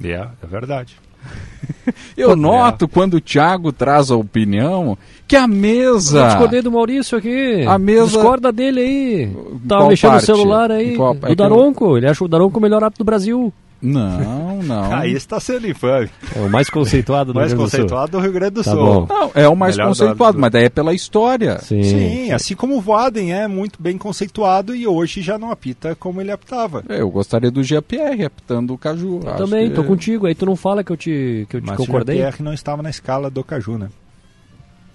[0.03, 0.13] É,
[0.43, 0.97] é verdade.
[2.17, 4.97] Eu noto quando o Thiago traz a opinião
[5.29, 6.27] que a Eu mesa.
[6.27, 7.65] discordei do Maurício aqui.
[7.69, 9.27] A mesa- Discorda dele aí.
[9.69, 10.29] Tava qual mexendo parte?
[10.31, 10.97] no celular aí.
[10.97, 11.97] Qual- é Do eu- Daronco.
[11.97, 13.53] Ele acha o Daronco o melhor árbitro do Brasil.
[13.83, 14.93] Não, não.
[14.93, 16.11] Aí está sendo infame.
[16.37, 17.81] É o mais conceituado do Mais Rio Grande do Sul.
[17.81, 19.07] conceituado do Rio Grande do Tá Sul.
[19.07, 19.07] bom.
[19.09, 20.41] Não, é o mais Melhor conceituado, árbitro.
[20.43, 21.59] mas daí é pela história.
[21.61, 21.83] Sim.
[21.83, 26.21] Sim, assim como o Voaden é muito bem conceituado e hoje já não apita como
[26.21, 26.85] ele apitava.
[26.89, 29.21] É, Eu gostaria do GPR apitando o Caju.
[29.25, 30.27] Eu acho também, que- tô contigo.
[30.27, 32.17] Aí tu não fala que eu te, que eu te Mas o concordei.
[32.19, 33.89] Jean-Pierre não estava na escala do Caju, né?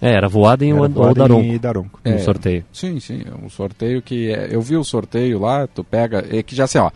[0.02, 1.45] É, era Voaden ou ou Daronco.
[1.53, 1.99] e Daronco.
[2.06, 2.18] No É.
[2.20, 2.66] sorteio.
[2.72, 6.53] Sim, sim, um sorteio que é, eu vi o sorteio lá, tu pega, é que
[6.53, 6.91] já assim, ó,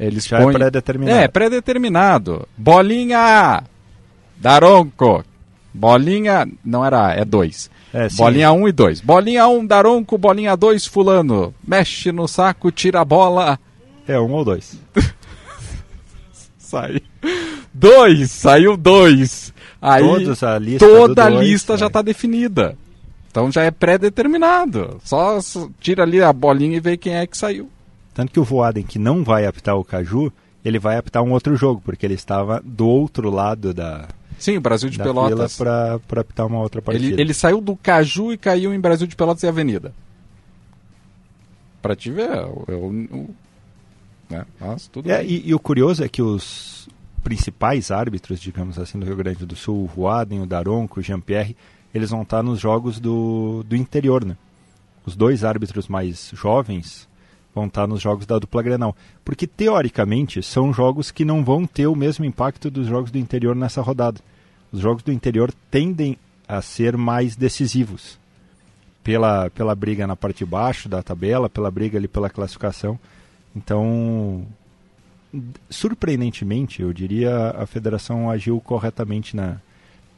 [0.00, 1.18] eles Já é põem pré-determinado.
[1.18, 2.48] É, pré-determinado.
[2.56, 3.62] Bolinha
[4.38, 5.24] Daronco.
[5.72, 7.70] Bolinha, não era, A, é dois.
[7.92, 8.08] É.
[8.08, 9.00] Bolinha 1 um e 2.
[9.00, 11.54] Bolinha 1, um, Daronco, bolinha 2, fulano.
[11.66, 13.58] Mexe no saco, tira a bola.
[14.08, 14.76] É um ou dois.
[16.58, 17.00] Sai.
[17.72, 19.52] Dois, saiu dois.
[19.82, 21.88] Aí Todos a lista toda a dois, lista já é.
[21.88, 22.76] está definida.
[23.30, 25.00] Então já é pré-determinado.
[25.04, 25.38] Só
[25.80, 27.68] tira ali a bolinha e vê quem é que saiu.
[28.14, 30.32] Tanto que o Voaden, que não vai apitar o Caju,
[30.64, 34.08] ele vai apitar um outro jogo, porque ele estava do outro lado da,
[34.38, 35.56] Sim, Brasil de Pelotas.
[35.56, 37.12] para apitar uma outra partida.
[37.12, 39.92] Ele, ele saiu do Caju e caiu em Brasil de Pelotas e Avenida.
[41.80, 43.30] Pra te ver, eu, eu- eu-
[44.28, 44.44] né?
[44.92, 46.88] Tudo É, e, e o curioso é que os
[47.24, 51.56] principais árbitros, digamos assim, do Rio Grande do Sul, o Voaden, o Daronco, o Jean-Pierre,
[51.94, 54.36] eles vão estar nos jogos do, do interior, né?
[55.06, 57.08] Os dois árbitros mais jovens
[57.54, 58.96] vão estar nos jogos da dupla Grenal.
[59.24, 63.56] Porque, teoricamente, são jogos que não vão ter o mesmo impacto dos jogos do interior
[63.56, 64.20] nessa rodada.
[64.72, 66.16] Os jogos do interior tendem
[66.46, 68.18] a ser mais decisivos.
[69.02, 72.98] Pela, pela briga na parte de baixo da tabela, pela briga ali pela classificação.
[73.56, 74.46] Então,
[75.68, 79.56] surpreendentemente, eu diria, a federação agiu corretamente na,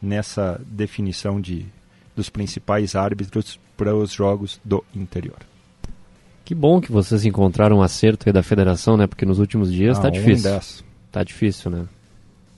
[0.00, 1.64] nessa definição de,
[2.16, 5.38] dos principais árbitros para os jogos do interior.
[6.44, 9.06] Que bom que vocês encontraram um acerto aí da federação, né?
[9.06, 10.50] Porque nos últimos dias Ah, tá um em difícil.
[10.50, 10.84] dez.
[11.10, 11.84] Tá difícil, né?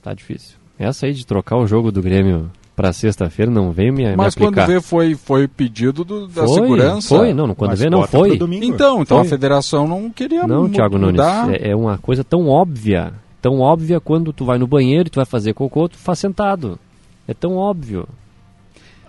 [0.01, 0.55] Tá difícil.
[0.77, 4.35] Essa aí de trocar o jogo do Grêmio Pra sexta-feira não vem me, me Mas
[4.35, 7.07] quando vê foi, foi pedido do- da Foi, segurança.
[7.07, 8.35] foi, não, quando Mas vê não foi.
[8.35, 9.25] Então, então Foi.
[9.25, 11.53] a federação não queria Não, Thiago Nunes, mudar.
[11.53, 15.15] é, é uma coisa tão óbvia, tão óbvia quando tu vai no banheiro e tu
[15.15, 16.77] vai fazer cocô, tu faz sentado.
[17.25, 18.09] É tão óbvio.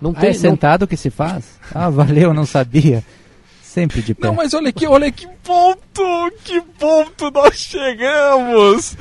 [0.00, 1.58] Não Ah, tem é não- sentado que se faz?
[1.74, 3.02] Ah, valeu, não sabia.
[3.76, 4.26] Sempre de pé.
[4.28, 8.96] Não, mas olha aqui, olha que ponto, que ponto nós chegamos.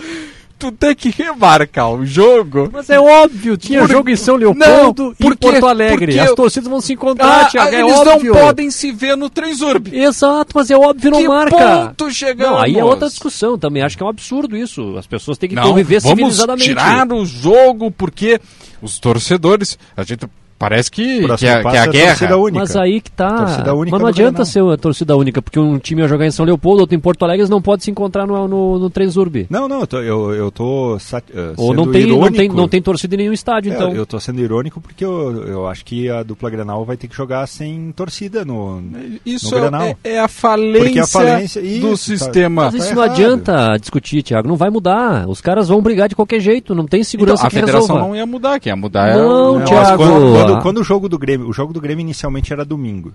[0.60, 2.70] Tu tem que remarcar o jogo.
[2.74, 6.08] Mas é óbvio, tinha Por- jogo em São Não, Leopoldo e em porque- Porto Alegre.
[6.08, 8.34] porque- As torcidas vão se encontrar, Ah, Thiago, é eles óbvio.
[8.34, 9.96] não podem se ver no Transurb.
[9.96, 11.56] Exato, mas é óbvio, não Que marca.
[11.96, 12.52] ponto chegamos?
[12.56, 13.82] Não, aí é outra discussão também.
[13.82, 14.98] Acho que é um absurdo isso.
[14.98, 16.68] As pessoas têm que Não, conviver vamos civilizadamente.
[16.70, 18.42] tirar o jogo porque
[18.82, 20.26] os torcedores, a gente
[20.58, 22.08] parece que, que, é, que é a é guerra.
[22.10, 22.60] torcida única.
[22.60, 23.64] Mas aí que tá.
[23.92, 26.82] Mas não adianta ser a torcida única, porque um time ia jogar em São Leopoldo,
[26.82, 29.46] outro em Porto Alegre, eles não podem se encontrar no, no, no Transurb.
[29.50, 32.38] Não, não, eu tô, eu, eu tô sat- eh, Ou sendo não tem, não, irônico.
[32.38, 33.94] tem, não tem torcida em nenhum estádio, É, então.
[33.94, 37.16] eu tô sendo irônico porque eu, eu acho que a dupla Grenal vai ter que
[37.16, 38.82] jogar sem torcida no,
[39.26, 42.66] Isso no é- é, é a falência, a falência do isso, tá- sistema.
[42.66, 43.14] Mas isso tá não errado.
[43.16, 44.48] adianta discutir, Thiago.
[44.48, 45.28] Não vai mudar.
[45.28, 46.74] Os caras vão brigar de qualquer jeito.
[46.74, 48.08] Não tem segurança Então, a que federação resolva.
[48.08, 49.60] não ia mudar, quem ia mudar era Não, o...
[49.60, 50.04] Não, Thiago.
[50.48, 50.62] Quando, quando, Ah.
[50.62, 53.14] quando o jogo do Grêmio, o jogo do Grêmio inicialmente era domingo.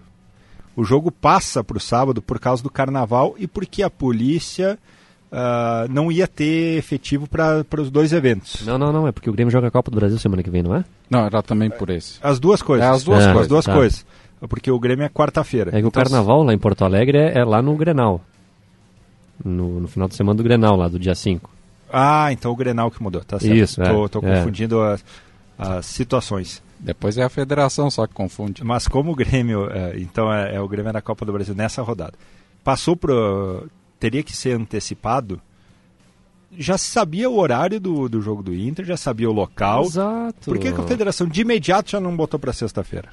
[0.76, 4.78] O jogo passa para o sábado por causa do carnaval e porque a polícia
[5.32, 8.64] ah, não ia ter efetivo para os dois eventos.
[8.66, 9.06] Não, não, não.
[9.08, 10.84] É porque o Grêmio joga a Copa do Brasil semana que vem, não é?
[11.08, 12.18] Não, era também por esse.
[12.22, 12.86] As duas coisas.
[12.86, 13.42] É, as duas É, coisas.
[13.42, 13.74] As duas tá.
[13.74, 14.06] coisas.
[14.48, 15.70] Porque o Grêmio é quarta-feira.
[15.70, 18.20] É que o Então, carnaval lá em Porto Alegre é, é lá no Grenal.
[19.44, 21.50] No, no final de semana do Grenal, lá do dia 5.
[21.92, 23.54] Ah, então o Grenal que mudou, tá certo.
[23.54, 24.36] Isso, é, Tô, tô é.
[24.36, 25.04] confundindo as,
[25.58, 26.62] as situações.
[26.82, 28.64] Depois é a federação só que confunde.
[28.64, 31.82] Mas como o Grêmio, é, então é, é o Grêmio da Copa do Brasil nessa
[31.82, 32.14] rodada,
[32.64, 35.40] passou pro teria que ser antecipado.
[36.56, 39.84] Já se sabia o horário do, do jogo do Inter, já sabia o local.
[39.84, 40.50] Exato.
[40.50, 43.10] Por que, que a federação de imediato já não botou para sexta-feira?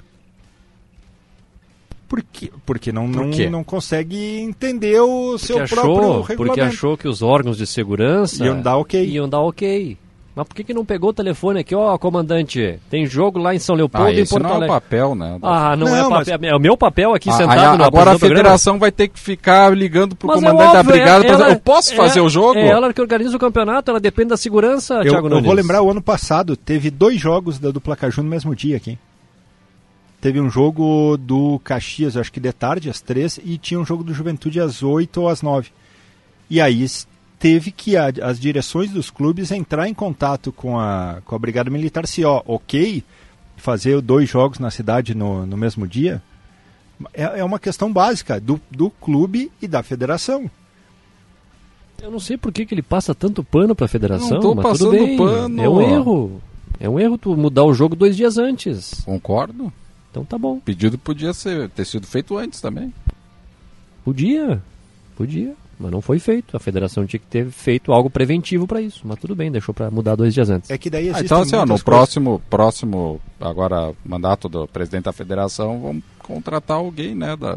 [2.07, 2.49] Por quê?
[2.65, 3.49] Porque não, Por não, quê?
[3.49, 6.63] não consegue entender o Porque seu achou, próprio porque regulamento.
[6.75, 9.05] achou que os órgãos de segurança Iam dar ok.
[9.05, 9.97] Iam dar ok.
[10.37, 11.73] Mas por que, que não pegou o telefone aqui?
[11.73, 14.75] Ó, comandante, tem jogo lá em São Leopoldo Ah, e Porto não é o Alegre.
[14.75, 15.39] papel, né?
[15.41, 16.49] Ah, não, Não, é mas- papel.
[16.51, 18.19] É o meu papel aqui Ah, sentado aí, no agora a programa.
[18.19, 21.49] federação vai ter que ficar ligando pro Mas é comandante da óbvio, brigada é- ela-
[21.49, 22.59] eu posso é- fazer o jogo?
[22.59, 25.45] É ela que organiza o campeonato, ela depende da segurança, Eu, Thiago eu Nunes.
[25.45, 28.95] vou lembrar o ano passado, teve dois jogos da dupla Caju no mesmo dia aqui.
[30.21, 33.85] Teve um jogo do Caxias, eu acho que de tarde, às três, e tinha um
[33.85, 35.69] jogo do Juventude às oito ou às nove.
[36.47, 36.85] E aí
[37.39, 41.69] teve que a- as direções dos clubes entrar em contato com a, com a Brigada
[41.69, 43.03] Militar, se ó, ok,
[43.55, 46.21] fazer dois jogos na cidade no, no mesmo dia.
[47.13, 50.49] É, é uma questão básica do, do clube e da federação.
[52.01, 54.77] Eu não sei por que, que ele passa tanto pano pra federação, Não tô mas
[54.77, 55.17] tudo passando bem.
[55.17, 55.61] pano.
[55.63, 56.41] É um erro.
[56.79, 59.01] É um erro tu mudar o jogo dois dias antes.
[59.03, 59.71] Concordo.
[60.11, 60.57] Então tá bom.
[60.57, 62.93] O pedido podia ser, ter sido feito antes também.
[64.03, 64.61] Podia.
[65.15, 65.55] Podia.
[65.79, 66.57] Mas não foi feito.
[66.57, 69.01] A federação tinha que ter feito algo preventivo pra isso.
[69.03, 70.69] Mas tudo bem, deixou pra mudar dois dias antes.
[70.71, 71.83] É que daí Ah, então, assim, ó, no coisas.
[71.83, 77.53] próximo, próximo, agora, mandato do presidente da federação, vamos contratar alguém, né, da,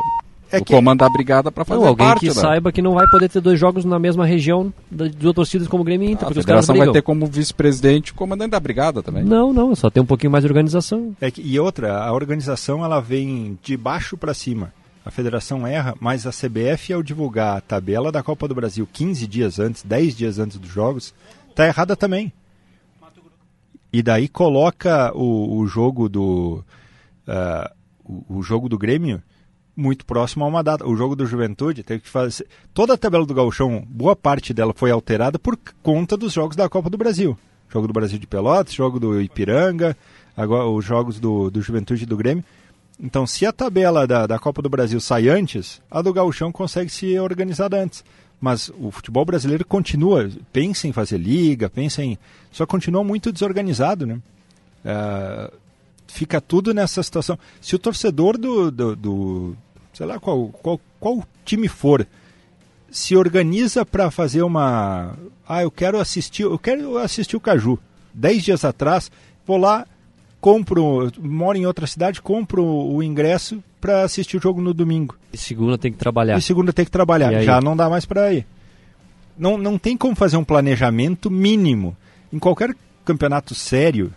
[0.53, 2.35] É do que- comando da brigada para fazer Não, alguém parte que da...
[2.35, 5.83] saiba que não vai poder ter dois jogos na mesma região de duas torcidas como
[5.83, 8.51] o Grêmio e Inter, A porque os caras federação vai ter como vice-presidente o comandante
[8.51, 9.25] da brigada também.
[9.25, 11.17] Não, não, só tem um pouquinho mais de organização.
[11.21, 14.73] É que- e outra, a organização ela vem de baixo para cima.
[15.05, 19.27] A federação erra, mas a CBF, ao divulgar a tabela da Copa do Brasil 15
[19.27, 21.15] dias antes, 10 dias antes dos jogos,
[21.55, 22.33] tá errada também.
[23.93, 26.63] E daí coloca o, o jogo do
[27.27, 27.73] ah,
[28.05, 29.23] o, o jogo do Grêmio
[29.77, 30.87] muito próximo a uma data.
[30.87, 34.75] O jogo do Juventude teve que fazer toda a tabela do Gauchão, boa parte dela
[34.75, 37.39] foi alterada por conta dos jogos da Copa do Brasil.
[37.69, 39.97] Jogo do Brasil de Pelotas, jogo do Ipiranga,
[40.37, 42.45] agora os jogos do, do Juventude e do Grêmio.
[43.03, 46.91] Então, se a tabela da, da Copa do Brasil sai antes, a do Gauchão consegue
[46.91, 48.05] se organizar antes.
[48.41, 52.19] Mas o futebol brasileiro continua, pensa em fazer liga, pensa em.
[52.51, 54.19] Só continua muito desorganizado, né?
[54.85, 55.51] Ah,
[56.07, 57.39] fica tudo nessa situação.
[57.61, 58.71] Se o torcedor do.
[58.71, 59.57] do, do-
[59.93, 62.07] sei lá qual, qual, qual time for,
[62.91, 65.19] se organiza para fazer uma.
[65.47, 67.79] Ah, eu quero assistir, eu quero assistir o Caju.
[68.15, 69.11] Dez dias atrás,
[69.47, 69.87] vou lá,
[70.41, 75.17] compro, moro em outra cidade, compro o ingresso para assistir o jogo no domingo.
[75.33, 76.39] E segunda tem que trabalhar.
[76.39, 77.33] E segunda tem que trabalhar.
[77.45, 78.47] Já não dá mais para ir.
[79.39, 81.97] Não, não tem como fazer um planejamento mínimo.
[82.33, 84.13] Em qualquer campeonato sério,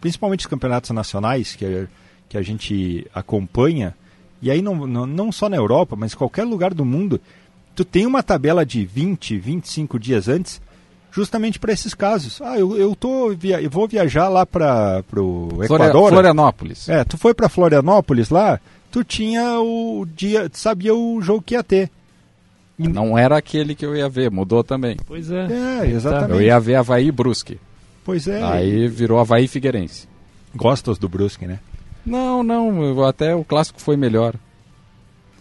[0.00, 1.86] principalmente os campeonatos nacionais que, a-
[2.28, 3.94] que a gente acompanha,
[4.40, 7.20] e aí não, não, não só na Europa, mas em qualquer lugar do mundo,
[7.76, 10.60] tu tem uma tabela de 20, 25 dias antes
[11.12, 12.40] justamente para esses casos.
[12.42, 16.10] Ah, eu, eu, tô via, eu vou viajar lá para o Equador.
[16.10, 16.88] Florianópolis.
[16.88, 18.58] É, tu foi para Florianópolis lá,
[18.90, 21.90] tu tinha o dia, tu sabia o jogo que ia ter.
[22.78, 24.96] Não era aquele que eu ia ver, mudou também.
[25.06, 25.46] Pois é.
[25.82, 26.32] É, exatamente.
[26.32, 27.60] Eu ia ver Havaí e Brusque.
[28.04, 28.42] Pois é.
[28.42, 30.08] Aí virou Havaí e Figueirense.
[30.56, 31.60] Gostas do Brusque, né?
[32.04, 34.34] Não, não, eu- até o clássico foi melhor.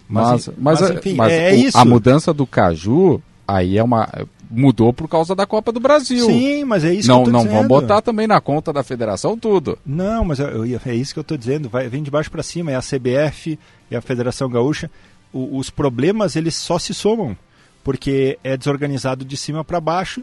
[0.08, 1.78] Mas, Mas, mas, mas, enfim, mas é o- isso.
[1.78, 4.08] a mudança do Caju, aí é uma.
[4.52, 6.26] Mudou por causa da Copa do Brasil.
[6.26, 7.58] Sim, mas é isso não, que eu tô Não dizendo.
[7.60, 9.80] vão botar também na conta da federação tudo.
[9.86, 11.70] Não, mas eu, eu é isso que eu estou dizendo.
[11.70, 12.70] Vai, vem de baixo para cima.
[12.72, 13.58] É a CBF,
[13.90, 14.92] é a Federação Gaúcha.
[15.32, 17.38] O- os problemas eles só se somam
[17.84, 20.22] porque é desorganizado de cima para baixo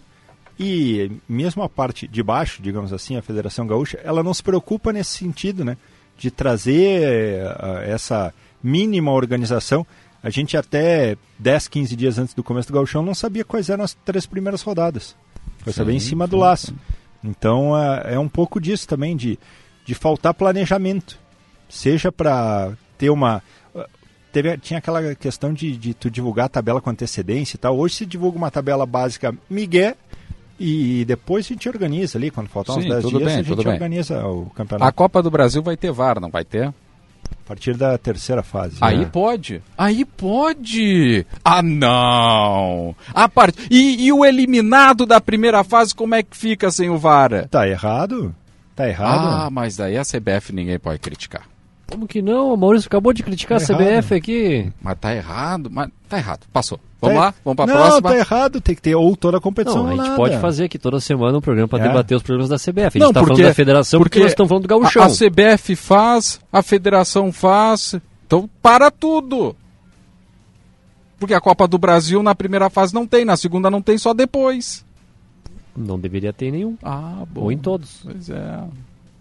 [0.60, 4.92] e mesmo a parte de baixo, digamos assim, a Federação Gaúcha, ela não se preocupa
[4.92, 5.76] nesse sentido, né?
[6.18, 9.86] De trazer eh, essa mínima organização.
[10.22, 13.84] A gente até 10, 15 dias antes do começo do Gauchão não sabia quais eram
[13.84, 15.14] as três primeiras rodadas.
[15.58, 16.74] Foi saber em cima do laço.
[17.22, 19.38] Então é, é um pouco disso também, de,
[19.84, 21.18] de faltar planejamento.
[21.68, 23.42] Seja para ter uma.
[24.32, 27.76] Teve, tinha aquela questão de, de tu divulgar a tabela com antecedência e tal.
[27.78, 29.96] Hoje se divulga uma tabela básica migué
[30.58, 33.36] e depois a gente organiza ali, quando faltar uns Sim, 10 tudo dias, bem, a
[33.38, 33.72] gente tudo bem.
[33.72, 34.92] organiza o A campeonato.
[34.94, 36.72] Copa do Brasil vai ter VAR, não vai ter?
[37.32, 38.76] A partir da terceira fase.
[38.80, 39.10] Aí né?
[39.10, 39.62] pode.
[39.76, 41.24] Aí pode.
[41.42, 42.94] Ah, não.
[43.14, 46.98] A parte e, e o eliminado da primeira fase, como é que fica sem o
[46.98, 47.48] VAR?
[47.48, 48.34] Tá errado?
[48.76, 49.46] Tá errado?
[49.46, 51.42] Ah, mas daí a CBF ninguém pode criticar.
[51.90, 52.52] Como que não?
[52.52, 54.70] O Maurício acabou de criticar Tá a CBF aqui.
[54.80, 56.40] Mas tá errado, mas tá errado.
[56.52, 56.78] Passou.
[57.00, 58.10] Vamos Tá- lá, vamos pra não, próxima.
[58.10, 58.60] tá errado.
[58.60, 60.16] Tem que ter ou toda a competição Não, a gente nada.
[60.16, 61.88] pode fazer aqui toda semana um programa para É.
[61.88, 62.86] debater os problemas da CBF.
[62.86, 64.78] A gente Não, está porque- falando da federação porque, porque nós estamos falando do A,
[64.80, 65.02] gauchão.
[65.02, 67.94] a CBF faz, a federação faz.
[68.26, 69.56] Então para tudo.
[71.18, 74.12] Porque a Copa do Brasil na primeira fase não tem, na segunda não tem, só
[74.12, 74.84] depois.
[75.76, 76.76] Não deveria ter nenhum.
[76.82, 77.42] Ah, bom.
[77.44, 78.00] Ou em todos.
[78.04, 78.60] Pois é.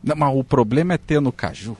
[0.03, 1.77] Não, mas o problema é ter no Caju.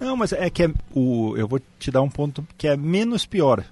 [0.00, 3.26] Não, mas é que é o, eu vou te dar um ponto que é menos
[3.26, 3.64] pior.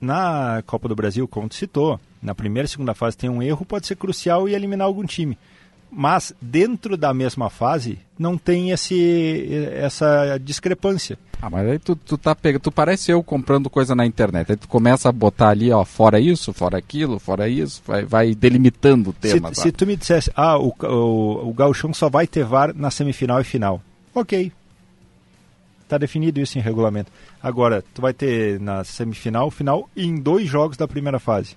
[0.00, 3.64] Na Copa do Brasil, como tu citou, na primeira e segunda fase tem um erro,
[3.64, 5.38] pode ser crucial e eliminar algum time.
[5.90, 11.18] Mas dentro da mesma fase não tem esse, essa discrepância.
[11.40, 14.50] Ah, mas aí tu, tu tá pegando, tu parece eu comprando coisa na internet.
[14.50, 18.34] Aí tu começa a botar ali, ó, fora isso, fora aquilo, fora isso, vai, vai
[18.34, 19.54] delimitando o tema.
[19.54, 22.90] se, se tu me dissesse, ah, o, o, o Gauchão só vai ter VAR na
[22.90, 23.80] semifinal e final.
[24.14, 24.52] Ok.
[25.86, 27.12] Está definido isso em regulamento.
[27.40, 31.56] Agora, tu vai ter na semifinal, final e em dois jogos da primeira fase.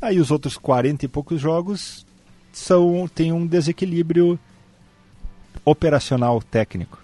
[0.00, 2.06] Aí os outros 40 e poucos jogos
[2.50, 4.38] são tem um desequilíbrio
[5.66, 6.98] operacional técnico.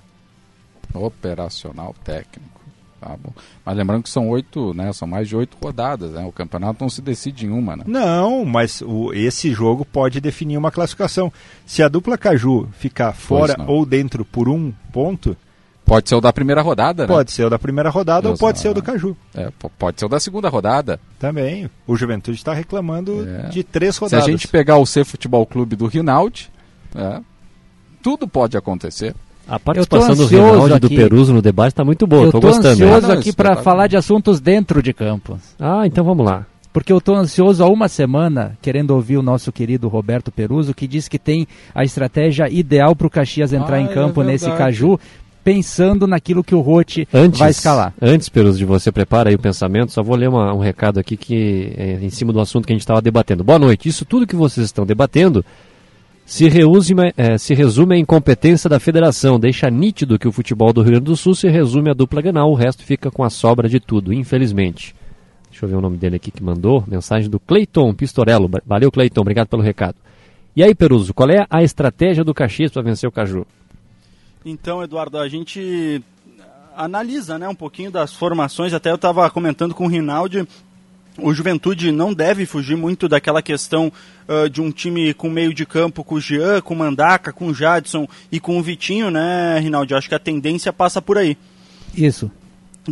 [0.95, 2.59] Operacional técnico.
[2.99, 3.33] Tá bom.
[3.65, 4.91] Mas lembrando que são oito, né?
[4.95, 6.25] São mais de oito rodadas, né?
[6.25, 7.85] O campeonato não se decide em uma, né?
[7.87, 11.31] Não, mas o, esse jogo pode definir uma classificação.
[11.67, 15.37] Se a dupla Caju ficar fora ou dentro por um ponto,
[15.89, 17.09] Pode ser o da primeira rodada, né?
[17.09, 19.17] pode ser o da primeira rodada ou pode ser o do Caju.
[19.35, 19.49] É,
[19.79, 21.01] pode ser o da segunda rodada.
[21.19, 21.69] Também.
[21.87, 23.49] O Juventude está reclamando É.
[23.49, 24.27] de três Se rodadas.
[24.27, 26.51] a gente pegar o C Futebol Clube do Rinaldi,
[26.95, 27.21] é,
[28.03, 29.15] tudo pode acontecer.
[29.49, 30.97] A participação do ansioso Rinaldi e do aqui.
[30.97, 32.25] Peruso no debate está muito boa.
[32.27, 32.69] eu tô tô gostando.
[32.85, 35.39] ansioso Ah, não, aqui para falar de assuntos dentro de campo.
[35.59, 36.45] Ah, então vamos lá.
[36.71, 40.87] Porque eu estou ansioso há uma semana, querendo ouvir o nosso querido Roberto Peruso, que
[40.87, 44.45] diz que tem a estratégia ideal para o Caxias entrar Ah, em é campo nesse
[44.45, 44.65] verdade.
[44.65, 45.01] Caju,
[45.53, 47.09] pensando naquilo que o Rote
[47.39, 47.95] vai escalar.
[48.03, 51.17] Antes, Peruso, de você prepara aí o pensamento, só vou ler uma- um recado aqui
[51.17, 53.43] que é em cima do assunto que a gente estava debatendo.
[53.43, 53.89] Boa noite.
[53.89, 55.43] Isso tudo que vocês estão debatendo
[56.27, 59.41] se, resume, eh, se resume à incompetência da federação.
[59.41, 62.51] Deixa nítido que o futebol do Rio Grande do Sul se resume à dupla Grenal,
[62.51, 64.95] o resto fica com a sobra de tudo, infelizmente.
[65.51, 66.85] Deixa eu ver o nome dele aqui que mandou.
[66.87, 68.51] Mensagem do Cleiton Pistorello.
[68.67, 69.23] Valeu, Cleiton.
[69.23, 69.97] Obrigado pelo recado.
[70.55, 73.47] E aí, Peruso, qual é a estratégia do Caxias para vencer o Caju?
[74.51, 76.03] Então, Eduardo, a gente
[76.75, 78.73] analisa né, um pouquinho das formações.
[78.73, 80.49] Até eu estava comentando com o Rinaldi.
[81.19, 83.93] O Juventude não deve fugir muito daquela questão
[84.27, 87.49] ah, de um time com meio de campo com o Jean, com o Mandaca, com
[87.49, 89.95] o Jadson e com o Vitinho, né, Rinaldi?
[89.95, 91.37] Acho que a tendência passa por aí.
[91.95, 92.31] Isso.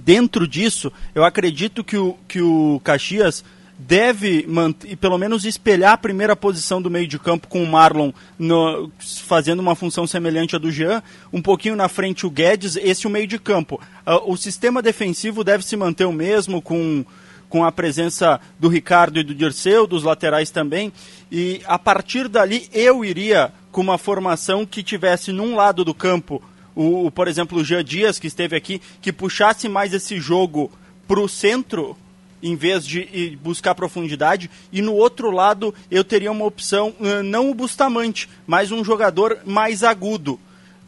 [0.05, 3.43] Dentro disso, eu acredito que o, que o Caxias
[3.79, 8.11] deve manter, pelo menos espelhar a primeira posição do meio de campo com o Marlon
[8.39, 13.07] no- fazendo uma função semelhante à do Jean, um pouquinho na frente o Guedes, esse
[13.07, 13.81] o meio de campo.
[14.05, 17.05] Ah, o sistema defensivo deve se manter o mesmo com
[17.49, 20.93] com a presença do Ricardo e do Dirceu, dos laterais também,
[21.31, 26.43] e a partir dali eu iria com uma formação que tivesse num lado do campo
[26.75, 30.73] o, por exemplo, o Jean Dias, que esteve aqui, que puxasse mais esse jogo
[31.07, 31.97] para o centro
[32.43, 34.51] em vez de buscar profundidade.
[34.73, 39.39] E no outro lado, eu teria uma opção, uh, não o Bustamante, mas um jogador
[39.45, 40.39] mais agudo.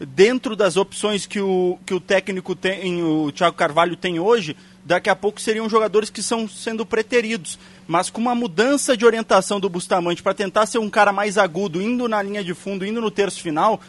[0.01, 5.11] Dentro das opções que o, que o técnico tem, o Thiago Carvalho tem hoje, daqui
[5.11, 7.59] a pouco seriam jogadores que são sendo preteridos.
[7.87, 11.83] Mas com uma mudança de orientação do Bustamante para tentar ser um cara mais agudo,
[11.83, 13.81] indo na linha de fundo, indo no terço final,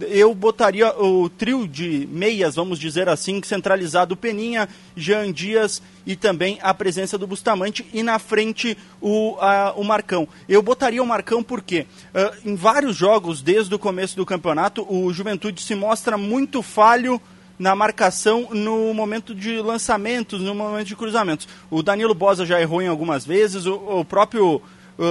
[0.00, 6.58] eu botaria o trio de meias, vamos dizer assim, centralizado Peninha, Jean Dias e também
[6.62, 10.28] a presença do Bustamante e na frente o, a, o Marcão.
[10.48, 15.12] Eu botaria o Marcão porque uh, em vários jogos desde o começo do campeonato o
[15.12, 17.20] Juventude se mostra muito falho
[17.58, 21.48] na marcação no momento de lançamentos, no momento de cruzamentos.
[21.70, 24.62] O Danilo Bosa já errou em algumas vezes, o, o próprio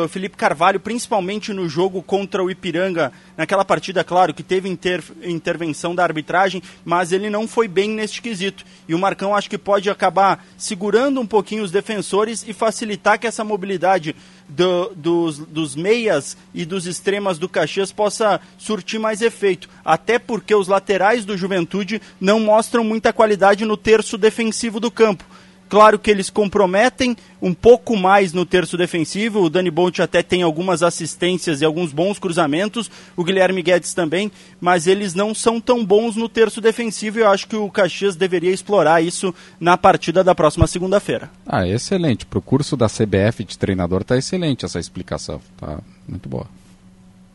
[0.09, 5.95] Felipe Carvalho, principalmente no jogo contra o Ipiranga, naquela partida, claro, que teve inter intervenção
[5.95, 8.65] da arbitragem, mas ele não foi bem neste quesito.
[8.87, 13.27] E o Marcão acho que pode acabar segurando um pouquinho os defensores e facilitar que
[13.27, 14.15] essa mobilidade
[14.47, 19.69] do, dos, dos meias e dos extremas do Caxias possa surtir mais efeito.
[19.83, 25.23] Até porque os laterais do Juventude não mostram muita qualidade no terço defensivo do campo.
[25.69, 29.41] Claro que eles comprometem um pouco mais no terço defensivo.
[29.41, 32.89] O Dani Bont até tem algumas assistências e alguns bons cruzamentos.
[33.15, 34.31] O Guilherme Guedes também.
[34.59, 37.19] Mas eles não são tão bons no terço defensivo.
[37.19, 41.29] E eu acho que o Caxias deveria explorar isso na partida da próxima segunda-feira.
[41.45, 42.25] Ah, excelente.
[42.25, 45.41] Para o curso da CBF de treinador tá excelente essa explicação.
[45.57, 46.47] Tá muito boa.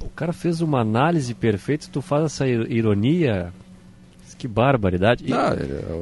[0.00, 1.86] O cara fez uma análise perfeita.
[1.90, 3.52] Tu faz essa ironia
[4.42, 5.24] que barbaridade.
[5.24, 5.56] E, ah,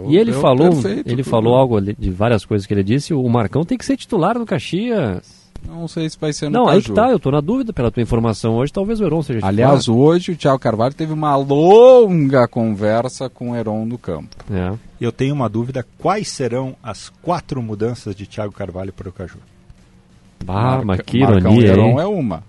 [0.09, 1.31] e ele falou, perfeito, ele tudo.
[1.31, 3.13] falou algo de várias coisas que ele disse.
[3.13, 5.39] O Marcão tem que ser titular no Caxias.
[5.69, 6.77] Não sei se vai ser no Não, Caju.
[6.77, 9.41] aí que tá, eu tô na dúvida pela tua informação hoje, talvez o Heron seja
[9.41, 9.53] titular.
[9.53, 14.35] Aliás, hoje o Thiago Carvalho teve uma longa conversa com o Heron no campo.
[14.51, 14.73] É.
[14.99, 19.37] Eu tenho uma dúvida, quais serão as quatro mudanças de Thiago Carvalho para o Caju?
[20.49, 22.43] Ah, mas que ironia, Marcão Heron é uma.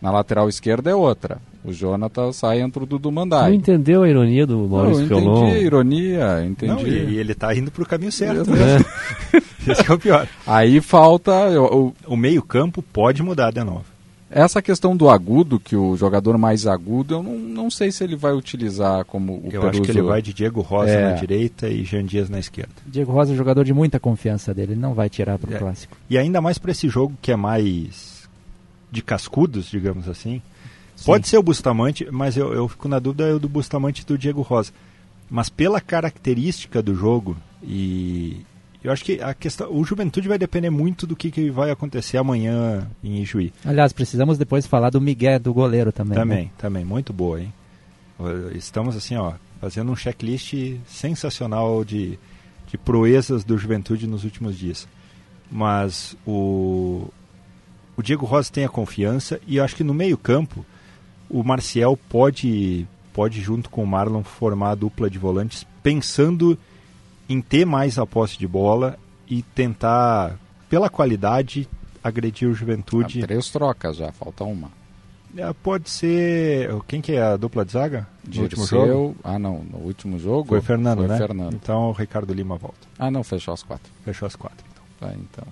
[0.00, 1.36] Na lateral esquerda é outra.
[1.64, 3.48] O Jonathan sai entre o Dudu Mandai.
[3.48, 5.38] Não entendeu a ironia do Maurício Não, Fiolon?
[5.38, 6.72] entendi a ironia, entendi.
[6.72, 8.50] Não, e, e ele está indo para o caminho certo.
[8.50, 8.76] Né?
[9.32, 9.38] É.
[9.72, 10.28] Esse é o pior.
[10.46, 11.32] Aí falta...
[11.58, 13.94] O, o meio campo pode mudar de novo.
[14.30, 18.16] Essa questão do agudo, que o jogador mais agudo, eu não, não sei se ele
[18.16, 19.68] vai utilizar como o Eu Peruso.
[19.68, 21.10] acho que ele vai de Diego Rosa é.
[21.10, 22.72] na direita e Jean Dias na esquerda.
[22.84, 25.54] Diego Rosa é um jogador de muita confiança dele, ele não vai tirar para o
[25.54, 25.58] é.
[25.58, 25.96] clássico.
[26.10, 28.28] E ainda mais para esse jogo que é mais
[28.90, 30.42] de cascudos, digamos assim,
[31.04, 34.42] Pode ser o Bustamante, mas eu, eu fico na dúvida do Bustamante e do Diego
[34.42, 34.72] Rosa.
[35.30, 38.44] Mas pela característica do jogo e
[38.84, 42.18] eu acho que a questão, o Juventude vai depender muito do que, que vai acontecer
[42.18, 43.50] amanhã em Ijuí.
[43.64, 46.18] Aliás, precisamos depois falar do Miguel do goleiro também.
[46.18, 46.50] Também, né?
[46.58, 47.52] também, muito boa, hein?
[48.54, 50.54] Estamos assim, ó, fazendo um checklist
[50.86, 52.18] sensacional de,
[52.68, 54.86] de proezas do Juventude nos últimos dias.
[55.50, 57.08] Mas o,
[57.96, 60.64] o Diego Rosa tem a confiança e eu acho que no meio-campo
[61.28, 66.58] o Marcial pode, pode junto com o Marlon, formar a dupla de volantes, pensando
[67.28, 68.98] em ter mais a posse de bola
[69.28, 70.38] e tentar,
[70.68, 71.68] pela qualidade,
[72.02, 73.22] agredir o Juventude.
[73.22, 74.70] Ah, três trocas já, falta uma.
[75.36, 76.70] É, pode ser.
[76.86, 78.06] Quem que é a dupla de zaga?
[78.32, 79.16] No último jogo?
[79.24, 79.64] Ah, não.
[79.64, 80.46] No último jogo?
[80.48, 81.18] Foi Fernando, Foi né?
[81.18, 81.54] Fernando.
[81.54, 82.86] Então o Ricardo Lima volta.
[82.96, 83.90] Ah, não, fechou as quatro.
[84.04, 85.08] Fechou as quatro, então.
[85.08, 85.44] Tá, então.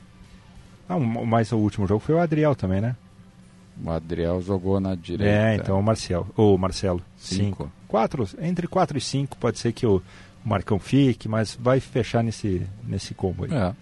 [0.88, 2.94] Ah, mas o último jogo foi o Adriel também, né?
[3.82, 5.32] O Adriel jogou na direita.
[5.32, 7.02] É, então o Marcel, o Marcelo.
[7.16, 7.64] Cinco.
[7.64, 7.72] cinco.
[7.88, 10.02] Quatro, entre quatro e cinco pode ser que o
[10.44, 13.52] Marcão fique, mas vai fechar nesse, nesse combo aí.
[13.52, 13.74] É.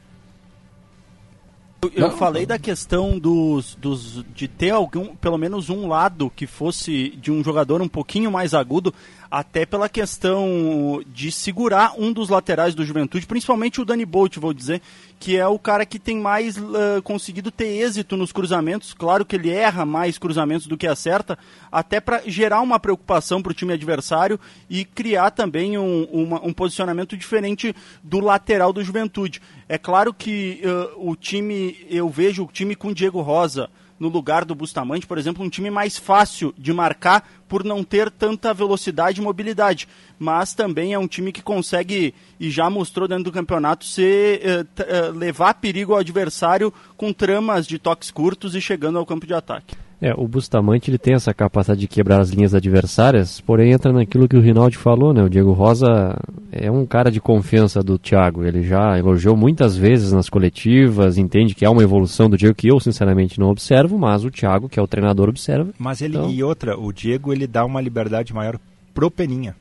[1.82, 6.46] Eu, eu falei da questão dos, dos de ter algum, pelo menos um lado que
[6.46, 8.92] fosse de um jogador um pouquinho mais agudo
[9.30, 14.52] até pela questão de segurar um dos laterais do Juventude, principalmente o Dani Bolt, vou
[14.52, 14.82] dizer,
[15.20, 18.94] que é o cara que tem mais uh, conseguido ter êxito nos cruzamentos.
[18.94, 21.38] Claro que ele erra mais cruzamentos do que acerta,
[21.70, 26.54] até para gerar uma preocupação para o time adversário e criar também um, uma, um
[26.54, 29.42] posicionamento diferente do lateral do Juventude.
[29.68, 33.68] É claro que uh, o time, eu vejo o time com Diego Rosa
[34.00, 38.10] no lugar do Bustamante, por exemplo, um time mais fácil de marcar por não ter
[38.10, 39.86] tanta velocidade e mobilidade.
[40.18, 44.66] Mas também é um time que consegue, e já mostrou dentro do campeonato, ser, eh,
[44.78, 49.34] eh, levar perigo ao adversário com tramas de toques curtos e chegando ao campo de
[49.34, 49.76] ataque.
[50.00, 54.26] É, o Bustamante ele tem essa capacidade de quebrar as linhas adversárias, porém entra naquilo
[54.26, 55.22] que o Rinaldi falou, né?
[55.22, 56.16] O Diego Rosa
[56.50, 58.42] é um cara de confiança do Thiago.
[58.42, 62.72] Ele já elogiou muitas vezes nas coletivas, entende que há uma evolução do Diego que
[62.72, 65.70] eu sinceramente não observo, mas o Thiago, que é o treinador, observa.
[65.78, 66.30] Mas ele então...
[66.30, 68.58] e outra, o Diego ele dá uma liberdade maior
[68.94, 69.54] pro Peninha.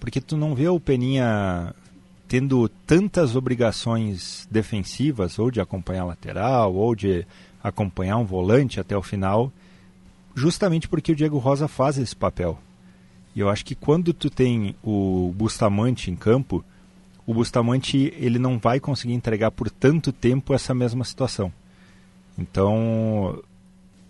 [0.00, 1.72] Porque tu não vê o Peninha
[2.26, 7.24] tendo tantas obrigações defensivas, ou de acompanhar lateral, ou de
[7.62, 9.52] acompanhar um volante até o final,
[10.34, 12.58] justamente porque o Diego Rosa faz esse papel.
[13.34, 16.64] E eu acho que quando tu tem o Bustamante em campo,
[17.26, 21.52] o Bustamante ele não vai conseguir entregar por tanto tempo essa mesma situação.
[22.38, 23.42] Então,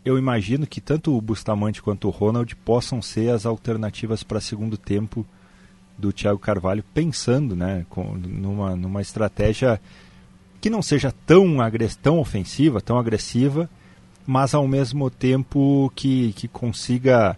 [0.05, 4.77] eu imagino que tanto o Bustamante quanto o Ronald possam ser as alternativas para segundo
[4.77, 5.25] tempo
[5.97, 9.81] do Thiago Carvalho, pensando né, com, numa, numa estratégia
[10.63, 11.57] que não seja tão,
[12.01, 13.69] tão ofensiva, tão agressiva,
[14.25, 17.37] mas ao mesmo tempo que, que consiga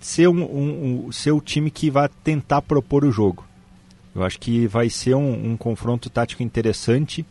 [0.00, 3.44] ser, um, um, um, ser o time que vai tentar propor o jogo.
[4.14, 7.26] Eu acho que vai ser um, um confronto tático interessante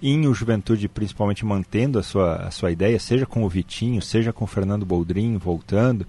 [0.00, 4.32] em o Juventude principalmente mantendo a sua, a sua ideia, seja com o Vitinho, seja
[4.32, 6.06] com o Fernando Boldrin voltando,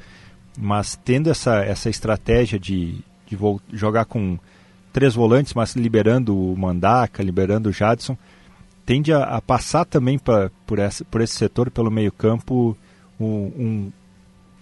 [0.55, 3.35] mas tendo essa, essa estratégia de, de
[3.73, 4.37] jogar com
[4.95, 8.17] três volantes, mas liberando o Mandaca, liberando o Jadson,
[8.85, 12.77] tende a, a passar também pra, por, essa, por esse setor, pelo meio campo,
[13.19, 13.91] um, um,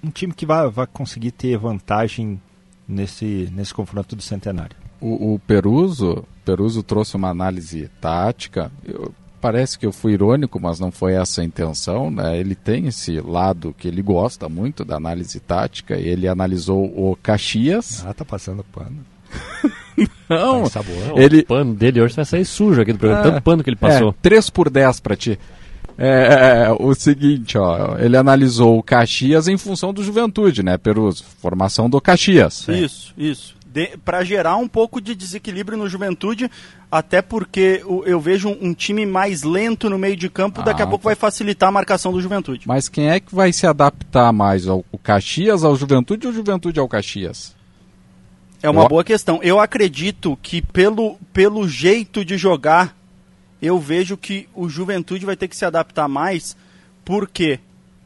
[0.03, 2.41] um time que vai, vai conseguir ter vantagem
[2.87, 4.75] nesse, nesse confronto do Centenário.
[4.99, 8.71] O, o Peruso, Peruso trouxe uma análise tática.
[8.83, 12.09] Eu, parece que eu fui irônico, mas não foi essa a intenção.
[12.09, 12.39] Né?
[12.39, 15.95] Ele tem esse lado que ele gosta muito da análise tática.
[15.95, 18.03] Ele analisou o Caxias.
[18.03, 19.12] Ah, tá passando pano.
[20.29, 20.81] Não, tá
[21.15, 21.41] ele...
[21.41, 23.77] o pano dele hoje vai sair sujo aqui do programa, ah, tanto pano que ele
[23.77, 24.09] passou.
[24.09, 25.39] É, 3 por 10 para ti.
[25.97, 30.77] É, é, é, o seguinte, ó, ele analisou o Caxias em função do Juventude, né,
[30.77, 31.23] Peruso?
[31.39, 32.67] Formação do Caxias.
[32.67, 33.63] Isso, isso
[34.03, 36.49] para gerar um pouco de desequilíbrio no Juventude,
[36.91, 40.63] até porque o, eu vejo um, um, time mais lento no meio de campo, ah,
[40.63, 41.09] daqui a ah, pouco tá.
[41.09, 42.67] vai facilitar a marcação do Juventude.
[42.67, 46.35] Mas quem é que vai se adaptar mais, ao, o Caxias ao Juventude ou o
[46.35, 47.55] Juventude ao Caxias?
[48.63, 49.41] É uma boa questão.
[49.43, 52.95] Eu acredito que pelo, pelo jeito de jogar,
[53.61, 56.55] eu vejo que o Juventude vai ter que se adaptar mais,
[57.03, 57.59] porque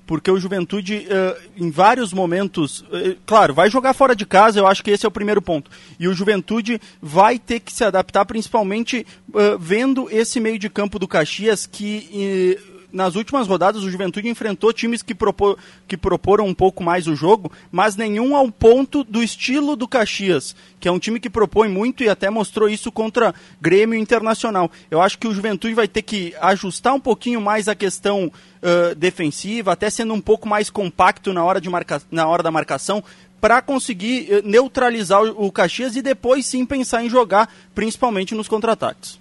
[0.07, 4.65] porque o Juventude, uh, em vários momentos, uh, claro, vai jogar fora de casa, eu
[4.65, 5.69] acho que esse é o primeiro ponto.
[5.99, 10.97] E o Juventude vai ter que se adaptar, principalmente uh, vendo esse meio de campo
[10.97, 12.57] do Caxias que
[12.91, 15.57] nas últimas rodadas o Juventude enfrentou times que, propor,
[15.88, 20.55] que proporam um pouco mais o jogo, mas nenhum ao ponto do estilo do Caxias,
[20.80, 24.72] que é um time que propõe muito e até mostrou isso contra Grêmio Internacional.
[24.89, 28.95] Eu acho que o Juventude vai ter que ajustar um pouquinho mais a questão uh,
[28.95, 33.03] defensiva, até sendo um pouco mais compacto na hora, de marca, na hora da marcação,
[33.39, 39.19] para conseguir neutralizar o, Caxias e depois sim pensar em jogar, principalmente nos contra-ataques.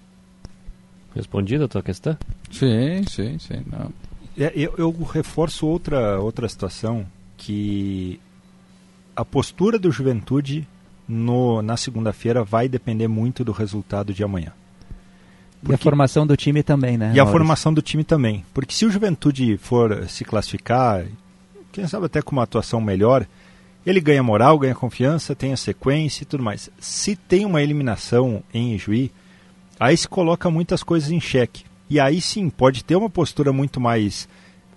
[1.15, 2.17] Respondida a tua questão?
[2.51, 3.63] Sim, sim, sim.
[3.65, 3.91] Não.
[4.37, 7.05] É, eu, eu reforço outra, outra situação
[7.35, 8.19] que
[9.15, 10.67] a postura do Juventude
[11.07, 14.53] no, na segunda-feira vai depender muito do resultado de amanhã.
[15.59, 15.71] Porque...
[15.71, 17.05] E a formação do time também, né?
[17.05, 17.23] E Maurício?
[17.23, 18.45] a formação do time também.
[18.53, 21.05] Porque se o Juventude for se classificar,
[21.71, 23.25] quem sabe até com uma atuação melhor,
[23.85, 26.69] ele ganha moral, ganha confiança, tem a sequência e tudo mais.
[26.79, 29.11] Se tem uma eliminação em Ijuí,
[29.79, 31.63] aí se coloca muitas coisas em xeque.
[31.89, 34.27] E aí sim, pode ter uma postura muito mais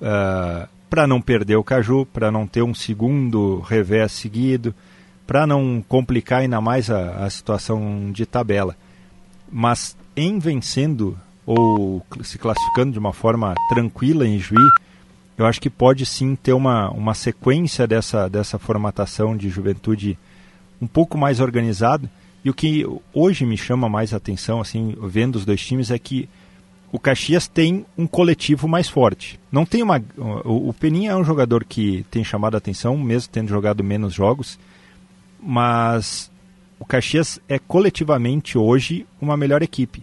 [0.00, 4.74] uh, ah, para não perder o Caju, para não ter um segundo revés seguido,
[5.26, 8.76] para não complicar ainda mais a, a situação de tabela.
[9.50, 14.68] Mas em vencendo ou se classificando de uma forma tranquila em Juí,
[15.36, 20.18] eu acho que pode sim ter uma, uma sequência dessa, dessa formatação de juventude
[20.80, 22.08] um pouco mais organizado
[22.44, 26.28] e o que hoje me chama mais atenção, assim, vendo os dois times, é que
[26.92, 29.38] o Caxias tem um coletivo mais forte.
[29.50, 30.02] Não tem uma.
[30.44, 34.12] O, o Peninha é um jogador que tem chamado a atenção, mesmo tendo jogado menos
[34.12, 34.58] jogos,
[35.40, 36.30] mas
[36.78, 40.02] o Caxias é coletivamente hoje uma melhor equipe.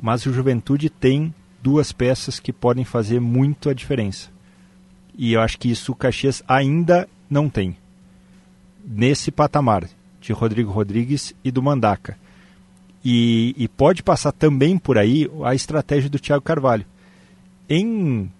[0.00, 4.30] Mas o Juventude tem duas peças que podem fazer muito a diferença.
[5.16, 7.76] E eu acho que isso o Caxias ainda não tem.
[8.84, 9.88] Nesse patamar
[10.20, 12.16] de Rodrigo Rodrigues e do Mandaca.
[13.04, 16.86] E, e pode passar também por aí a estratégia do Thiago Carvalho.
[17.68, 18.30] Em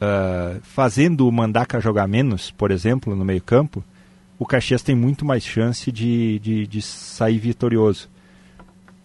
[0.00, 3.82] uh, fazendo o Mandaca jogar menos, por exemplo, no meio-campo,
[4.38, 8.08] o Caxias tem muito mais chance de, de, de, sair vitorioso.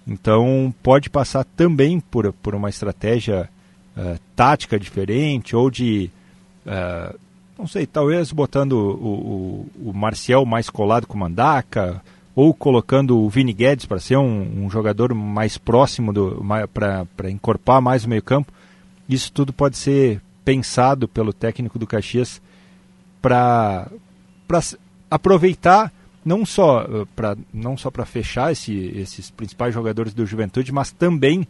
[0.08, 3.50] Então pode passar também por, por uma estratégia
[3.96, 6.10] uh, tática diferente ou de
[6.66, 7.18] uh,
[7.60, 12.02] não sei, talvez botando o, o, o Marcial mais colado com o Mandaca,
[12.36, 16.14] ou colocando o Vini Guedes para ser um, um, jogador mais próximo
[16.74, 18.52] para encorpar mais o meio-campo.
[19.08, 22.42] Isso tudo pode ser pensado pelo técnico do Caxias
[23.22, 23.90] para
[25.10, 25.92] aproveitar
[26.24, 30.92] não só uh, para não só para fechar esse, esses principais jogadores do Juventude, mas
[30.92, 31.48] também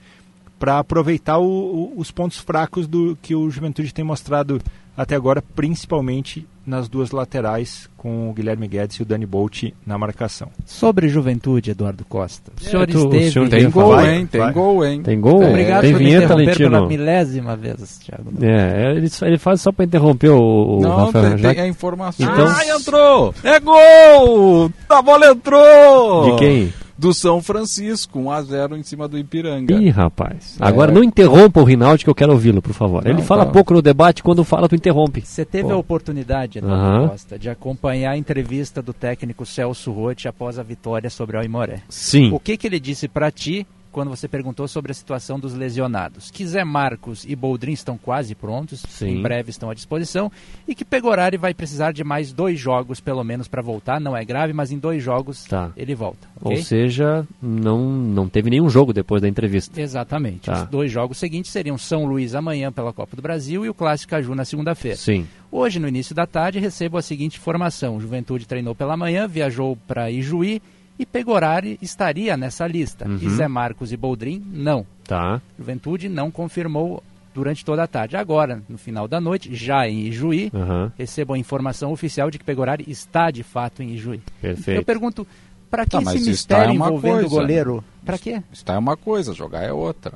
[0.58, 4.62] para aproveitar o, o, os pontos fracos do que o Juventude tem mostrado
[4.96, 9.98] até agora, principalmente nas duas laterais, com o Guilherme Guedes e o Dani Bolt na
[9.98, 10.50] marcação.
[10.66, 12.52] Sobre Juventude, Eduardo Costa.
[12.58, 13.32] O senhor É, tu- o esteve...
[13.32, 14.26] senhor Tem gol, vai, hein?
[14.28, 15.02] Tem gol, hein?
[15.04, 15.44] Tem gol?
[15.44, 16.88] Obrigado tem por me vinheta, interromper pela Lentino?
[16.88, 18.32] milésima vez, Thiago.
[18.42, 21.30] É, ele, só- ele faz só pra interromper o, o Não, Rafael.
[21.32, 22.32] tem, já tem a informação.
[22.32, 23.34] Então- Ah, entrou!
[23.44, 24.72] É gol!
[24.88, 26.32] A bola entrou!
[26.32, 26.74] De quem?
[27.00, 29.74] Do São Francisco, 1x0 em cima do Ipiranga.
[29.74, 30.58] Ih, rapaz.
[30.60, 30.66] É.
[30.68, 33.06] Agora não interrompa o Rinaldi que eu quero ouvi-lo, por favor.
[33.06, 33.52] ele Não, fala tá.
[33.54, 35.22] pouco no debate, quando fala, tu interrompe.
[35.22, 35.76] Você teve Pô.
[35.76, 37.08] a oportunidade, Eduardo Aham.
[37.08, 41.82] Costa, de acompanhar a entrevista do técnico Celso Rotti após a vitória sobre o Aimoré.
[41.88, 42.34] Sim.
[42.34, 46.30] O que, que ele disse para ti quando você perguntou sobre a situação dos lesionados?
[46.32, 49.18] Que Zé Marcos e Boldrin estão quase prontos, Sim.
[49.18, 50.32] em breve estão à disposição,
[50.68, 54.00] e que Pegorari vai precisar de mais dois jogos, pelo menos, para voltar.
[54.00, 55.72] Não é grave, mas em dois jogos Tá.
[55.76, 56.28] ele volta.
[56.42, 56.64] Ou ok?
[56.64, 59.80] seja, não, não teve nenhum jogo depois da entrevista.
[59.82, 60.42] Exatamente.
[60.42, 60.64] Tá.
[60.64, 64.12] Os dois jogos seguintes seriam São Luís amanhã pela Copa do Brasil e o Clássico
[64.12, 64.98] Caju na segunda-feira.
[64.98, 65.28] Sim.
[65.52, 70.12] Hoje, no início da tarde, recebo a seguinte informação: Juventude treinou pela manhã, viajou para
[70.12, 70.62] Ijuí
[71.00, 73.08] e Pegorari estaria nessa lista.
[73.08, 73.18] Uhum.
[73.22, 74.86] E Zé Marcos e Boldrin, não.
[75.06, 75.42] Tá.
[75.58, 77.02] Juventude não confirmou
[77.34, 78.18] durante toda a tarde.
[78.18, 80.92] Agora, no final da noite, já em Ijuí, Aham.
[80.98, 84.22] recebo a informação oficial de que Pegorari está de fato em Ijuí.
[84.42, 84.78] Perfeito.
[84.78, 85.26] Eu pergunto,
[85.72, 87.28] para que Tá, esse tá mistério é uma envolvendo coisa.
[87.28, 87.84] o goleiro?
[88.04, 88.44] Para quê?
[88.52, 90.14] Está é uma coisa, jogar é outra.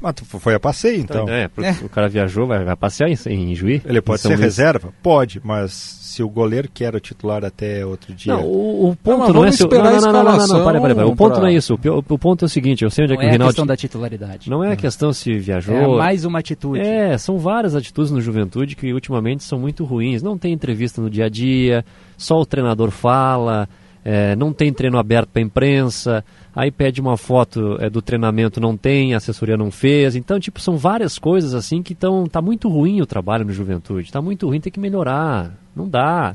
[0.00, 1.28] Mas tu foi a passeio, então.
[1.28, 3.80] É, porque o cara viajou, vai, vai passear em, em Juí?
[3.84, 4.40] Ele pode ser Luís.
[4.40, 4.92] reserva?
[5.02, 8.32] Pode, mas se o goleiro que era o titular até outro dia.
[8.34, 9.62] Não, o, o ponto mas não, é vamos se...
[9.62, 11.06] o- esperar Não, a não, não, não, não, não, para, para, para.
[11.06, 11.74] O ponto pra- não é isso.
[11.74, 13.32] O, o ponto é o seguinte, eu sei onde é Não que é o a
[13.32, 13.52] Rinaldi...
[13.52, 14.50] questão da titularidade.
[14.50, 15.74] Não é a questão se viajou...
[15.74, 16.80] É mais uma atitude.
[16.80, 20.22] É, são várias atitudes no Juventude que ultimamente são muito ruins.
[20.22, 21.84] Não tem entrevista no dia a dia,
[22.16, 23.68] só o treinador fala,
[24.04, 26.24] é, não tem treino aberto para imprensa,
[26.56, 30.16] aí pede uma foto é, do treinamento, não tem, a assessoria não fez.
[30.16, 32.26] Então, tipo, são várias coisas assim que estão.
[32.26, 34.10] Tá muito ruim o trabalho no Juventude.
[34.10, 35.52] Tá muito ruim, tem que melhorar.
[35.76, 36.34] Não dá.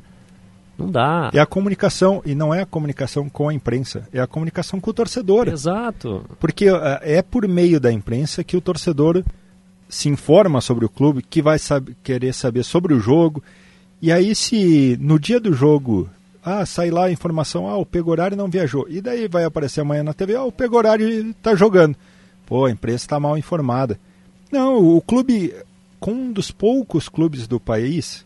[0.77, 1.31] Não dá.
[1.33, 4.89] É a comunicação, e não é a comunicação com a imprensa, é a comunicação com
[4.89, 5.47] o torcedor.
[5.47, 6.23] Exato.
[6.39, 9.23] Porque ah, é por meio da imprensa que o torcedor
[9.89, 13.43] se informa sobre o clube, que vai sab querer saber sobre o jogo.
[14.01, 16.09] E aí, se no dia do jogo,
[16.43, 18.85] ah, sai lá a informação, ah, o Pegorari não viajou.
[18.89, 21.95] E daí vai aparecer amanhã na TV, ah, o Pegorari está jogando.
[22.45, 23.99] Pô, a imprensa está mal informada.
[24.51, 25.53] Não, o clube,
[25.99, 28.25] com um dos poucos clubes do país,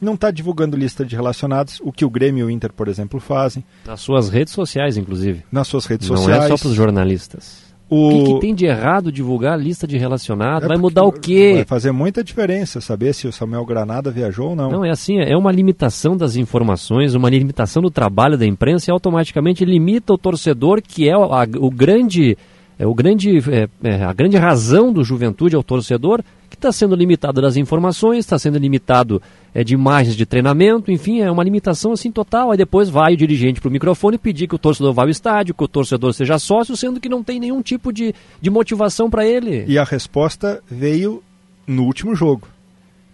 [0.00, 3.20] não está divulgando lista de relacionados, o que o Grêmio e o Inter, por exemplo,
[3.20, 3.64] fazem.
[3.84, 5.42] Nas suas redes sociais, inclusive.
[5.50, 6.44] Nas suas redes não sociais.
[6.44, 7.65] é só para os jornalistas.
[7.88, 8.10] O...
[8.10, 10.64] Que, que tem de errado divulgar a lista de relacionados?
[10.64, 11.52] É vai mudar o quê?
[11.54, 14.70] Vai fazer muita diferença saber se o Samuel Granada viajou ou não.
[14.70, 18.92] Não, é assim, é uma limitação das informações, uma limitação do trabalho da imprensa e
[18.92, 22.36] automaticamente limita o torcedor, que é o, a, o grande,
[22.76, 26.22] é o grande, é, é, a grande razão do juventude ao torcedor,
[26.56, 29.20] que está sendo limitado das informações, está sendo limitado
[29.54, 32.50] é, de imagens de treinamento, enfim, é uma limitação assim total.
[32.50, 35.54] Aí depois vai o dirigente para o microfone pedir que o torcedor vá ao estádio,
[35.54, 39.26] que o torcedor seja sócio, sendo que não tem nenhum tipo de, de motivação para
[39.26, 39.64] ele.
[39.68, 41.22] E a resposta veio
[41.66, 42.48] no último jogo.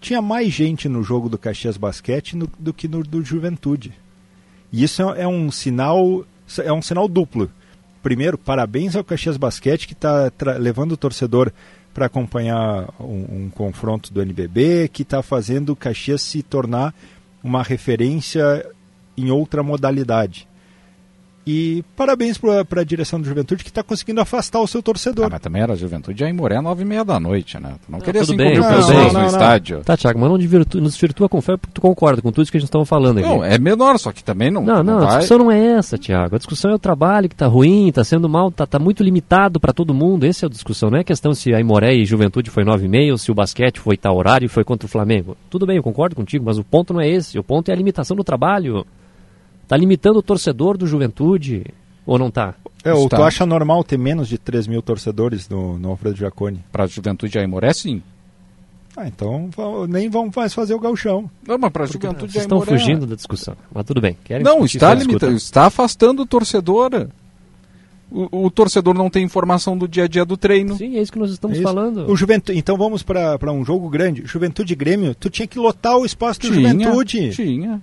[0.00, 3.92] Tinha mais gente no jogo do Caxias Basquete no- do que no do Juventude.
[4.72, 6.24] E isso é, é um sinal,
[6.58, 7.50] é um sinal duplo.
[8.02, 11.52] Primeiro, parabéns ao Caxias Basquete que está levando o torcedor
[11.92, 16.94] para acompanhar um, um confronto do NBB, que está fazendo o Caxias se tornar
[17.42, 18.64] uma referência
[19.16, 20.48] em outra modalidade.
[21.44, 25.26] E parabéns para a direção do Juventude que está conseguindo afastar o seu torcedor.
[25.26, 27.74] Ah, mas também era Juventude aí Moré nove e meia da noite, né?
[27.84, 29.80] Tu não, queria tudo cinco bem, mil tudo pessoas no Não, não, estádio.
[29.80, 32.52] Tá, Thiago, mas não desvirtua, não desvirtua com fé porque tu concorda com tudo isso
[32.52, 33.28] que a gente estava falando aqui.
[33.28, 34.62] Não, é menor, só que também não.
[34.62, 36.36] Não, não, a vai- discussão não é essa, Tiago.
[36.36, 39.58] A discussão é o trabalho que tá ruim, tá sendo mal, tá, tá muito limitado
[39.58, 40.24] para todo mundo.
[40.24, 40.90] Essa é a discussão.
[40.90, 43.96] Não é questão se a Imoré e Juventude foi 9,5 ou se o basquete foi
[43.96, 45.36] tal horário e foi contra o Flamengo.
[45.50, 47.36] Tudo bem, eu concordo contigo, mas o ponto não é esse.
[47.36, 48.86] O ponto é a limitação do trabalho.
[49.72, 51.64] Tá limitando o torcedor do Juventude.
[52.04, 52.54] Ou não tá?
[52.84, 53.16] É, ou Está.
[53.16, 56.62] tu acha normal ter menos de 3 mil torcedores no, no Alfredo Jaconi?
[56.70, 58.02] Pra Juventude aí Moré, sim.
[58.94, 59.48] Ah, então
[59.88, 61.30] nem vamos mais fazer o gauchão.
[61.48, 63.56] Não, mas pra Juventude Vocês estão fugindo da discussão.
[63.72, 64.14] Mas tudo bem.
[64.22, 67.08] Querem Não, está limitando, está afastando o torcedor.
[68.10, 70.76] O, o torcedor não tem informação do dia a dia do treino.
[70.76, 72.10] Sim, é isso que nós estamos É falando.
[72.10, 74.20] O Juventude, então vamos para um jogo grande.
[74.26, 77.30] Juventude Grêmio, tu tinha que lotar o espaço do Tinha, Juventude.
[77.30, 77.80] Tinha.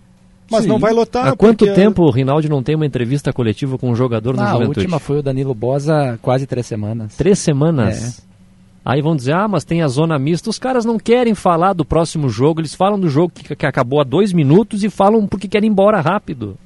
[0.51, 0.69] Mas Sim.
[0.69, 1.27] não vai lotar.
[1.27, 4.41] Há quanto porque- tempo o Rinaldi não tem uma entrevista coletiva com um jogador no
[4.41, 4.79] Ah, a Juventude?
[4.79, 7.15] última foi o Danilo Bosa há quase três semanas.
[7.15, 8.21] Três semanas.
[8.83, 10.49] Aí vão dizer, ah, mas tem a zona mista.
[10.49, 13.99] Os caras não querem falar do próximo jogo, eles falam do jogo que, que acabou
[14.01, 16.57] há dois minutos e falam porque querem ir embora rápido.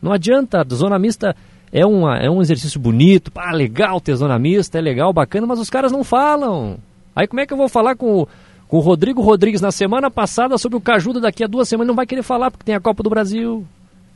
[0.00, 1.34] Não adianta, zona mista
[1.72, 5.58] é, uma, é um exercício bonito, pá, legal ter zona mista, é legal, bacana, mas
[5.58, 6.76] os caras não falam.
[7.14, 8.28] Aí como é que eu vou falar com o,
[8.68, 11.88] com o Rodrigo Rodrigues na semana passada sobre o Cajuda daqui a duas semanas?
[11.88, 13.64] Não vai querer falar porque tem a Copa do Brasil.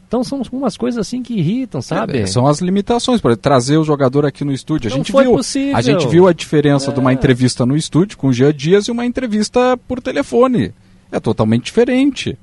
[0.09, 2.19] Então são umas coisas assim que irritam, sabe?
[2.19, 4.89] É, são as limitações para trazer o jogador aqui no estúdio.
[4.89, 5.77] A Não gente foi viu, possível.
[5.77, 6.95] a gente viu a diferença É.
[6.95, 10.73] de uma entrevista no estúdio com o Jean Dias e uma entrevista por telefone.
[11.13, 12.37] É totalmente diferente.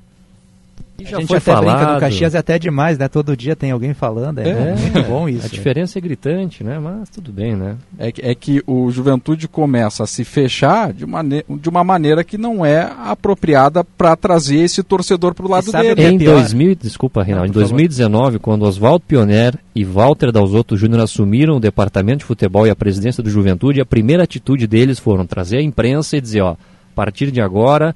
[1.00, 1.94] A já gente foi até brinca falado.
[1.94, 3.06] do Caxias é até demais, né?
[3.06, 4.74] Todo dia tem alguém falando, é, É.
[4.74, 5.46] muito bom isso.
[5.46, 6.78] A diferença é gritante, né?
[6.80, 7.76] Mas tudo bem, né?
[7.96, 12.24] É que, é que o Juventude começa a se fechar de, mane de uma maneira
[12.24, 16.02] que não é apropriada para trazer esse torcedor para o lado dele.
[16.04, 21.60] Em 2000, desculpa, Reinaldo, em 2019, quando Oswaldo Pioner e Walter Dalzotto Júnior assumiram o
[21.60, 25.62] departamento de futebol e a presidência do Juventude, a primeira atitude deles foram trazer a
[25.62, 26.56] imprensa e dizer, ó, a
[26.94, 27.94] partir de agora,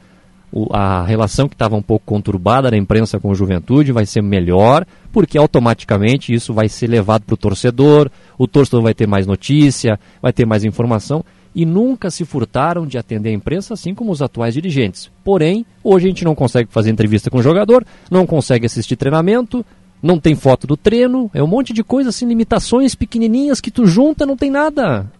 [0.70, 4.84] a relação que estava um pouco conturbada da imprensa com o Juventude vai ser melhor,
[5.10, 9.98] porque automaticamente isso vai ser levado para o torcedor, o torcedor vai ter mais notícia,
[10.20, 11.24] vai ter mais informação,
[11.54, 15.10] e nunca se furtaram de atender a imprensa, assim como os atuais dirigentes.
[15.24, 19.64] Porém, hoje a gente não consegue fazer entrevista com o jogador, não consegue assistir treinamento,
[20.02, 23.86] não tem foto do treino, é um monte de coisa assim, limitações pequenininhas que tu
[23.86, 25.10] junta, não tem nada.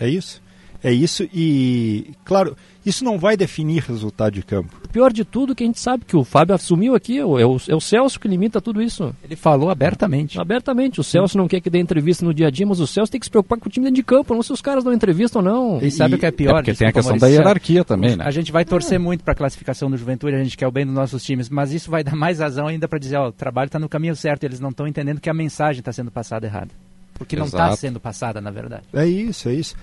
[0.00, 0.40] É isso.
[0.82, 2.56] É isso e, claro,
[2.86, 4.80] isso não vai definir resultado de campo.
[4.84, 7.24] O pior de tudo é que a gente sabe que o Fábio assumiu aqui, é
[7.24, 9.12] o, é o- é o Celso que limita tudo isso.
[9.24, 10.40] Ele falou abertamente.
[10.40, 11.00] Abertamente.
[11.00, 13.18] O Celso não quer que dê entrevista no dia a dia, mas o Celso tem
[13.18, 15.40] que se preocupar com o time dentro de campo, não se os caras dão entrevista
[15.40, 15.78] ou não.
[15.82, 16.54] E sabe o que é pior?
[16.54, 18.24] porque tem a questão da Maurício, hierarquia também, né?
[18.24, 20.86] A gente vai torcer muito para a classificação do Juventude, a gente quer o bem
[20.86, 23.66] dos nossos times, mas isso vai dar mais razão ainda para dizer, ó, o trabalho
[23.66, 26.70] está no caminho certo, eles não estão entendendo que a mensagem está sendo passada errada.
[27.14, 27.76] Porque não está Exato.
[27.78, 28.84] sendo passada, na verdade.
[28.92, 29.74] É isso, é isso.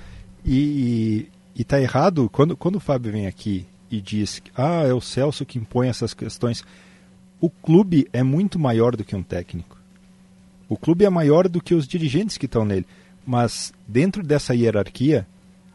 [0.45, 4.93] E, e, e tá errado quando, quando o Fábio vem aqui e diz ah, é
[4.93, 6.63] o Celso que impõe essas questões.
[7.41, 9.77] O clube é muito maior do que um técnico.
[10.67, 12.85] O clube é maior do que os dirigentes que estão nele.
[13.25, 15.27] Mas dentro dessa hierarquia,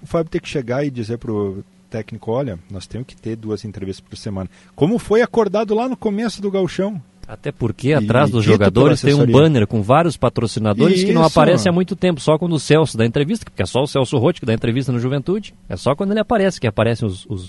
[0.03, 3.65] o Fábio tem que chegar e dizer pro técnico, olha, nós temos que ter duas
[3.65, 4.49] entrevistas por semana.
[4.75, 7.03] Como foi acordado lá no começo do gauchão.
[7.31, 11.31] Até porque atrás E dos jogadores tem um banner com vários patrocinadores que não Isso.
[11.39, 14.19] aparece há muito tempo, só quando o Celso dá entrevista, porque é só o Celso
[14.19, 15.55] Rotti que dá entrevista no Juventude.
[15.69, 17.43] É só quando ele aparece que aparecem os, os,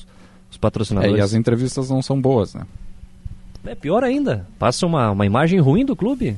[0.51, 1.17] os É, patrocinadores.
[1.17, 2.61] e as entrevistas não são boas, né?
[3.65, 6.37] É pior ainda, passa uma, uma imagem ruim do clube.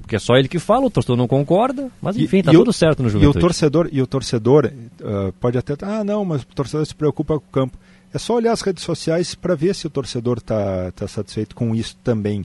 [0.00, 2.72] Porque é só ele que fala, o torcedor não concorda, mas enfim, tá e tudo
[2.72, 3.40] certo no E o Juventude.
[3.40, 4.70] torcedor, e o torcedor
[5.02, 7.76] ah, pode até, ah, não, mas o torcedor se preocupa com o campo.
[8.12, 11.74] É só olhar as redes sociais para ver se o torcedor está tá satisfeito com
[11.74, 12.44] isso também.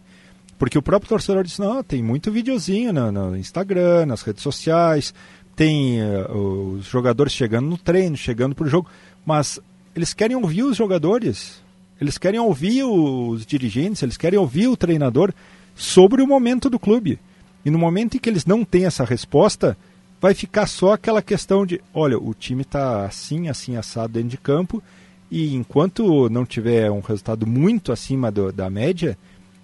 [0.60, 5.14] Porque o próprio torcedor diz, não, tem muito videozinho no, no Instagram, nas redes sociais,
[5.56, 8.90] tem ah, os jogadores chegando no treino, chegando para o jogo,
[9.26, 9.58] mas
[9.96, 11.62] eles querem ouvir os jogadores,
[12.00, 15.34] eles querem ouvir os dirigentes, eles querem ouvir o treinador
[15.74, 17.18] sobre o momento do clube.
[17.64, 19.78] E no momento em que eles não têm essa resposta,
[20.22, 24.38] vai ficar só aquela questão de, olha, o time está assim, assim, assado dentro de
[24.38, 24.84] campo,
[25.32, 29.18] e enquanto não tiver um resultado muito acima do- da média,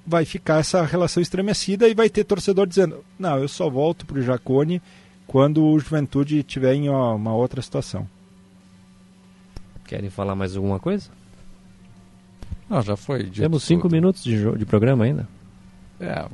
[0.05, 4.19] vai ficar essa relação estremecida e vai ter torcedor dizendo, não, eu só volto para
[4.19, 4.81] o Jacone
[5.25, 8.07] quando o Juventude tiver em ó, uma outra situação.
[9.85, 11.09] Querem falar mais alguma coisa?
[12.69, 13.25] Não, já foi.
[13.25, 13.91] Temos cinco tudo.
[13.91, 15.27] minutos de, de programa ainda.
[15.99, 16.25] É,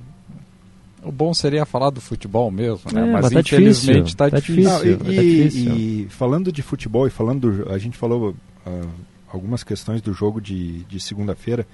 [1.04, 3.02] o bom seria falar do futebol mesmo, né?
[3.02, 4.64] É, mas, mas tá infelizmente difícil, tá, tá difícil.
[4.64, 5.76] Não, e, tá e- difícil.
[5.76, 8.36] e falando de futebol e falando do, a gente falou
[8.66, 8.88] ah,
[9.28, 11.66] algumas questões do jogo de, de segunda-feira,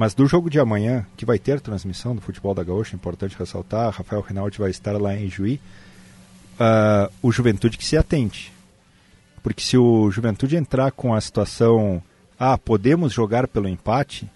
[0.00, 3.92] mas do jogo de amanhã, que vai ter transmissão do futebol da Gaúcha, importante ressaltar,
[3.92, 5.60] Rafael Rinaldi vai estar lá em Juí,
[6.58, 8.50] ah, o Juventude que se atente.
[9.42, 12.02] Porque se o Juventude entrar com a situação,
[12.38, 14.26] ah, podemos jogar pelo empate,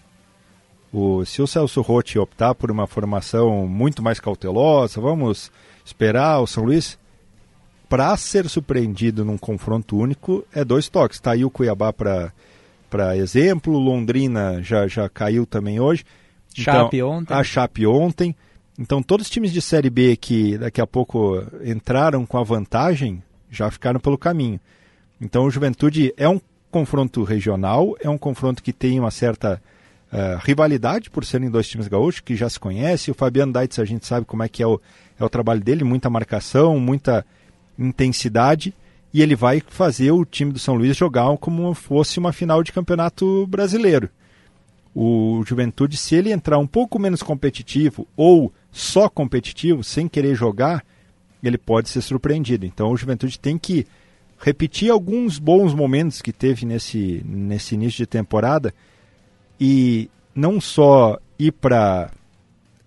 [0.93, 5.51] o, se o Celso Rotti optar por uma formação muito mais cautelosa, vamos
[5.83, 6.99] esperar o São Luís,
[7.89, 11.17] para ser surpreendido num confronto único, é dois toques.
[11.17, 12.35] Está aí o Cuiabá para
[13.17, 16.05] exemplo, Londrina já, já caiu também hoje.
[16.55, 17.35] Chape ontem.
[17.35, 18.35] A Chape ontem.
[18.79, 23.23] Então, todos os times de Série B que daqui a pouco entraram com a vantagem
[23.51, 24.61] já ficaram pelo caminho.
[25.21, 26.41] Então, o Juventude é um
[26.71, 29.63] confronto regional, é um confronto que tem uma certa
[30.13, 33.13] eh, rivalidade por serem dois times gaúchos que já se conhecem.
[33.13, 34.81] O Fabiano Daitz, a gente sabe como é que é o,
[35.19, 37.25] é o trabalho dele, muita marcação, muita
[37.79, 38.75] intensidade,
[39.15, 42.73] e ele vai fazer o time do São Luís jogar como fosse uma final de
[42.73, 44.11] campeonato brasileiro.
[44.93, 50.85] O Juventude, se ele entrar um pouco menos competitivo ou só competitivo, sem querer jogar,
[51.41, 52.67] ele pode ser surpreendido.
[52.67, 53.87] Então o Juventude tem que
[54.37, 58.75] repetir alguns bons momentos que teve nesse, nesse início de temporada
[59.61, 62.11] e não só ir para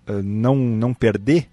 [0.06, 1.48] uh, não, não perder,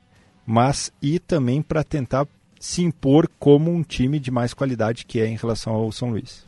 [0.45, 2.27] mas ir também para tentar
[2.65, 6.43] se impor como um time de mais qualidade que é em relação ao São Luís.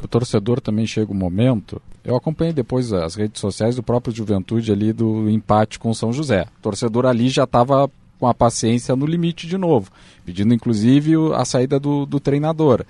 [0.00, 1.82] O torcedor também chega um momento.
[2.04, 6.12] Eu acompanhei depois as redes sociais do próprio Juventude ali do empate com o São
[6.12, 6.46] José.
[6.60, 9.90] O torcedor ali já estava com a paciência no limite de novo,
[10.24, 12.82] pedindo inclusive a saída do, do treinador.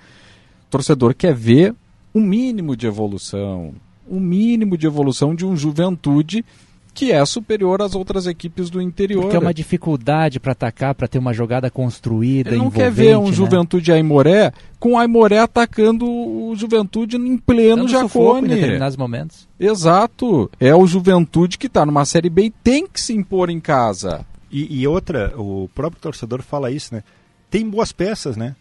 [0.67, 1.73] O torcedor quer ver
[2.13, 3.73] um mínimo de evolução,
[4.07, 6.45] um mínimo de evolução de um Juventude
[6.97, 9.21] que é superior às outras equipes do interior.
[9.21, 13.15] Porque é uma dificuldade para atacar, para ter uma jogada construída, Ele não quer ver
[13.15, 13.33] um né?
[13.33, 18.47] Juventude Aimoré com Aimoré atacando o Juventude em pleno Dando Jacone.
[18.47, 19.47] Em determinados momentos.
[19.59, 20.49] Exato.
[20.59, 24.25] É o Juventude que está numa Série B e tem que se impor em casa.
[24.51, 27.03] E, e, outra, o próprio torcedor fala isso, né?
[27.51, 28.55] Tem boas peças, né?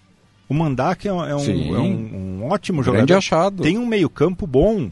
[0.46, 3.16] O Mandak é um, é um, é um, um ótimo Grande jogador.
[3.16, 3.62] achado.
[3.62, 4.90] Tem um meio campo bom.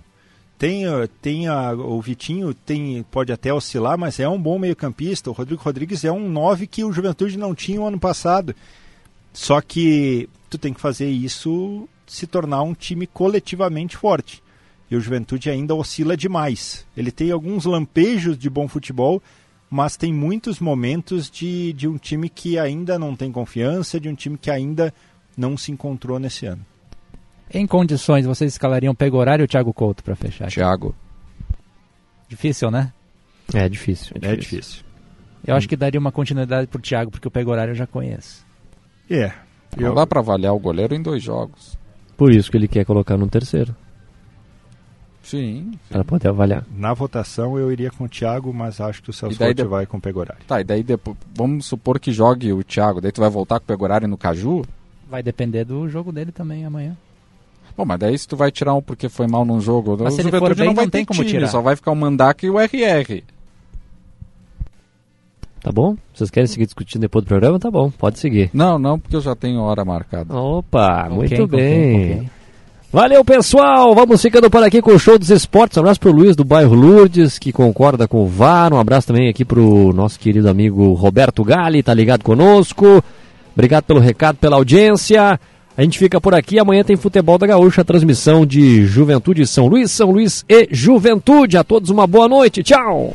[0.64, 0.84] Tem,
[1.20, 5.28] tem a, o Vitinho tem, pode até oscilar, mas é um bom meio-campista.
[5.28, 8.56] O Rodrigo Rodrigues é um 9 que o Juventude não tinha o ano passado.
[9.30, 14.42] Só que tu tem que fazer isso se tornar um time coletivamente forte.
[14.90, 16.86] E o Juventude ainda oscila demais.
[16.96, 19.22] Ele tem alguns lampejos de bom futebol,
[19.68, 24.14] mas tem muitos momentos de, de um time que ainda não tem confiança, de um
[24.14, 24.94] time que ainda
[25.36, 26.64] não se encontrou nesse ano.
[27.52, 30.48] Em condições, vocês escalariam Pegorari ou Thiago Couto para fechar?
[30.50, 30.94] Thiago.
[32.28, 32.92] Difícil, né?
[33.52, 34.12] É difícil.
[34.16, 34.32] É difícil.
[34.32, 34.84] É difícil.
[35.46, 38.44] Eu acho que daria uma continuidade pro Thiago, porque o Pegorari eu já conheço.
[39.10, 39.30] É.
[39.76, 41.76] Não Eu- dá para avaliar o goleiro em dois jogos.
[42.16, 43.74] Por isso que ele quer colocar no terceiro.
[45.22, 45.72] Sim.
[45.88, 46.64] Para poder avaliar.
[46.74, 49.68] Na votação eu iria com o Thiago, mas acho que o Celso E Rotti de-
[49.68, 50.44] vai com o Pegorari.
[50.46, 53.64] Tá, e daí depois, vamos supor que jogue o Thiago, daí tu vai voltar com
[53.64, 54.64] o Pegorari no Caju?
[55.08, 56.96] Vai depender do jogo dele também amanhã.
[57.76, 60.16] Bom, mas daí se tu vai tirar um porque foi mal num jogo, Mas o
[60.16, 61.48] se ele Juventude for bem, não vai não tem ter como time, tirar.
[61.48, 63.22] só vai ficar o Mandak e o RR.
[65.62, 65.96] Tá bom?
[66.12, 67.58] Vocês querem seguir discutindo depois do programa?
[67.58, 68.50] Tá bom, pode seguir.
[68.52, 70.34] Não, não, porque eu já tenho hora marcada.
[70.36, 71.68] Opa, Com muito quem, com bem.
[71.70, 72.30] quem, com quem?
[72.92, 73.92] Valeu, pessoal!
[73.92, 75.76] Vamos ficando por aqui com o Show dos Esportes.
[75.76, 78.72] Um abraço pro Luiz do bairro Lourdes, que concorda com o VAR.
[78.72, 83.02] Um abraço também aqui pro nosso querido amigo Roberto Gali, tá ligado conosco.
[83.52, 85.40] Obrigado pelo recado, pela audiência.
[85.76, 86.58] A gente fica por aqui.
[86.58, 91.56] Amanhã tem Futebol da Gaúcha, transmissão de Juventude São Luís, São Luís e Juventude.
[91.56, 92.62] A todos uma boa noite.
[92.62, 93.14] Tchau!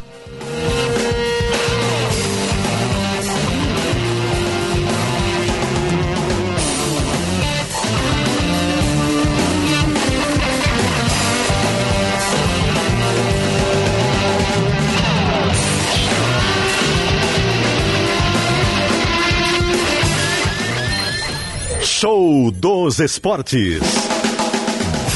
[21.99, 23.83] Show dos Esportes.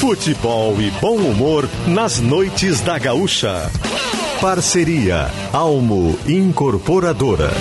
[0.01, 3.72] Futebol e bom humor nas noites da Gaúcha.
[4.41, 7.51] Parceria Almo Incorporadora.